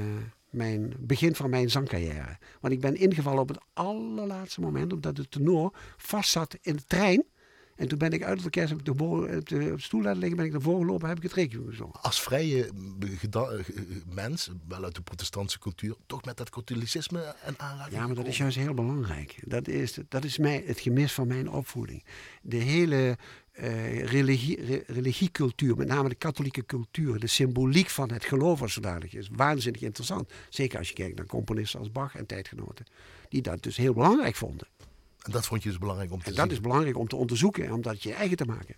mijn 0.55 0.95
begin 0.99 1.35
van 1.35 1.51
mijn 1.51 1.71
zangcarrière. 1.71 2.39
Want 2.61 2.75
ik 2.75 2.81
ben 2.81 2.97
ingevallen 2.97 3.41
op 3.41 3.49
het 3.49 3.61
allerlaatste 3.73 4.61
moment, 4.61 4.93
omdat 4.93 5.17
de 5.17 5.29
tenor 5.29 5.73
vast 5.97 6.31
zat 6.31 6.57
in 6.61 6.77
de 6.77 6.85
trein. 6.87 7.25
En 7.77 7.89
toen 7.89 7.99
ben 7.99 8.13
ik 8.13 8.23
uit 8.23 8.37
het 8.37 8.45
orkest 8.45 8.69
heb 8.69 8.79
ik 8.79 8.85
de, 8.85 8.91
op 8.91 8.99
de, 8.99 9.37
op 9.37 9.47
de 9.49 9.75
stoel 9.77 10.03
laten 10.03 10.19
liggen, 10.19 10.37
ben 10.37 10.47
ik 10.47 10.53
naar 10.53 10.61
voren 10.61 10.81
gelopen, 10.81 11.09
heb 11.09 11.17
ik 11.17 11.23
het 11.23 11.33
Requiem 11.33 11.67
gezongen. 11.69 12.01
Als 12.01 12.21
vrije 12.21 12.65
eh, 12.65 13.19
geda- 13.19 13.51
eh, 13.51 13.65
mens, 14.07 14.51
wel 14.69 14.85
uit 14.85 14.95
de 14.95 15.03
protestantse 15.03 15.59
cultuur, 15.59 15.97
toch 16.07 16.25
met 16.25 16.37
dat 16.37 16.51
katholicisme 16.51 17.35
en 17.45 17.55
aanraking 17.57 17.97
Ja, 17.97 18.07
maar 18.07 18.15
dat 18.15 18.27
is 18.27 18.37
juist 18.37 18.57
heel 18.57 18.75
belangrijk. 18.75 19.39
Dat 19.47 19.69
is, 19.69 19.99
dat 20.09 20.25
is 20.25 20.39
mij, 20.39 20.63
het 20.67 20.81
gemis 20.81 21.13
van 21.13 21.27
mijn 21.27 21.51
opvoeding. 21.51 22.05
De 22.43 22.57
hele 22.57 23.17
eh, 23.55 24.05
religie, 24.05 24.65
re- 24.65 24.83
religiecultuur, 24.87 25.77
met 25.77 25.87
name 25.87 26.09
de 26.09 26.15
katholieke 26.15 26.67
cultuur, 26.67 27.19
de 27.21 27.27
symboliek 27.27 27.89
van 27.89 28.13
het 28.13 28.25
geloof 28.25 28.63
als 28.63 28.73
zodanig 28.73 29.15
is 29.15 29.29
waanzinnig 29.33 29.83
interessant. 29.83 30.31
Zeker 30.49 30.79
als 30.79 30.89
je 30.89 30.95
kijkt 30.95 31.17
naar 31.17 31.27
componisten 31.27 31.79
als 31.79 31.93
Bach 31.93 32.17
en 32.17 32.27
tijdgenoten, 32.27 32.87
die 33.29 33.43
dat 33.43 33.63
dus 33.63 33.77
heel 33.77 33.95
belangrijk 33.95 34.35
vonden. 34.37 34.67
En 35.23 35.33
dat 35.33 35.47
vond 35.47 35.63
je 35.63 35.69
dus 35.69 35.79
belangrijk 35.79 36.13
om 36.13 36.23
te 36.23 36.29
En 36.31 36.35
dat 36.35 36.51
is 36.51 36.61
belangrijk 36.61 36.97
om 36.99 37.09
te 37.09 37.17
onderzoeken 37.17 37.65
en 37.65 37.73
om 37.73 37.83
dat 37.83 38.03
je 38.03 38.13
eigen 38.13 38.37
te 38.37 38.45
maken. 38.45 38.75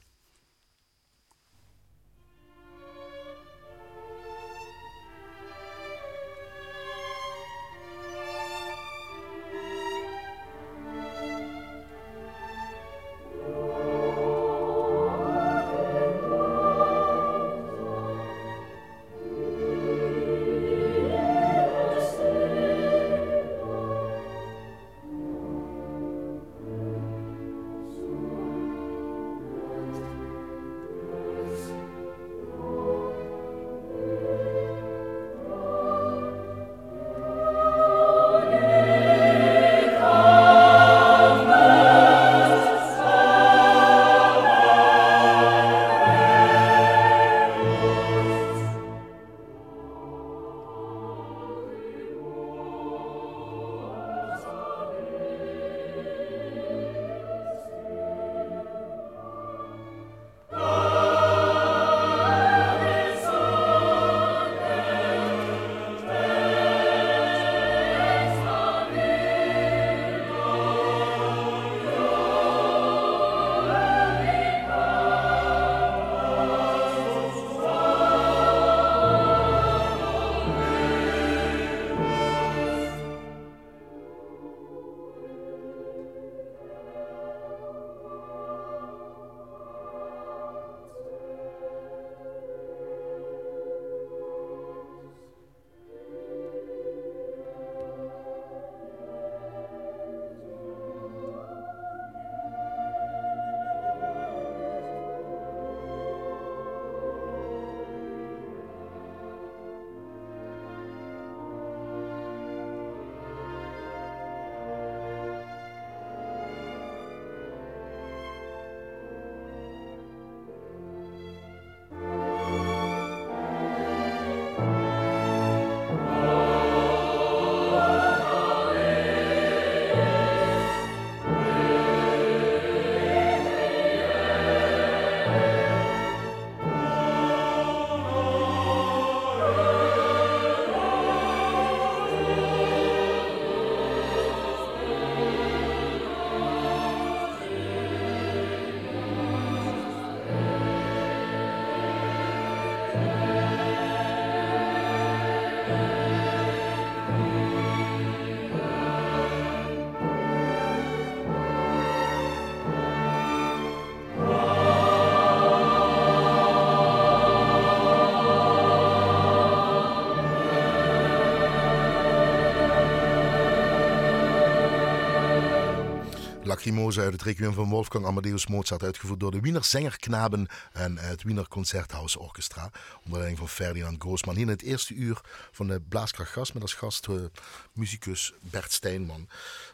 Uit 176.67 177.13
het 177.13 177.23
Requiem 177.23 177.53
van 177.53 177.69
Wolfgang 177.69 178.07
Amadeus 178.07 178.47
Mozart, 178.47 178.83
uitgevoerd 178.83 179.21
door 179.21 179.31
de 179.31 179.41
Wiener 179.41 179.65
Zengerknaben 179.65 180.49
en 180.73 180.99
het 180.99 181.23
Wiener 181.23 181.49
Concerthaus 181.49 182.17
Orchestra, 182.17 182.71
onder 182.97 183.13
leiding 183.13 183.39
van 183.39 183.49
Ferdinand 183.49 184.01
Groosman. 184.03 184.35
Hier 184.35 184.45
in 184.45 184.51
het 184.51 184.63
eerste 184.63 184.95
uur 184.95 185.21
van 185.53 185.67
de 185.67 185.81
Blaaskracht 185.81 186.31
Gast, 186.31 186.55
met 186.55 186.63
als 186.63 186.75
gast 186.75 187.09
uh, 187.09 187.25
muzikus 187.73 188.35
Bert 188.41 188.73
Steinman. 188.73 189.29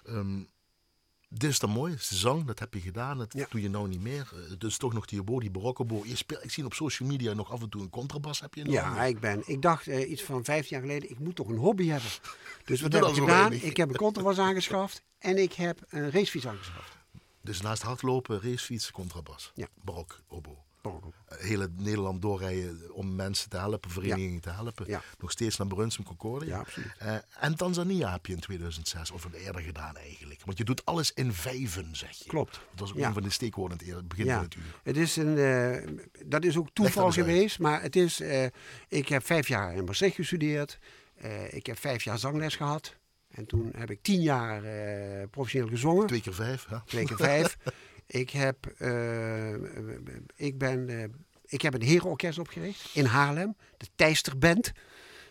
Um, 0.09 0.49
dit 1.35 1.51
is 1.51 1.59
dan 1.59 1.71
mooi, 1.71 1.95
zang, 1.99 2.45
dat 2.45 2.59
heb 2.59 2.75
je 2.75 2.81
gedaan, 2.81 3.19
dat 3.19 3.33
doe 3.51 3.63
je 3.63 3.71
nou 3.71 3.89
niet 3.89 4.01
meer. 4.01 4.33
Dus 4.59 4.77
toch 4.77 4.93
nog 4.93 5.07
die 5.07 5.41
die 5.41 5.51
barokkenboor. 5.51 6.07
Je 6.07 6.17
speelt, 6.17 6.45
ik 6.45 6.51
zie 6.51 6.65
op 6.65 6.75
social 6.75 7.09
media 7.09 7.33
nog 7.33 7.53
af 7.53 7.63
en 7.63 7.69
toe 7.69 7.83
een 7.83 7.91
contrabas 7.91 8.41
heb 8.41 8.55
je. 8.55 8.71
Ja, 8.71 9.05
ik, 9.05 9.21
ben, 9.21 9.43
ik 9.47 9.63
dacht 9.63 9.87
uh, 9.87 10.11
iets 10.11 10.23
van 10.23 10.45
vijf 10.45 10.67
jaar 10.67 10.81
geleden, 10.81 11.11
ik 11.11 11.19
moet 11.19 11.37
toch 11.37 11.49
een 11.49 11.57
hobby 11.57 11.87
hebben. 11.87 12.11
Dus 12.65 12.81
wat 12.81 12.93
heb 12.93 13.05
ik 13.05 13.15
gedaan? 13.15 13.53
Ik 13.53 13.77
heb 13.77 13.89
een 13.89 13.97
contrabas 13.97 14.39
aangeschaft 14.49 15.03
en 15.19 15.39
ik 15.39 15.53
heb 15.53 15.81
een 15.89 16.11
racefiets 16.11 16.47
aangeschaft. 16.47 16.97
Dus 17.41 17.61
naast 17.61 17.83
hardlopen, 17.83 18.41
racefiets, 18.43 18.91
contrabas. 18.91 19.53
Ja. 19.55 19.67
Barok, 19.85 20.21
oboe. 20.29 20.57
Heel 21.29 21.67
Nederland 21.77 22.23
doorrijden 22.23 22.95
om 22.95 23.15
mensen 23.15 23.51
te 23.51 23.57
helpen, 23.57 23.91
verenigingen 23.91 24.41
te 24.41 24.51
helpen. 24.51 24.87
Ja. 24.87 25.03
Nog 25.19 25.31
steeds 25.31 25.57
naar 25.57 25.67
Brunsum, 25.67 26.05
Concordia. 26.05 26.55
Ja, 26.55 26.59
absoluut. 26.59 26.93
Uh, 27.03 27.15
en 27.39 27.57
Tanzania 27.57 28.13
heb 28.13 28.27
je 28.27 28.33
in 28.33 28.41
2006, 28.41 29.11
of 29.11 29.29
eerder 29.33 29.63
gedaan 29.63 29.97
eigenlijk. 29.97 30.41
Want 30.45 30.59
je 30.59 30.65
doet 30.65 30.85
alles 30.85 31.13
in 31.13 31.33
vijven, 31.33 31.97
zeg 31.97 32.11
je. 32.11 32.25
Klopt. 32.25 32.53
Dat 32.53 32.81
was 32.81 32.91
ook 32.91 32.97
een 32.97 33.13
van 33.13 33.23
de 33.23 33.31
steekwoorden 33.31 33.79
in 33.87 33.95
het 33.95 34.09
begin 34.09 34.25
ja. 34.25 34.35
van 34.35 34.45
het 34.45 34.55
uur. 34.55 34.81
Het 34.83 34.97
is 34.97 35.17
een, 35.17 35.37
uh, 35.37 35.99
dat 36.27 36.45
is 36.45 36.57
ook 36.57 36.69
toeval 36.73 37.11
geweest, 37.11 37.59
maar 37.59 37.83
het 37.83 37.97
is, 37.97 38.21
uh, 38.21 38.45
ik 38.89 39.09
heb 39.09 39.27
vijf 39.27 39.49
jaar 39.49 39.75
in 39.75 39.85
Maastricht 39.85 40.15
gestudeerd. 40.15 40.79
ik 41.51 41.67
heb 41.67 41.79
vijf 41.79 42.03
jaar 42.03 42.19
zangles 42.19 42.57
gehad. 42.57 42.97
En 43.29 43.47
toen 43.47 43.73
heb 43.77 43.91
ik 43.91 44.03
tien 44.03 44.21
jaar 44.21 44.63
professioneel 45.29 45.69
gezongen. 45.69 46.07
Twee 46.07 46.21
keer 46.21 46.35
vijf, 46.35 46.67
hè? 46.69 46.77
Twee 46.85 47.05
keer 47.05 47.17
vijf. 47.17 47.57
Ik 48.13 48.31
heb, 48.31 48.75
uh, 48.79 49.53
ik, 50.37 50.59
ben, 50.59 50.89
uh, 50.89 51.05
ik 51.47 51.63
heb 51.63 51.75
een 51.75 51.83
herenorkest 51.83 52.39
opgericht 52.39 52.91
in 52.95 53.05
Haarlem. 53.05 53.57
De 53.77 53.87
Teisterband. 53.95 54.73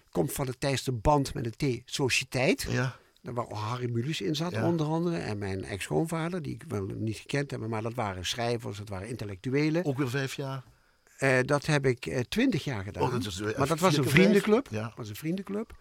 Komt 0.10 0.32
van 0.32 0.46
de 0.46 0.58
Teisterband 0.58 1.34
met 1.34 1.46
een 1.46 1.82
T, 1.82 1.82
Sociëteit. 1.86 2.66
Ja. 2.70 2.96
Waar 3.22 3.54
Harry 3.54 3.92
Mulisch 3.92 4.22
in 4.22 4.36
zat, 4.36 4.52
ja. 4.52 4.68
onder 4.68 4.88
andere. 4.88 5.18
En 5.18 5.38
mijn 5.38 5.64
ex-schoonvader, 5.64 6.42
die 6.42 6.54
ik 6.54 6.64
wel 6.68 6.86
niet 6.86 7.18
gekend 7.18 7.52
heb, 7.52 7.60
maar 7.68 7.82
dat 7.82 7.94
waren 7.94 8.26
schrijvers, 8.26 8.78
dat 8.78 8.90
waren 8.90 9.08
intellectuelen. 9.08 9.86
Ook 9.86 9.98
weer 9.98 10.10
vijf 10.10 10.36
jaar? 10.36 10.64
Uh, 11.24 11.40
dat 11.46 11.66
heb 11.66 11.86
ik 11.86 12.26
twintig 12.30 12.64
jaar 12.64 12.84
gedaan. 12.84 13.04
Oh, 13.04 13.12
dat 13.12 13.26
is, 13.26 13.42
maar 13.58 13.68
dat 13.68 13.80
was 13.80 13.98
een 13.98 14.10
vriendenclub. 14.10 14.68
Ja. 14.70 14.94
was 14.96 15.10
een 15.10 15.16
vriendenclub. 15.16 15.76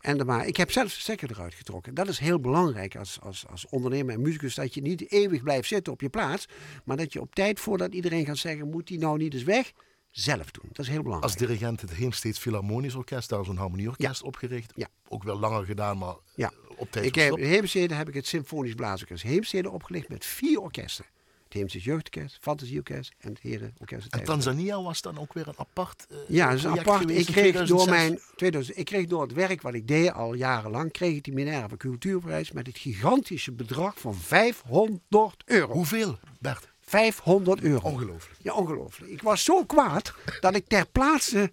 En 0.00 0.18
de, 0.18 0.24
maar 0.24 0.46
ik 0.46 0.56
heb 0.56 0.70
zelfs 0.70 0.94
de 0.94 1.00
stekker 1.00 1.30
eruit 1.30 1.54
getrokken. 1.54 1.94
Dat 1.94 2.08
is 2.08 2.18
heel 2.18 2.40
belangrijk 2.40 2.96
als, 2.96 3.18
als, 3.20 3.46
als 3.46 3.66
ondernemer 3.68 4.14
en 4.14 4.22
muzikus. 4.22 4.54
Dat 4.54 4.74
je 4.74 4.80
niet 4.80 5.10
eeuwig 5.10 5.42
blijft 5.42 5.68
zitten 5.68 5.92
op 5.92 6.00
je 6.00 6.08
plaats. 6.08 6.48
Maar 6.84 6.96
dat 6.96 7.12
je 7.12 7.20
op 7.20 7.34
tijd 7.34 7.60
voordat 7.60 7.92
iedereen 7.92 8.26
gaat 8.26 8.36
zeggen: 8.36 8.70
moet 8.70 8.86
die 8.86 8.98
nou 8.98 9.18
niet 9.18 9.34
eens 9.34 9.42
weg? 9.42 9.72
Zelf 10.10 10.50
doen. 10.50 10.68
Dat 10.72 10.84
is 10.84 10.90
heel 10.90 11.02
belangrijk. 11.02 11.32
Als 11.32 11.46
dirigent 11.46 11.80
het 11.80 11.94
Heemsteeds 11.94 12.38
Philharmonisch 12.38 12.94
Orkest, 12.94 13.28
daar 13.28 13.40
is 13.40 13.48
een 13.48 13.56
harmonieorkest 13.56 14.20
ja. 14.20 14.26
opgericht. 14.26 14.72
Ja. 14.74 14.88
Ook 15.08 15.22
wel 15.22 15.38
langer 15.38 15.64
gedaan, 15.64 15.98
maar 15.98 16.14
ja. 16.34 16.52
op 16.76 16.90
tijd 16.90 17.04
ik 17.04 17.14
heb, 17.14 17.36
In 17.36 17.46
Heemstede 17.46 17.94
heb 17.94 18.08
ik 18.08 18.14
het 18.14 18.26
Symfonisch 18.26 18.74
Blaasorkest 18.74 19.22
Heemstede 19.22 19.70
opgelicht 19.70 20.08
met 20.08 20.24
vier 20.24 20.60
orkesten. 20.60 21.04
Het 21.48 21.56
Heemstede 21.56 21.84
Jeugdorkest, 21.84 22.38
Fantasieorkest 22.40 23.12
en 23.18 23.28
het 23.28 23.40
Herenorkest. 23.40 24.06
En 24.14 24.24
Tanzania 24.24 24.82
was 24.82 25.02
dan 25.02 25.18
ook 25.18 25.32
weer 25.32 25.48
een 25.48 25.54
apart 25.56 26.06
uh, 26.10 26.18
Ja, 26.28 26.48
dat 26.48 26.58
is 26.58 26.66
apart. 26.66 27.10
Ik 27.10 27.26
kreeg, 27.26 27.66
door 27.66 27.88
mijn, 27.88 28.20
2000, 28.36 28.78
ik 28.78 28.84
kreeg 28.84 29.06
door 29.06 29.22
het 29.22 29.32
werk 29.32 29.62
wat 29.62 29.74
ik 29.74 29.88
deed 29.88 30.12
al 30.12 30.34
jarenlang, 30.34 30.92
kreeg 30.92 31.16
ik 31.16 31.24
die 31.24 31.34
Minerva 31.34 31.76
Cultuurprijs 31.76 32.52
met 32.52 32.66
het 32.66 32.78
gigantische 32.78 33.52
bedrag 33.52 34.00
van 34.00 34.14
500 34.14 35.42
euro. 35.44 35.72
Hoeveel, 35.72 36.18
Bert? 36.38 36.68
500 36.80 37.60
euro. 37.62 37.88
Ongelooflijk. 37.88 38.38
Ja, 38.42 38.52
ongelooflijk. 38.54 39.10
Ik 39.10 39.22
was 39.22 39.44
zo 39.44 39.64
kwaad 39.64 40.14
dat 40.40 40.54
ik 40.54 40.66
ter 40.66 40.86
plaatse 40.86 41.50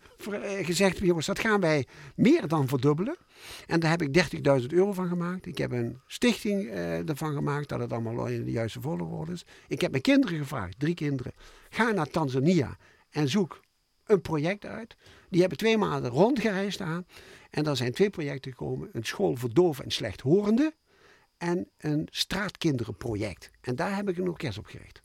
gezegd 0.62 0.94
heb, 0.96 1.04
jongens, 1.04 1.26
dat 1.26 1.40
gaan 1.40 1.62
wij 1.62 1.88
meer 2.16 2.48
dan 2.48 2.68
verdubbelen. 2.68 3.18
En 3.66 3.80
daar 3.80 3.90
heb 3.90 4.02
ik 4.02 4.40
30.000 4.62 4.66
euro 4.68 4.94
van 4.94 5.08
gemaakt. 5.08 5.46
Ik 5.46 5.58
heb 5.58 5.72
een 5.72 6.00
stichting 6.08 6.64
uh, 6.64 7.10
ervan 7.10 7.34
gemaakt, 7.34 7.70
dat 7.70 7.80
het 7.80 7.92
allemaal 7.92 8.28
in 8.28 8.46
de 8.46 8.52
juiste 8.52 8.82
volgorde 8.82 9.32
is. 9.32 9.46
Ik 9.68 9.82
heb 9.82 9.92
mijn 9.92 10.04
kinderen 10.04 10.38
gevraagd, 10.38 10.80
drie 10.80 10.94
kinderen, 10.94 11.32
ga 11.70 11.92
naar 11.92 12.08
Tanzania 12.10 12.78
en 13.10 13.30
zoek 13.30 13.62
een 14.06 14.22
project 14.22 14.66
uit. 14.66 14.96
Die 15.30 15.40
hebben 15.40 15.58
twee 15.58 15.78
maanden 15.78 16.12
rondgereisd 16.12 16.82
aan. 16.82 17.06
En 17.50 17.64
daar 17.64 17.76
zijn 17.76 17.92
twee 17.92 18.10
projecten 18.10 18.52
gekomen. 18.52 18.90
Een 18.92 19.04
school 19.04 19.36
voor 19.36 19.54
doven 19.54 19.84
en 19.84 19.92
slechthorenden 19.92 20.74
en 21.38 21.70
een 21.78 22.08
straatkinderenproject. 22.12 23.52
En 23.62 23.76
daar 23.76 23.96
heb 23.96 24.10
ik 24.10 24.18
een 24.18 24.30
orkest 24.30 24.58
op 24.58 24.66
gericht. 24.66 25.02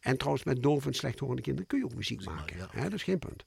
En 0.00 0.16
trouwens, 0.16 0.44
met 0.44 0.62
doof 0.62 0.86
en 0.86 0.94
slechthorende 0.94 1.42
kinderen 1.42 1.68
kun 1.68 1.78
je 1.78 1.84
ook 1.84 1.94
muziek 1.94 2.24
maken. 2.24 2.68
Hè? 2.70 2.82
Dat 2.82 2.92
is 2.92 3.02
geen 3.02 3.18
punt. 3.18 3.44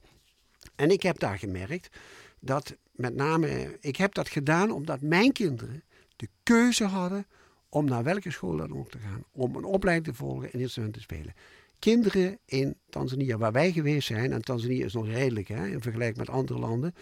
En 0.76 0.92
ik 0.92 1.02
heb 1.02 1.20
daar 1.20 1.38
gemerkt 1.38 1.98
dat 2.40 2.76
met 2.98 3.16
name, 3.16 3.78
ik 3.82 3.96
heb 3.96 4.14
dat 4.14 4.30
gedaan 4.30 4.72
omdat 4.72 5.02
mijn 5.02 5.32
kinderen 5.32 5.84
de 6.16 6.28
keuze 6.44 6.84
hadden 6.84 7.26
om 7.70 7.86
naar 7.86 8.04
welke 8.04 8.32
school 8.32 8.58
dan 8.58 8.78
ook 8.78 8.92
te 8.92 8.98
gaan. 8.98 9.24
Om 9.32 9.56
een 9.56 9.64
opleiding 9.64 10.08
te 10.08 10.24
volgen 10.24 10.54
en 10.54 10.60
instrument 10.60 10.94
te 10.94 11.02
spelen. 11.02 11.34
Kinderen 11.80 12.38
in 12.46 12.76
Tanzania, 12.90 13.38
waar 13.38 13.52
wij 13.52 13.72
geweest 13.72 14.08
zijn, 14.08 14.34
en 14.34 14.42
Tanzania 14.42 14.86
is 14.86 14.94
nog 14.94 15.08
redelijk 15.08 15.48
hè, 15.48 15.68
in 15.68 15.82
vergelijking 15.82 16.18
met 16.18 16.30
andere 16.30 16.60
landen, 16.60 16.96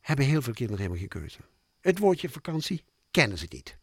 hebben 0.00 0.24
heel 0.24 0.42
veel 0.42 0.52
kinderen 0.52 0.80
helemaal 0.80 1.00
geen 1.00 1.20
keuze. 1.20 1.38
Het 1.80 1.98
woordje 1.98 2.28
vakantie 2.28 2.84
kennen 3.10 3.38
ze 3.38 3.46
niet. 3.48 3.76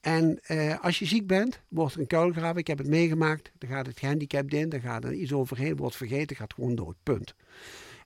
En 0.00 0.38
eh, 0.42 0.80
als 0.80 0.98
je 0.98 1.04
ziek 1.04 1.26
bent, 1.26 1.60
wordt 1.68 1.96
een 1.96 2.06
kuil 2.06 2.32
gegraven. 2.32 2.60
Ik 2.60 2.66
heb 2.66 2.78
het 2.78 2.86
meegemaakt. 2.86 3.50
Dan 3.58 3.70
gaat 3.70 3.86
het 3.86 3.98
gehandicapt 3.98 4.52
in, 4.52 4.68
dan 4.68 4.80
gaat 4.80 5.04
er 5.04 5.12
iets 5.12 5.32
overheen, 5.32 5.76
wordt 5.76 5.96
vergeten, 5.96 6.36
gaat 6.36 6.54
gewoon 6.54 6.74
dood. 6.74 6.96
Punt. 7.02 7.34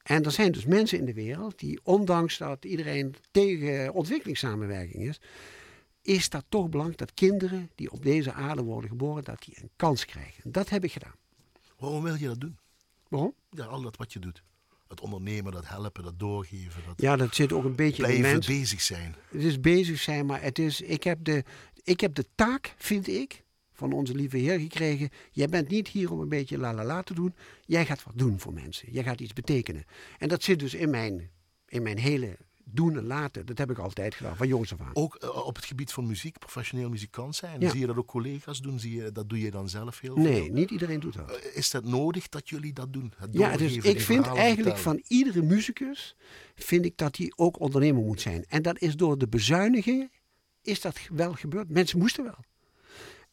En 0.08 0.24
er 0.24 0.30
zijn 0.30 0.52
dus 0.52 0.64
mensen 0.64 0.98
in 0.98 1.04
de 1.04 1.14
wereld 1.14 1.58
die, 1.58 1.80
ondanks 1.82 2.38
dat 2.38 2.64
iedereen 2.64 3.14
tegen 3.30 3.92
ontwikkelingssamenwerking 3.92 5.08
is, 5.08 5.20
is 6.02 6.28
dat 6.28 6.44
toch 6.48 6.68
belangrijk 6.68 6.98
dat 6.98 7.14
kinderen 7.14 7.70
die 7.74 7.90
op 7.90 8.02
deze 8.02 8.32
aarde 8.32 8.62
worden 8.62 8.90
geboren, 8.90 9.24
dat 9.24 9.42
die 9.44 9.54
een 9.60 9.70
kans 9.76 10.04
krijgen. 10.04 10.50
Dat 10.50 10.68
heb 10.68 10.84
ik 10.84 10.92
gedaan. 10.92 11.14
Waarom 11.78 12.02
wil 12.02 12.14
je 12.14 12.26
dat 12.26 12.40
doen? 12.40 12.58
Waarom? 13.08 13.34
Ja, 13.50 13.64
al 13.64 13.82
dat 13.82 13.96
wat 13.96 14.12
je 14.12 14.18
doet. 14.18 14.42
Het 14.88 15.00
ondernemen, 15.00 15.52
dat 15.52 15.68
helpen, 15.68 16.02
dat 16.02 16.18
doorgeven. 16.18 16.82
Dat 16.86 17.00
ja, 17.00 17.16
dat 17.16 17.34
zit 17.34 17.52
ook 17.52 17.64
een 17.64 17.76
beetje 17.76 18.14
in 18.14 18.20
mens. 18.20 18.46
bezig 18.46 18.80
zijn. 18.80 19.14
Het 19.28 19.42
is 19.42 19.60
bezig 19.60 20.00
zijn, 20.00 20.26
maar 20.26 20.42
het 20.42 20.58
is, 20.58 20.80
ik, 20.80 21.02
heb 21.02 21.24
de, 21.24 21.44
ik 21.82 22.00
heb 22.00 22.14
de 22.14 22.24
taak, 22.34 22.74
vind 22.76 23.08
ik, 23.08 23.44
van 23.78 23.92
onze 23.92 24.14
lieve 24.14 24.36
Heer 24.36 24.58
gekregen. 24.60 25.08
Jij 25.30 25.48
bent 25.48 25.68
niet 25.68 25.88
hier 25.88 26.12
om 26.12 26.20
een 26.20 26.28
beetje 26.28 26.58
la 26.58 26.74
la 26.74 26.84
la 26.84 27.02
te 27.02 27.14
doen. 27.14 27.34
Jij 27.64 27.86
gaat 27.86 28.02
wat 28.04 28.18
doen 28.18 28.38
voor 28.38 28.52
mensen. 28.52 28.92
Jij 28.92 29.02
gaat 29.02 29.20
iets 29.20 29.32
betekenen. 29.32 29.84
En 30.18 30.28
dat 30.28 30.42
zit 30.42 30.58
dus 30.58 30.74
in 30.74 30.90
mijn, 30.90 31.30
in 31.66 31.82
mijn 31.82 31.98
hele 31.98 32.36
doen 32.64 32.96
en 32.96 33.04
laten. 33.06 33.46
Dat 33.46 33.58
heb 33.58 33.70
ik 33.70 33.78
altijd 33.78 34.14
gedaan, 34.14 34.36
van 34.36 34.48
jongs 34.48 34.72
af 34.72 34.80
aan. 34.80 34.90
Ook 34.92 35.18
uh, 35.24 35.46
op 35.46 35.56
het 35.56 35.64
gebied 35.64 35.92
van 35.92 36.06
muziek, 36.06 36.38
professioneel 36.38 36.88
muzikant 36.88 37.36
zijn. 37.36 37.60
Ja. 37.60 37.70
Zie 37.70 37.80
je 37.80 37.86
dat 37.86 37.96
ook 37.96 38.06
collega's 38.06 38.60
doen? 38.60 38.78
Zie 38.80 38.94
je, 38.94 39.12
dat 39.12 39.28
doe 39.28 39.40
je 39.40 39.50
dan 39.50 39.68
zelf 39.68 40.00
heel 40.00 40.16
Nee, 40.16 40.42
veel? 40.44 40.52
niet 40.52 40.70
iedereen 40.70 41.00
doet 41.00 41.14
dat. 41.14 41.30
Uh, 41.30 41.56
is 41.56 41.70
dat 41.70 41.84
nodig 41.84 42.28
dat 42.28 42.48
jullie 42.48 42.72
dat 42.72 42.92
doen? 42.92 43.12
Het 43.16 43.28
Ja, 43.32 43.56
dus 43.56 43.76
ik 43.76 44.00
vind 44.00 44.26
eigenlijk 44.26 44.54
vertellen? 44.54 44.78
van 44.78 45.02
iedere 45.06 45.42
muzikus, 45.42 46.16
vind 46.54 46.84
ik 46.84 46.96
dat 46.96 47.16
hij 47.16 47.32
ook 47.36 47.60
ondernemer 47.60 48.02
moet 48.02 48.20
zijn. 48.20 48.44
En 48.48 48.62
dat 48.62 48.80
is 48.80 48.96
door 48.96 49.18
de 49.18 49.28
bezuinigingen, 49.28 50.10
is 50.62 50.80
dat 50.80 50.98
wel 51.12 51.32
gebeurd. 51.32 51.68
Mensen 51.68 51.98
moesten 51.98 52.24
wel. 52.24 52.44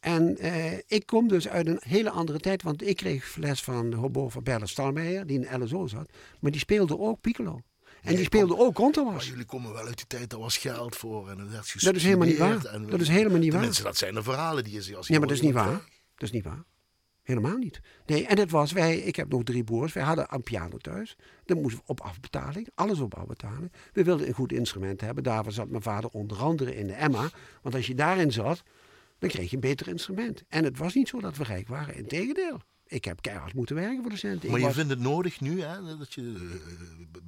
En 0.06 0.38
eh, 0.38 0.78
ik 0.88 1.06
kom 1.06 1.28
dus 1.28 1.48
uit 1.48 1.68
een 1.68 1.80
hele 1.84 2.10
andere 2.10 2.40
tijd, 2.40 2.62
want 2.64 2.88
ik 2.88 2.96
kreeg 2.96 3.36
les 3.36 3.62
van 3.64 3.90
de 3.90 3.96
hobo 3.96 4.30
van 4.30 4.44
Bernard 4.44 4.70
Stalmeijer, 4.70 5.28
die 5.28 5.40
in 5.48 5.64
LSO 5.64 5.88
zat. 5.88 6.10
Maar 6.40 6.52
die 6.52 6.60
speelde 6.60 7.00
ook 7.00 7.22
piccolo. 7.22 7.62
En 8.02 8.16
die 8.16 8.26
speelde 8.26 8.54
ook 8.54 8.60
Maar 8.64 8.74
contrabas. 8.74 9.28
jullie 9.28 9.46
komen 9.46 9.74
wel 9.74 9.86
uit 9.86 9.98
die 9.98 10.08
tijd, 10.08 10.30
daar 10.30 10.40
was 10.40 10.58
geld 10.58 10.96
voor 10.96 11.30
en 11.30 11.38
het 11.40 11.52
werd 11.52 11.84
Dat 11.84 11.96
is 11.96 12.04
helemaal 12.04 12.28
niet 12.28 12.38
waar. 12.38 12.66
en- 12.66 12.86
Dat 12.88 13.00
is 13.02 13.08
helemaal 13.08 13.40
niet 13.40 13.48
waar. 13.52 13.58
Tenminste, 13.60 13.84
dat 13.84 13.98
zijn 13.98 14.14
de 14.14 14.24
verhalen 14.24 14.64
die 14.64 14.74
je 14.74 14.82
ziet 14.82 14.96
als 14.96 15.08
je 15.08 15.14
Ja, 15.14 15.20
maar 15.20 15.28
dat 15.28 15.38
is 15.38 15.44
niet 15.44 15.54
waar. 15.54 15.72
Dat 16.16 16.22
is 16.22 16.32
niet 16.32 16.44
waar. 16.44 16.64
Helemaal 17.24 17.58
niet. 17.58 17.80
Nee, 18.06 18.26
en 18.28 18.38
het 18.40 18.52
was, 18.52 18.72
wij, 18.72 18.98
ik 18.98 19.16
heb 19.16 19.30
nog 19.32 19.44
drie 19.44 19.64
broers, 19.64 19.94
wij 19.94 20.04
hadden 20.04 20.26
een 20.30 20.44
piano 20.44 20.78
thuis. 20.78 21.16
Dat 21.46 21.58
moesten 21.62 21.80
we 21.86 21.88
op 21.92 22.02
afbetaling, 22.02 22.68
alles 22.76 23.00
op 23.00 23.16
afbetaling. 23.16 23.72
We 23.94 24.04
wilden 24.04 24.28
een 24.28 24.34
goed 24.34 24.52
instrument 24.52 25.02
hebben, 25.02 25.24
daarvoor 25.24 25.52
zat 25.52 25.70
mijn 25.70 25.82
vader 25.84 26.10
onder 26.10 26.38
andere 26.38 26.76
in 26.76 26.88
de 26.88 26.94
Emma. 26.94 27.30
Want 27.62 27.76
als 27.76 27.88
je 27.88 27.96
daarin 27.96 28.32
zat, 28.32 28.64
dan 29.20 29.30
kreeg 29.30 29.50
je 29.50 29.56
een 29.56 29.62
beter 29.62 29.88
instrument. 29.88 30.44
En 30.48 30.64
het 30.64 30.78
was 30.78 30.94
niet 30.94 31.08
zo 31.08 31.20
dat 31.20 31.38
we 31.38 31.44
rijk 31.44 31.68
waren, 31.68 31.96
integendeel. 31.96 32.62
Ik 32.88 33.06
heb 33.06 33.22
keihard 33.22 33.54
moeten 33.54 33.76
werken 33.76 34.02
voor 34.02 34.12
de 34.12 34.18
centen. 34.18 34.50
Maar 34.50 34.60
je 34.60 34.66
was- 34.66 34.76
vindt 34.76 34.90
het 34.90 35.00
nodig 35.00 35.42
nu, 35.42 35.62
hè, 35.62 35.98
dat 35.98 36.14
je, 36.14 36.50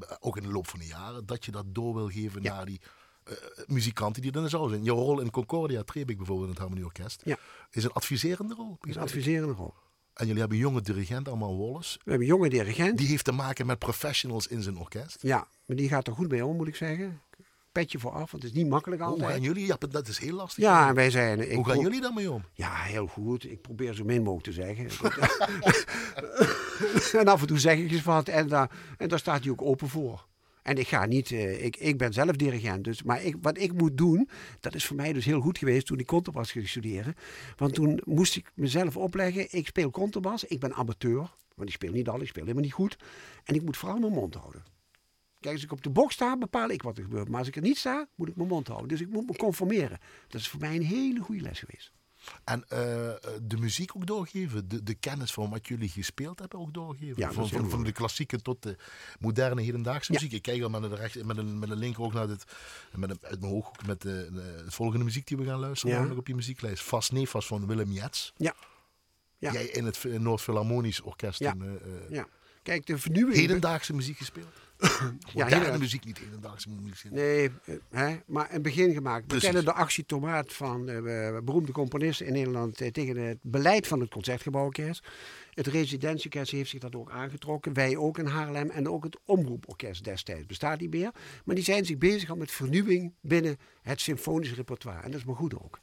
eh, 0.10 0.16
ook 0.20 0.38
in 0.38 0.44
de 0.44 0.52
loop 0.52 0.68
van 0.68 0.80
de 0.80 0.86
jaren, 0.86 1.26
dat 1.26 1.46
je 1.46 1.52
dat 1.52 1.66
door 1.76 1.94
wil 1.96 2.10
geven 2.10 2.44
Ja. 2.44 2.56
naar 2.56 2.66
die 2.66 2.82
eh, 3.24 3.34
muzikanten 3.66 4.22
die 4.22 4.32
er 4.32 4.40
dan 4.42 4.50
zo 4.50 4.68
zijn. 4.68 4.84
Je 4.84 4.92
rol 4.92 5.20
in 5.20 5.32
Concordia 5.32 5.84
Trebik 5.84 6.18
bijvoorbeeld 6.18 6.48
in 6.48 6.54
het 6.54 6.62
Harmonieorkest 6.64 7.22
Ja. 7.26 7.38
is 7.72 7.84
een 7.84 7.92
adviserende 7.92 8.54
rol. 8.54 8.78
Is 8.82 8.96
een 8.96 9.02
adviserende 9.02 9.54
rol. 9.54 9.74
En 10.14 10.26
jullie 10.26 10.40
hebben 10.40 10.58
een 10.58 10.64
jonge 10.64 10.82
dirigent, 10.82 11.28
allemaal 11.28 11.58
Wallace. 11.58 11.94
We 12.04 12.10
hebben 12.10 12.28
een 12.28 12.34
jonge 12.36 12.50
dirigent. 12.50 12.98
Die 12.98 13.08
heeft 13.08 13.24
te 13.26 13.32
maken 13.32 13.66
met 13.66 13.80
professionals 13.80 14.48
in 14.48 14.62
zijn 14.62 14.78
orkest. 14.78 15.18
Ja, 15.22 15.48
maar 15.66 15.76
die 15.78 15.88
gaat 15.88 16.08
er 16.08 16.14
goed 16.14 16.30
mee 16.30 16.46
om, 16.46 16.56
moet 16.56 16.68
ik 16.68 16.76
zeggen. 16.76 17.22
Petje 17.78 18.00
voor 18.00 18.12
af, 18.12 18.32
want 18.32 18.44
het 18.44 18.52
is 18.52 18.58
niet 18.58 18.68
makkelijk 18.70 19.02
Hoe 19.02 19.12
altijd. 19.12 19.32
gaan 19.32 19.42
jullie? 19.42 19.66
Ja, 19.66 19.78
dat 19.90 20.08
is 20.08 20.18
heel 20.18 20.34
lastig. 20.34 20.64
Ja, 20.64 20.88
en 20.88 20.96
wij 20.96 21.10
zijn... 21.10 21.52
Ik 21.52 21.56
Hoe 21.56 21.66
gaan 21.66 21.80
jullie 21.80 22.02
daarmee 22.02 22.32
om? 22.32 22.44
Ja, 22.54 22.74
heel 22.76 23.08
goed. 23.08 23.44
Ik 23.44 23.62
probeer 23.62 23.94
zo 23.94 24.04
min 24.04 24.24
mogelijk 24.24 24.44
te 24.44 24.52
zeggen. 24.52 24.88
en 27.22 27.28
af 27.28 27.42
en 27.42 27.48
toe 27.48 27.60
zeg 27.60 27.78
ik 27.78 27.92
eens 27.92 28.04
wat 28.04 28.28
en 28.28 28.48
daar, 28.48 28.72
en 28.98 29.08
daar 29.08 29.20
staat 29.20 29.42
hij 29.44 29.52
ook 29.52 29.62
open 29.62 29.90
voor. 29.90 30.28
En 30.62 30.78
ik 30.78 30.88
ga 30.88 31.06
niet, 31.06 31.32
eh, 31.32 31.66
ik, 31.66 31.76
ik 31.76 31.98
ben 31.98 32.14
zelf 32.14 32.36
dirigent, 32.36 32.84
dus, 32.84 33.04
maar 33.04 33.24
ik, 33.24 33.36
wat 33.42 33.58
ik 33.58 33.74
moet 33.74 33.98
doen, 33.98 34.30
dat 34.60 34.76
is 34.76 34.86
voor 34.86 34.96
mij 34.96 35.14
dus 35.14 35.26
heel 35.26 35.42
goed 35.42 35.58
geweest 35.58 35.86
toen 35.86 36.00
ik 36.00 36.06
contrabas 36.06 36.52
ging 36.52 36.68
studeren. 36.70 37.16
Want 37.56 37.74
toen 37.74 38.02
moest 38.04 38.36
ik 38.36 38.52
mezelf 38.54 38.98
opleggen, 38.98 39.48
ik 39.50 39.68
speel 39.68 39.92
contrabas, 39.92 40.44
ik 40.44 40.60
ben 40.60 40.74
amateur, 40.74 41.34
want 41.56 41.70
ik 41.70 41.76
speel 41.76 41.92
niet 41.92 42.10
al, 42.10 42.22
ik 42.22 42.28
speel 42.28 42.44
helemaal 42.44 42.64
niet 42.64 42.74
goed. 42.74 42.98
En 43.44 43.56
ik 43.56 43.62
moet 43.62 43.78
vooral 43.78 44.00
mijn 44.00 44.14
mond 44.14 44.36
houden. 44.36 44.77
Kijk, 45.40 45.54
als 45.54 45.64
ik 45.64 45.72
op 45.72 45.84
de 45.84 45.90
box 45.90 46.14
sta, 46.14 46.38
bepaal 46.38 46.70
ik 46.70 46.82
wat 46.82 46.98
er 46.98 47.04
gebeurt. 47.04 47.30
Maar 47.30 47.40
als 47.40 47.48
ik 47.48 47.56
er 47.56 47.62
niet 47.62 47.78
sta, 47.78 48.08
moet 48.16 48.28
ik 48.28 48.36
mijn 48.36 48.48
mond 48.48 48.68
houden. 48.68 48.88
Dus 48.88 49.02
ik 49.02 49.10
moet 49.10 49.28
me 49.28 49.36
conformeren. 49.36 50.00
Dat 50.28 50.42
is 50.42 50.48
voor 50.50 50.60
mij 50.60 50.76
een 50.76 50.84
hele 50.86 51.20
goede 51.20 51.42
les 51.42 51.60
geweest. 51.60 51.92
En 52.44 52.64
eh, 52.70 52.78
de 53.42 53.58
muziek 53.60 53.96
ook 53.96 54.06
doorgeven, 54.08 54.68
de, 54.68 54.84
de 54.84 54.94
kennis 54.94 55.34
van 55.34 55.50
wat 55.50 55.68
jullie 55.68 55.90
gespeeld 55.90 56.40
hebben 56.40 56.60
ook 56.60 56.74
doorgeven. 56.74 57.14
Ja, 57.18 57.32
van, 57.32 57.70
van, 57.70 57.84
de 57.84 57.92
klassieke 57.92 58.42
tot 58.42 58.64
de 58.64 58.76
moderne 59.20 59.62
hedendaagse 59.62 60.12
Ja. 60.14 60.20
muziek. 60.20 60.36
Ik 60.36 60.42
kijk 60.42 60.62
al 60.64 60.70
met 60.70 60.84
een, 60.84 60.96
recht, 60.96 61.24
met 61.24 61.38
een, 61.38 61.60
met 61.60 61.70
een 61.70 61.78
linker 61.78 62.04
ook 62.04 62.14
naar 62.14 62.28
dit, 62.28 62.44
met 62.96 63.10
een, 63.10 63.18
uit 63.22 63.40
mijn 63.42 63.54
ook 63.54 63.86
met 63.86 64.02
de, 64.02 64.30
de, 64.34 64.62
de 64.66 64.72
volgende 64.72 65.04
muziek 65.06 65.28
die 65.28 65.38
we 65.38 65.46
gaan 65.46 65.60
luisteren, 65.60 65.92
Ja. 65.94 65.98
namelijk 66.00 66.20
op 66.22 66.28
je 66.28 66.36
muzieklijst. 66.36 66.84
Vast 66.84 67.12
nee, 67.12 67.30
vast 67.30 67.48
van 67.48 67.68
Willem 67.68 67.92
Jets. 67.92 68.34
Ja. 68.38 68.56
Ja. 69.38 69.52
Jij 69.52 69.66
in 69.66 69.86
het 69.86 70.04
Noord 70.04 70.42
Philharmonisch 70.42 71.02
Orkest. 71.02 71.40
Ja. 71.40 71.56
eh, 71.60 71.74
eh, 71.76 72.10
Ja. 72.10 72.28
Kijk, 72.64 72.86
de 72.86 72.98
vernieuwing... 72.98 73.38
Hedendaagse 73.38 73.94
muziek 73.94 74.18
gespeeld. 74.18 74.54
Moderne 74.78 75.16
hedendaags- 75.34 75.80
muziek, 75.80 76.06
niet 76.06 76.18
hedendaagse 76.18 76.70
muziek. 76.70 77.12
Nee, 77.12 77.50
eh, 77.66 77.76
hè, 77.90 78.16
maar 78.26 78.54
een 78.54 78.62
begin 78.62 78.94
gemaakt. 78.94 79.22
We 79.22 79.28
Precies. 79.28 79.46
kennen 79.46 79.66
de 79.66 79.74
actie 79.74 80.06
Tomaat 80.06 80.54
van 80.54 80.90
eh, 80.90 81.38
beroemde 81.44 81.72
componisten 81.72 82.26
in 82.26 82.34
Nederland 82.34 82.82
eh, 82.82 82.92
tegen 82.92 83.18
het 83.18 83.38
beleid 83.42 83.88
van 83.88 84.00
het 84.00 84.10
Concertgebouworkest. 84.10 85.08
Het 85.54 85.68
residentieorkest 85.68 86.52
heeft 86.52 86.70
zich 86.70 86.80
dat 86.80 86.96
ook 86.96 87.12
aangetrokken. 87.12 87.74
Wij 87.74 87.98
ook 87.98 88.18
in 88.18 88.26
Haarlem 88.26 88.70
en 88.70 88.90
ook 88.90 89.04
het 89.04 89.18
Omroeporkest 89.26 90.04
destijds 90.04 90.46
bestaat 90.46 90.80
niet 90.80 90.90
meer. 90.92 91.12
Maar 91.46 91.56
die 91.56 91.64
zijn 91.64 91.86
zich 91.86 91.98
bezig 91.98 92.36
met 92.36 92.52
vernieuwing 92.52 93.14
binnen 93.22 93.58
het 93.82 94.02
symfonisch 94.02 94.54
repertoire. 94.54 95.02
En 95.02 95.12
dat 95.12 95.20
is 95.20 95.26
maar 95.26 95.36
goed 95.36 95.56
ook. 95.56 95.80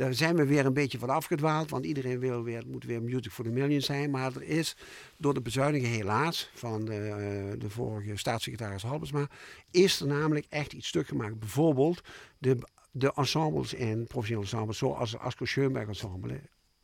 Daar 0.00 0.14
zijn 0.14 0.36
we 0.36 0.46
weer 0.46 0.66
een 0.66 0.72
beetje 0.72 0.98
van 0.98 1.10
afgedwaald, 1.10 1.70
want 1.70 1.84
iedereen 1.84 2.18
wil 2.18 2.42
weer, 2.42 2.62
moet 2.66 2.84
weer 2.84 3.02
Music 3.02 3.32
for 3.32 3.44
the 3.44 3.50
Millions 3.50 3.86
zijn. 3.86 4.10
Maar 4.10 4.34
er 4.34 4.42
is 4.42 4.76
door 5.16 5.34
de 5.34 5.40
bezuinigingen 5.40 5.96
helaas 5.96 6.50
van 6.54 6.84
de, 6.84 6.94
eh, 6.94 7.60
de 7.60 7.70
vorige 7.70 8.16
staatssecretaris 8.16 8.82
Halbesma, 8.82 9.28
is 9.70 10.00
er 10.00 10.06
namelijk 10.06 10.46
echt 10.48 10.72
iets 10.72 10.88
stuk 10.88 11.06
gemaakt. 11.06 11.38
Bijvoorbeeld 11.38 12.00
de, 12.38 12.56
de 12.90 13.12
ensembles 13.14 13.74
en 13.74 14.06
professionele 14.06 14.46
ensembles, 14.46 14.78
zoals 14.78 15.12
het 15.12 15.20
Asko 15.20 15.44
Schoenberg 15.44 15.88
ensemble. 15.88 16.40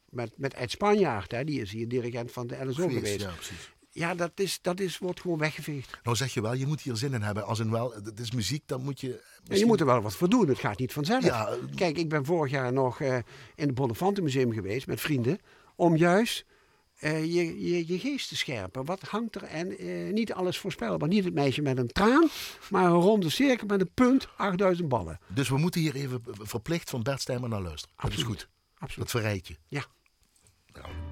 Met, 0.08 0.32
met 0.38 0.54
Ed 0.54 0.70
Spanjaard, 0.70 1.30
hè, 1.30 1.44
die 1.44 1.60
is 1.60 1.72
hier 1.72 1.88
dirigent 1.88 2.32
van 2.32 2.46
de 2.46 2.64
LSO 2.64 2.72
Geweest, 2.72 2.96
geweest. 2.96 3.20
Ja, 3.20 3.30
precies. 3.30 3.74
Ja, 3.96 4.14
dat, 4.14 4.30
is, 4.34 4.58
dat 4.62 4.80
is, 4.80 4.98
wordt 4.98 5.20
gewoon 5.20 5.38
weggeveegd. 5.38 5.98
Nou 6.02 6.16
zeg 6.16 6.34
je 6.34 6.40
wel, 6.42 6.52
je 6.54 6.66
moet 6.66 6.80
hier 6.80 6.96
zin 6.96 7.12
in 7.14 7.22
hebben. 7.22 7.44
Als 7.44 7.58
in 7.58 7.70
wel, 7.70 7.92
het 8.04 8.20
is 8.20 8.30
muziek, 8.30 8.62
dan 8.66 8.82
moet 8.82 9.00
je... 9.00 9.08
En 9.08 9.14
je 9.14 9.40
misschien- 9.48 9.68
moet 9.68 9.80
er 9.80 9.86
wel 9.86 10.00
wat 10.00 10.14
voor 10.16 10.28
doen, 10.28 10.48
het 10.48 10.58
gaat 10.58 10.78
niet 10.78 10.92
vanzelf. 10.92 11.24
Ja, 11.24 11.56
Kijk, 11.74 11.98
ik 11.98 12.08
ben 12.08 12.24
vorig 12.24 12.52
jaar 12.52 12.72
nog 12.72 13.00
eh, 13.00 13.14
in 13.54 13.66
het 13.66 13.74
Bonnefantenmuseum 13.74 14.52
geweest 14.52 14.86
met 14.86 15.00
vrienden. 15.00 15.38
Om 15.76 15.96
juist 15.96 16.44
eh, 16.96 17.24
je, 17.24 17.68
je, 17.70 17.86
je 17.86 17.98
geest 17.98 18.28
te 18.28 18.36
scherpen. 18.36 18.84
Wat 18.84 19.00
hangt 19.02 19.34
er? 19.34 19.42
En 19.42 19.78
eh, 19.78 20.12
niet 20.12 20.32
alles 20.32 20.58
voorspelbaar. 20.58 21.08
Niet 21.08 21.24
het 21.24 21.34
meisje 21.34 21.62
met 21.62 21.78
een 21.78 21.86
traan, 21.92 22.28
maar 22.70 22.84
een 22.84 22.90
ronde 23.00 23.30
cirkel 23.30 23.66
met 23.66 23.80
een 23.80 23.90
punt, 23.94 24.28
8000 24.36 24.88
ballen. 24.88 25.18
Dus 25.26 25.48
we 25.48 25.56
moeten 25.58 25.80
hier 25.80 25.94
even 25.94 26.20
verplicht 26.40 26.90
van 26.90 27.02
Bert 27.02 27.20
Stijnman 27.20 27.50
naar 27.50 27.62
luisteren. 27.62 27.94
Dat 27.96 28.10
is 28.10 28.16
Absoluut. 28.16 28.40
goed. 28.40 28.48
Absoluut. 28.78 28.96
Dat 28.98 29.20
verrijkt 29.20 29.46
je. 29.46 29.56
Ja. 29.68 29.84
Nou. 30.72 31.05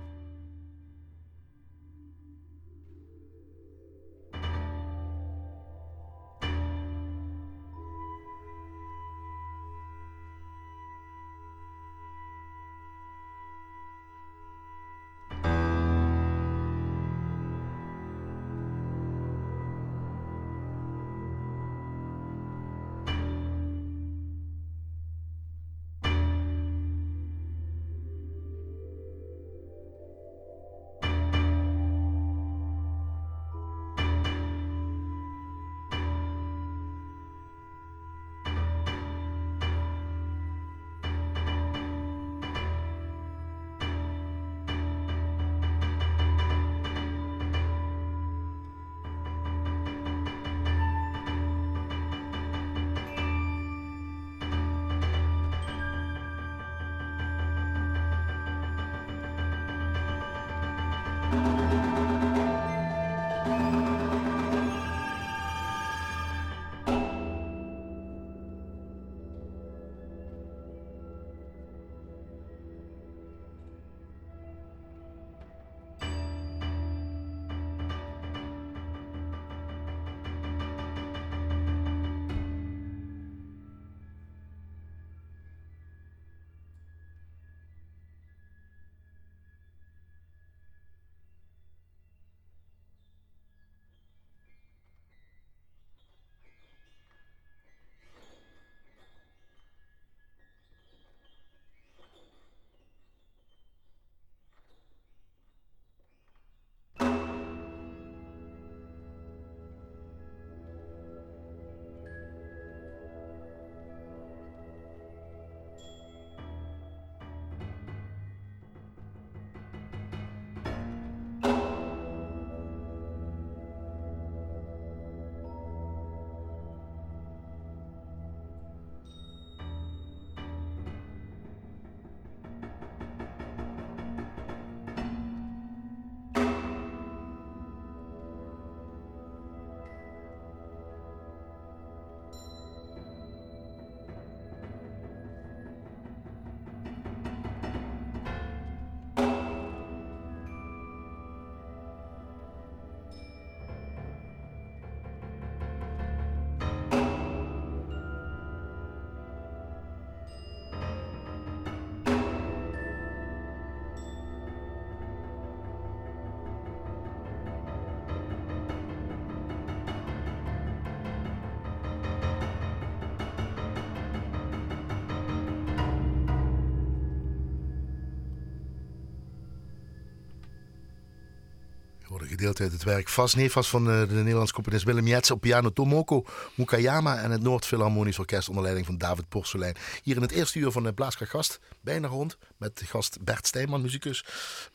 Gedeelte 182.44 182.62
uit 182.62 182.72
het 182.72 182.92
werk. 182.92 183.08
Vast 183.08 183.68
van 183.68 183.84
de, 183.84 184.06
de 184.08 184.14
Nederlandse 184.14 184.54
componist 184.54 184.84
Willem 184.84 185.06
Jets 185.06 185.30
op 185.30 185.40
piano 185.40 185.72
Tomoko 185.72 186.24
Mukayama 186.54 187.18
en 187.18 187.30
het 187.30 187.42
Noord-Philharmonisch 187.42 188.18
Orkest 188.18 188.48
onder 188.48 188.62
leiding 188.62 188.86
van 188.86 188.98
David 188.98 189.28
Porcelein. 189.28 189.76
Hier 190.02 190.16
in 190.16 190.22
het 190.22 190.30
eerste 190.30 190.58
uur 190.58 190.70
van 190.70 190.82
de 190.82 190.92
Blaaskracht 190.92 191.30
Gast, 191.30 191.60
bijna 191.80 192.08
rond, 192.08 192.38
met 192.56 192.82
gast 192.86 193.18
Bert 193.20 193.46
Stijnman, 193.46 193.82
muzikus. 193.82 194.24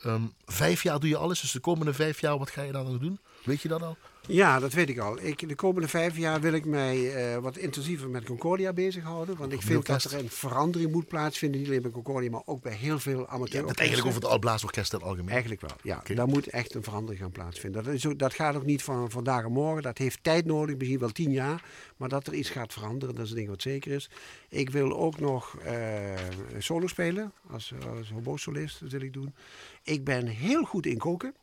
Ehm, 0.00 0.22
vijf 0.44 0.82
jaar 0.82 1.00
doe 1.00 1.08
je 1.08 1.16
alles, 1.16 1.40
dus 1.40 1.52
de 1.52 1.60
komende 1.60 1.94
vijf 1.94 2.20
jaar, 2.20 2.38
wat 2.38 2.50
ga 2.50 2.62
je 2.62 2.72
dan 2.72 2.84
nog 2.84 2.98
doen? 2.98 3.20
Weet 3.44 3.60
je 3.60 3.68
dat 3.68 3.82
al? 3.82 3.96
Ja, 4.26 4.58
dat 4.58 4.72
weet 4.72 4.88
ik 4.88 4.98
al. 4.98 5.18
Ik, 5.20 5.48
de 5.48 5.54
komende 5.54 5.88
vijf 5.88 6.16
jaar 6.16 6.40
wil 6.40 6.52
ik 6.52 6.64
mij 6.64 7.32
uh, 7.34 7.38
wat 7.38 7.56
intensiever 7.56 8.08
met 8.08 8.24
Concordia 8.24 8.72
bezighouden. 8.72 9.36
Want 9.36 9.52
ik 9.52 9.62
vind 9.62 9.86
dat 9.86 10.04
er 10.04 10.18
een 10.18 10.30
verandering 10.30 10.92
moet 10.92 11.08
plaatsvinden. 11.08 11.60
Niet 11.60 11.68
alleen 11.68 11.82
bij 11.82 11.90
Concordia, 11.90 12.30
maar 12.30 12.42
ook 12.44 12.62
bij 12.62 12.74
heel 12.74 12.98
veel 12.98 13.28
amateur. 13.28 13.66
Ja, 13.66 13.72
eigenlijk 13.74 14.08
over 14.08 14.20
het 14.20 14.30
Alblasorkest 14.30 14.92
in 14.92 14.98
het 14.98 15.08
algemeen. 15.08 15.30
Eigenlijk 15.30 15.60
wel, 15.60 15.76
ja. 15.82 15.96
Okay. 15.98 16.16
Daar 16.16 16.26
moet 16.26 16.46
echt 16.46 16.74
een 16.74 16.82
verandering 16.82 17.20
gaan 17.20 17.30
plaatsvinden. 17.30 17.84
Dat, 17.84 17.94
is 17.94 18.06
ook, 18.06 18.18
dat 18.18 18.34
gaat 18.34 18.56
ook 18.56 18.64
niet 18.64 18.82
van 18.82 19.10
vandaag 19.10 19.44
en 19.44 19.52
morgen. 19.52 19.82
Dat 19.82 19.98
heeft 19.98 20.18
tijd 20.22 20.44
nodig, 20.44 20.76
misschien 20.76 20.98
wel 20.98 21.10
tien 21.10 21.30
jaar. 21.30 21.64
Maar 21.96 22.08
dat 22.08 22.26
er 22.26 22.34
iets 22.34 22.50
gaat 22.50 22.72
veranderen, 22.72 23.14
dat 23.14 23.24
is 23.24 23.30
een 23.30 23.36
ding 23.36 23.48
wat 23.48 23.62
zeker 23.62 23.92
is. 23.92 24.10
Ik 24.48 24.70
wil 24.70 24.98
ook 24.98 25.20
nog 25.20 25.56
uh, 25.64 26.14
solo 26.58 26.86
spelen. 26.86 27.32
Als, 27.50 27.72
als 27.96 28.10
hobo-solist, 28.10 28.80
dat 28.80 28.90
wil 28.90 29.00
ik 29.00 29.12
doen. 29.12 29.34
Ik 29.82 30.04
ben 30.04 30.26
heel 30.26 30.64
goed 30.64 30.86
in 30.86 30.98
koken. 30.98 31.34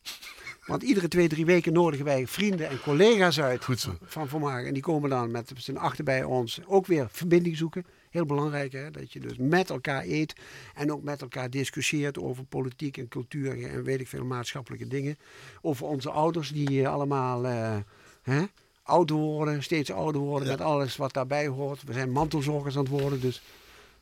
Want 0.68 0.84
iedere 0.84 1.08
twee, 1.08 1.28
drie 1.28 1.46
weken 1.46 1.74
nodigen 1.74 2.06
wij 2.06 2.28
vrienden 2.28 2.70
en 2.70 2.80
collega's 2.80 3.40
uit 3.40 3.66
van 4.02 4.28
Vermagen. 4.28 4.68
En 4.68 4.74
die 4.74 4.84
komen 4.84 5.10
dan 5.10 5.32
met 5.32 5.52
z'n 5.56 5.76
achter 5.76 6.04
bij 6.04 6.24
ons 6.24 6.60
ook 6.66 6.86
weer 6.86 7.08
verbinding 7.12 7.58
zoeken. 7.58 7.86
Heel 8.10 8.26
belangrijk, 8.26 8.72
hè? 8.72 8.92
dat 8.92 9.14
je 9.14 9.20
dus 9.20 9.38
met 9.38 9.70
elkaar 9.70 10.04
eet 10.04 10.36
en 10.74 10.92
ook 10.92 11.04
met 11.04 11.22
elkaar 11.22 11.50
discussieert 11.50 12.20
over 12.20 12.44
politiek 12.44 12.98
en 12.98 13.08
cultuur 13.08 13.66
en 13.66 13.84
weet 13.84 14.00
ik 14.00 14.08
veel 14.08 14.26
maatschappelijke 14.26 14.88
dingen. 14.88 15.18
Over 15.62 15.86
onze 15.86 16.10
ouders 16.10 16.50
die 16.50 16.88
allemaal 16.88 17.46
uh, 17.46 17.78
hè, 18.22 18.44
ouder 18.84 19.16
worden, 19.16 19.64
steeds 19.64 19.92
ouder 19.92 20.22
worden 20.22 20.48
met 20.48 20.62
alles 20.62 20.96
wat 20.96 21.14
daarbij 21.14 21.48
hoort. 21.48 21.84
We 21.84 21.94
zijn 21.94 22.12
mantelzorgers 22.12 22.76
aan 22.78 22.84
het 22.84 23.02
worden, 23.02 23.22
dus 23.22 23.42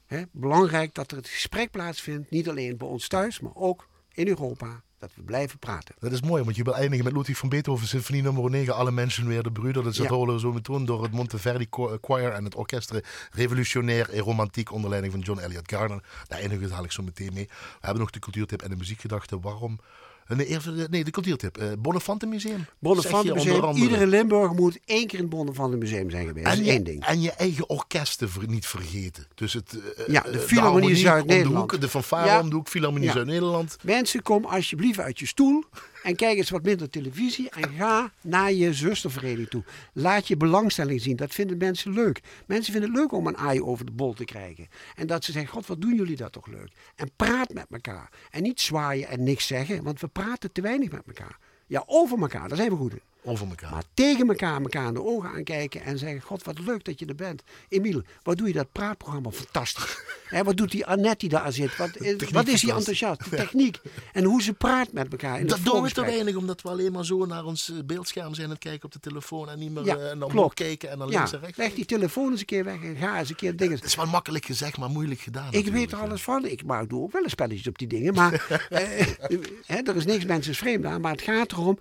hè, 0.06 0.22
belangrijk 0.32 0.94
dat 0.94 1.12
er 1.12 1.18
het 1.18 1.28
gesprek 1.28 1.72
plaatsvindt. 1.72 2.30
Niet 2.30 2.50
alleen 2.50 2.78
bij 2.78 2.88
ons 2.88 3.08
thuis, 3.08 3.40
maar 3.40 3.56
ook 3.56 3.88
in 4.14 4.28
Europa 4.28 4.84
dat 5.06 5.16
we 5.16 5.22
blijven 5.22 5.60
praten. 5.60 5.96
Dat 6.00 6.12
is 6.12 6.22
mooi, 6.22 6.44
want 6.44 6.56
je 6.56 6.64
wil 6.64 6.76
eindigen 6.76 7.06
met 7.06 7.14
Ludwig 7.14 7.38
van 7.38 7.50
Beethoven, 7.50 7.88
symfonie 7.88 8.22
nummer 8.22 8.50
9, 8.50 8.76
Alle 8.76 8.92
mensen 8.92 9.28
weer 9.28 9.44
de 9.44 9.52
broeder. 9.52 9.84
Dat 9.84 9.92
is 9.92 9.98
het 9.98 10.10
ja. 10.10 10.38
zo 10.38 10.54
meteen 10.54 10.86
door 10.86 11.04
het 11.04 11.12
Monteverdi 11.12 11.68
Choir 12.02 12.32
en 12.32 12.44
het 12.44 12.56
orkest 12.56 13.02
Revolutionair 13.32 14.10
en 14.10 14.20
Romantiek 14.20 14.72
onder 14.72 14.90
leiding 14.90 15.14
van 15.14 15.22
John 15.22 15.40
Elliott 15.40 15.72
Gardner. 15.72 16.04
Daar 16.28 16.40
eindigen 16.40 16.64
we 16.64 16.70
dadelijk 16.70 16.94
zo 16.94 17.04
meteen 17.04 17.34
mee. 17.34 17.46
We 17.48 17.80
hebben 17.80 18.00
nog 18.00 18.12
de 18.12 18.20
cultuurtip 18.20 18.62
en 18.62 18.70
de 18.70 18.76
muziekgedachte. 18.76 19.40
Waarom 19.40 19.80
Nee, 20.28 20.58
nee, 20.90 21.04
de 21.04 21.12
cultuurtip. 21.12 21.62
Uh, 21.62 21.72
Bonnefante 21.80 22.26
Museum. 22.26 22.66
Bonnefante 22.80 23.34
Museum. 23.34 23.76
Iedere 23.76 24.08
Limburg 24.08 24.54
moet 24.54 24.80
één 24.86 25.08
keer 25.08 25.18
in 25.20 25.26
het 25.26 25.34
Bonnefante 25.34 25.78
Museum 25.78 26.10
zijn 26.10 26.28
geweest. 26.28 26.48
En 26.48 26.64
je, 26.64 26.72
één 26.72 26.84
ding. 26.84 27.06
En 27.06 27.22
je 27.22 27.32
eigen 27.32 27.70
orkesten 27.70 28.30
niet 28.48 28.68
vergeten. 28.68 29.28
Dus 29.36 29.54
het, 29.54 29.74
uh, 29.74 30.08
ja, 30.08 30.22
de 30.22 30.40
Philharmonie 30.40 30.96
Zuid-Nederland. 30.96 31.70
De, 31.70 31.78
de 31.78 31.90
fanfare 31.90 32.28
ja. 32.28 32.42
om 32.42 32.50
de 32.50 32.56
hoek, 32.56 32.68
Philharmonie 32.68 33.08
ja. 33.08 33.14
Zuid-Nederland. 33.14 33.78
Mensen, 33.82 34.22
kom 34.22 34.46
alsjeblieft 34.46 35.00
uit 35.00 35.20
je 35.20 35.26
stoel. 35.26 35.64
En 36.06 36.16
kijk 36.16 36.38
eens 36.38 36.50
wat 36.50 36.64
minder 36.64 36.90
televisie 36.90 37.50
en 37.50 37.70
ga 37.70 38.12
naar 38.22 38.54
je 38.54 38.74
zustervereniging 38.74 39.48
toe. 39.48 39.64
Laat 39.94 40.28
je 40.28 40.38
belangstelling 40.38 41.02
zien. 41.02 41.16
Dat 41.16 41.34
vinden 41.34 41.58
mensen 41.58 41.94
leuk. 41.94 42.22
Mensen 42.46 42.72
vinden 42.72 42.92
het 42.92 43.00
leuk 43.00 43.12
om 43.12 43.28
een 43.28 43.38
aai 43.38 43.62
over 43.62 43.86
de 43.86 43.92
bol 43.92 44.14
te 44.14 44.26
krijgen. 44.26 44.68
En 44.96 45.08
dat 45.08 45.24
ze 45.24 45.32
zeggen, 45.32 45.52
god 45.52 45.68
wat 45.68 45.82
doen 45.82 45.96
jullie 45.96 46.16
dat 46.16 46.32
toch 46.32 46.48
leuk. 46.48 46.72
En 46.96 47.12
praat 47.16 47.54
met 47.54 47.66
elkaar. 47.70 48.10
En 48.30 48.44
niet 48.44 48.62
zwaaien 48.62 49.08
en 49.08 49.24
niks 49.24 49.48
zeggen, 49.48 49.84
want 49.84 50.00
we 50.00 50.08
praten 50.08 50.52
te 50.52 50.62
weinig 50.62 50.92
met 50.92 51.08
elkaar. 51.08 51.40
Ja, 51.68 51.84
over 51.86 52.20
elkaar, 52.20 52.48
daar 52.48 52.58
zijn 52.58 52.70
we 52.70 52.76
goed 52.76 52.94
in 52.94 53.02
over 53.26 53.48
elkaar. 53.48 53.72
Maar 53.72 53.84
tegen 53.94 54.28
elkaar, 54.28 54.62
elkaar 54.62 54.88
in 54.88 54.94
de 54.94 55.04
ogen 55.04 55.30
aankijken 55.30 55.82
en 55.82 55.98
zeggen: 55.98 56.22
God, 56.22 56.44
wat 56.44 56.60
leuk 56.60 56.84
dat 56.84 57.00
je 57.00 57.06
er 57.06 57.16
bent. 57.16 57.44
Emiel, 57.70 58.02
wat 58.24 58.38
doe 58.38 58.48
je 58.48 58.54
dat 58.54 58.72
praatprogramma 58.72 59.32
fantastisch? 59.32 59.98
He, 60.26 60.44
wat 60.44 60.58
doet 60.58 60.72
die 60.72 60.86
Annette 60.86 61.18
die 61.18 61.30
daar 61.30 61.52
zit? 61.52 61.78
Wat, 61.78 61.98
is, 61.98 62.30
wat 62.30 62.48
is 62.48 62.62
die 62.62 62.74
enthousiast? 62.74 63.24
De 63.30 63.36
techniek. 63.36 63.80
En 64.14 64.24
hoe 64.24 64.42
ze 64.42 64.54
praat 64.54 64.92
met 64.92 65.12
elkaar. 65.12 65.40
In 65.40 65.48
dat 65.48 65.64
doen 65.64 65.82
we 65.82 65.92
te 65.92 66.02
weinig, 66.02 66.36
omdat 66.36 66.62
we 66.62 66.70
alleen 66.70 66.92
maar 66.92 67.06
zo 67.06 67.26
naar 67.26 67.46
ons 67.46 67.72
eh, 67.72 67.78
beeldscherm 67.86 68.34
zijn 68.34 68.46
aan 68.46 68.54
het 68.54 68.64
kijken 68.64 68.86
op 68.86 68.92
de 68.92 69.00
telefoon 69.00 69.50
en 69.50 69.60
niet 69.60 69.72
meer 69.72 69.86
ja, 69.86 69.96
uh, 69.96 70.14
naar 70.14 70.54
kijken 70.54 70.90
en 70.90 70.98
dan 70.98 71.10
links 71.10 71.34
en 71.34 71.40
rechts. 71.40 71.58
Leg 71.58 71.74
die 71.74 71.86
telefoon 71.86 72.32
eens 72.32 72.40
een 72.40 72.46
keer 72.46 72.64
weg 72.64 72.82
en 72.82 72.96
ga 72.96 73.20
eens 73.20 73.30
een 73.30 73.36
keer 73.36 73.56
dingen. 73.56 73.76
Het 73.76 73.86
is 73.86 73.96
wel 73.96 74.06
makkelijk 74.06 74.46
gezegd, 74.46 74.78
maar 74.78 74.90
moeilijk 74.90 75.20
gedaan. 75.20 75.54
Ik 75.54 75.68
weet 75.68 75.92
er 75.92 75.98
alles 75.98 76.22
van. 76.22 76.46
Ik, 76.46 76.66
maar 76.66 76.82
ik 76.82 76.90
doe 76.90 77.02
ook 77.02 77.12
wel 77.12 77.24
een 77.24 77.30
spelletjes 77.30 77.68
op 77.68 77.78
die 77.78 77.88
dingen. 77.88 78.14
Maar 78.14 78.34
uh, 78.70 79.88
er 79.88 79.96
is 79.96 80.06
niks 80.06 80.26
mensen 80.26 80.56
vreemd 80.56 80.86
aan. 80.86 81.02
Maar 81.02 81.12
het 81.12 81.22
gaat 81.22 81.52
erom 81.52 81.80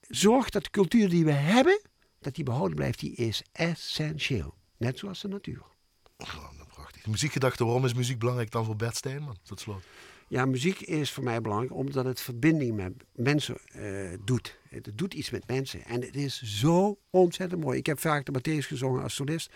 zorg 0.00 0.50
dat 0.50 0.64
de 0.64 0.70
cultuur 0.70 1.08
die 1.08 1.24
we 1.24 1.32
hebben, 1.32 1.80
dat 2.20 2.34
die 2.34 2.44
behouden 2.44 2.76
blijft, 2.76 2.98
die 3.00 3.14
is 3.14 3.42
essentieel. 3.52 4.54
Net 4.76 4.98
zoals 4.98 5.20
de 5.20 5.28
natuur. 5.28 5.62
Oh, 6.16 6.50
prachtig. 6.68 7.06
Muziekgedachte, 7.06 7.64
waarom 7.64 7.84
is 7.84 7.94
muziek 7.94 8.18
belangrijk 8.18 8.50
dan 8.50 8.64
voor 8.64 8.76
Bert 8.76 8.96
Steenman, 8.96 9.36
tot 9.42 9.60
slot? 9.60 9.82
Ja, 10.28 10.44
muziek 10.44 10.80
is 10.80 11.12
voor 11.12 11.24
mij 11.24 11.40
belangrijk 11.40 11.74
omdat 11.74 12.04
het 12.04 12.20
verbinding 12.20 12.76
met 12.76 12.92
mensen 13.14 13.56
uh, 13.76 14.10
doet. 14.24 14.58
Het 14.68 14.90
doet 14.94 15.14
iets 15.14 15.30
met 15.30 15.46
mensen. 15.46 15.84
En 15.84 16.00
het 16.00 16.16
is 16.16 16.42
zo 16.42 16.98
ontzettend 17.10 17.60
mooi. 17.60 17.78
Ik 17.78 17.86
heb 17.86 18.00
vaak 18.00 18.26
de 18.26 18.32
Matthäus 18.38 18.66
gezongen 18.66 19.02
als 19.02 19.14
solist. 19.14 19.52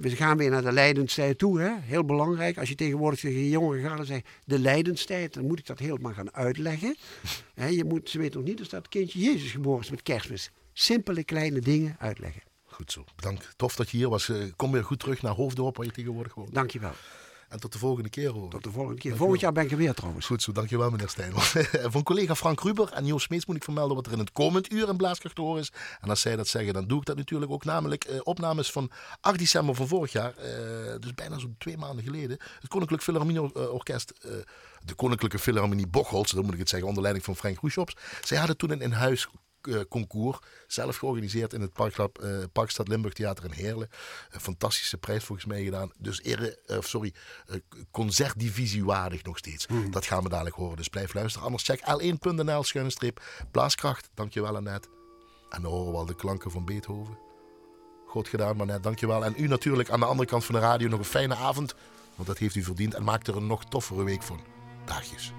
we 0.00 0.10
gaan 0.10 0.36
weer 0.36 0.50
naar 0.50 0.62
de 0.62 0.72
lijdenstijd 0.72 1.38
toe. 1.38 1.60
Hè? 1.60 1.70
Heel 1.80 2.04
belangrijk. 2.04 2.58
Als 2.58 2.68
je 2.68 2.74
tegenwoordig 2.74 3.20
tegen 3.20 3.48
jongeren 3.48 3.90
gaat 3.90 3.98
en 3.98 4.06
zegt 4.06 4.28
de 4.44 4.58
lijdenstijd, 4.58 5.34
dan 5.34 5.46
moet 5.46 5.58
ik 5.58 5.66
dat 5.66 5.78
helemaal 5.78 6.12
gaan 6.12 6.34
uitleggen. 6.34 6.96
je 7.78 7.84
moet, 7.84 8.10
ze 8.10 8.18
weten 8.18 8.38
nog 8.38 8.48
niet 8.48 8.58
dus 8.58 8.68
dat 8.68 8.82
het 8.82 8.90
kindje 8.90 9.18
Jezus 9.18 9.50
geboren 9.50 9.80
is 9.80 9.90
met 9.90 10.02
kerstmis. 10.02 10.50
Simpele 10.72 11.24
kleine 11.24 11.60
dingen 11.60 11.96
uitleggen. 11.98 12.42
Goed 12.64 12.92
zo. 12.92 13.04
Bedankt. 13.16 13.54
Tof 13.56 13.76
dat 13.76 13.90
je 13.90 13.96
hier 13.96 14.08
was. 14.08 14.28
Eh, 14.28 14.36
kom 14.56 14.72
weer 14.72 14.84
goed 14.84 14.98
terug 14.98 15.22
naar 15.22 15.34
Hoofddorp 15.34 15.76
waar 15.76 15.86
je 15.86 15.92
tegenwoordig 15.92 16.34
woont. 16.34 16.54
Dankjewel. 16.54 16.92
En 17.50 17.60
tot 17.60 17.72
de 17.72 17.78
volgende 17.78 18.08
keer 18.08 18.30
hoor. 18.30 18.50
Tot 18.50 18.64
de 18.64 18.70
volgende 18.70 19.00
keer. 19.00 19.16
Volgend 19.16 19.40
jaar 19.40 19.52
ben 19.52 19.64
ik 19.64 19.70
er 19.70 19.76
weer 19.76 19.94
trouwens. 19.94 20.26
Goed 20.26 20.42
zo, 20.42 20.52
dankjewel 20.52 20.90
meneer 20.90 21.08
Stijn. 21.08 21.32
Van 21.92 22.02
collega 22.02 22.34
Frank 22.34 22.60
Ruber 22.60 22.92
en 22.92 23.06
Joost 23.06 23.24
Smeets 23.24 23.46
moet 23.46 23.56
ik 23.56 23.64
vermelden 23.64 23.96
wat 23.96 24.06
er 24.06 24.12
in 24.12 24.18
het 24.18 24.32
komend 24.32 24.72
uur 24.72 24.88
in 24.88 24.96
Blaaskracht 24.96 25.34
te 25.34 25.40
horen 25.40 25.60
is. 25.60 25.72
En 26.00 26.08
als 26.08 26.20
zij 26.20 26.36
dat 26.36 26.48
zeggen, 26.48 26.72
dan 26.72 26.86
doe 26.86 26.98
ik 26.98 27.06
dat 27.06 27.16
natuurlijk 27.16 27.52
ook. 27.52 27.64
Namelijk 27.64 28.04
eh, 28.04 28.20
opnames 28.22 28.72
van 28.72 28.90
8 29.20 29.38
december 29.38 29.74
van 29.74 29.88
vorig 29.88 30.12
jaar. 30.12 30.36
Eh, 30.36 31.00
dus 31.00 31.14
bijna 31.14 31.38
zo'n 31.38 31.54
twee 31.58 31.76
maanden 31.76 32.04
geleden. 32.04 32.38
Het 32.60 32.68
Koninklijk 32.68 33.02
Philharmonie 33.02 33.70
Orkest. 33.72 34.10
Eh, 34.10 34.30
de 34.84 34.94
Koninklijke 34.94 35.38
Philharmonie 35.38 35.86
Bocholt, 35.86 36.34
dan 36.34 36.44
moet 36.44 36.52
ik 36.52 36.58
het 36.58 36.68
zeggen, 36.68 36.88
onder 36.88 37.02
leiding 37.02 37.26
van 37.26 37.36
Frank 37.36 37.58
Roeschops. 37.58 37.96
Zij 38.24 38.38
hadden 38.38 38.56
toen 38.56 38.70
een 38.70 38.80
in-huis 38.80 39.28
concours. 39.88 40.38
Zelf 40.66 40.96
georganiseerd 40.96 41.52
in 41.52 41.60
het 41.60 41.72
Parkstad, 41.72 42.18
uh, 42.22 42.38
Parkstad 42.52 42.88
Limburg 42.88 43.14
Theater 43.14 43.44
in 43.44 43.50
Heerlen. 43.50 43.88
Een 44.30 44.40
fantastische 44.40 44.96
prijs 44.96 45.24
volgens 45.24 45.46
mij 45.46 45.64
gedaan. 45.64 45.92
Dus 45.98 46.22
ere, 46.22 46.58
uh, 46.66 46.76
sorry, 46.80 47.14
concertdivisie 47.90 48.84
waardig 48.84 49.22
nog 49.22 49.38
steeds. 49.38 49.66
Mm. 49.66 49.90
Dat 49.90 50.06
gaan 50.06 50.22
we 50.22 50.28
dadelijk 50.28 50.56
horen. 50.56 50.76
Dus 50.76 50.88
blijf 50.88 51.14
luisteren. 51.14 51.46
Anders 51.46 51.64
check 51.64 51.80
l1.nl 51.80 52.62
schuine 52.62 52.90
streep 52.90 53.22
Blaaskracht. 53.50 54.10
Dankjewel 54.14 54.56
Annette. 54.56 54.88
En 55.50 55.62
dan 55.62 55.72
horen 55.72 55.92
we 55.92 55.98
al 55.98 56.06
de 56.06 56.14
klanken 56.14 56.50
van 56.50 56.64
Beethoven. 56.64 57.18
Goed 58.06 58.28
gedaan 58.28 58.60
Annette, 58.60 58.82
dankjewel. 58.82 59.24
En 59.24 59.34
u 59.36 59.46
natuurlijk 59.46 59.90
aan 59.90 60.00
de 60.00 60.06
andere 60.06 60.28
kant 60.28 60.44
van 60.44 60.54
de 60.54 60.60
radio 60.60 60.88
nog 60.88 60.98
een 60.98 61.04
fijne 61.04 61.34
avond. 61.34 61.74
Want 62.14 62.28
dat 62.28 62.38
heeft 62.38 62.54
u 62.54 62.62
verdiend. 62.62 62.94
En 62.94 63.04
maak 63.04 63.26
er 63.26 63.36
een 63.36 63.46
nog 63.46 63.64
toffere 63.64 64.04
week 64.04 64.22
van. 64.22 64.40
Dagjes. 64.84 65.32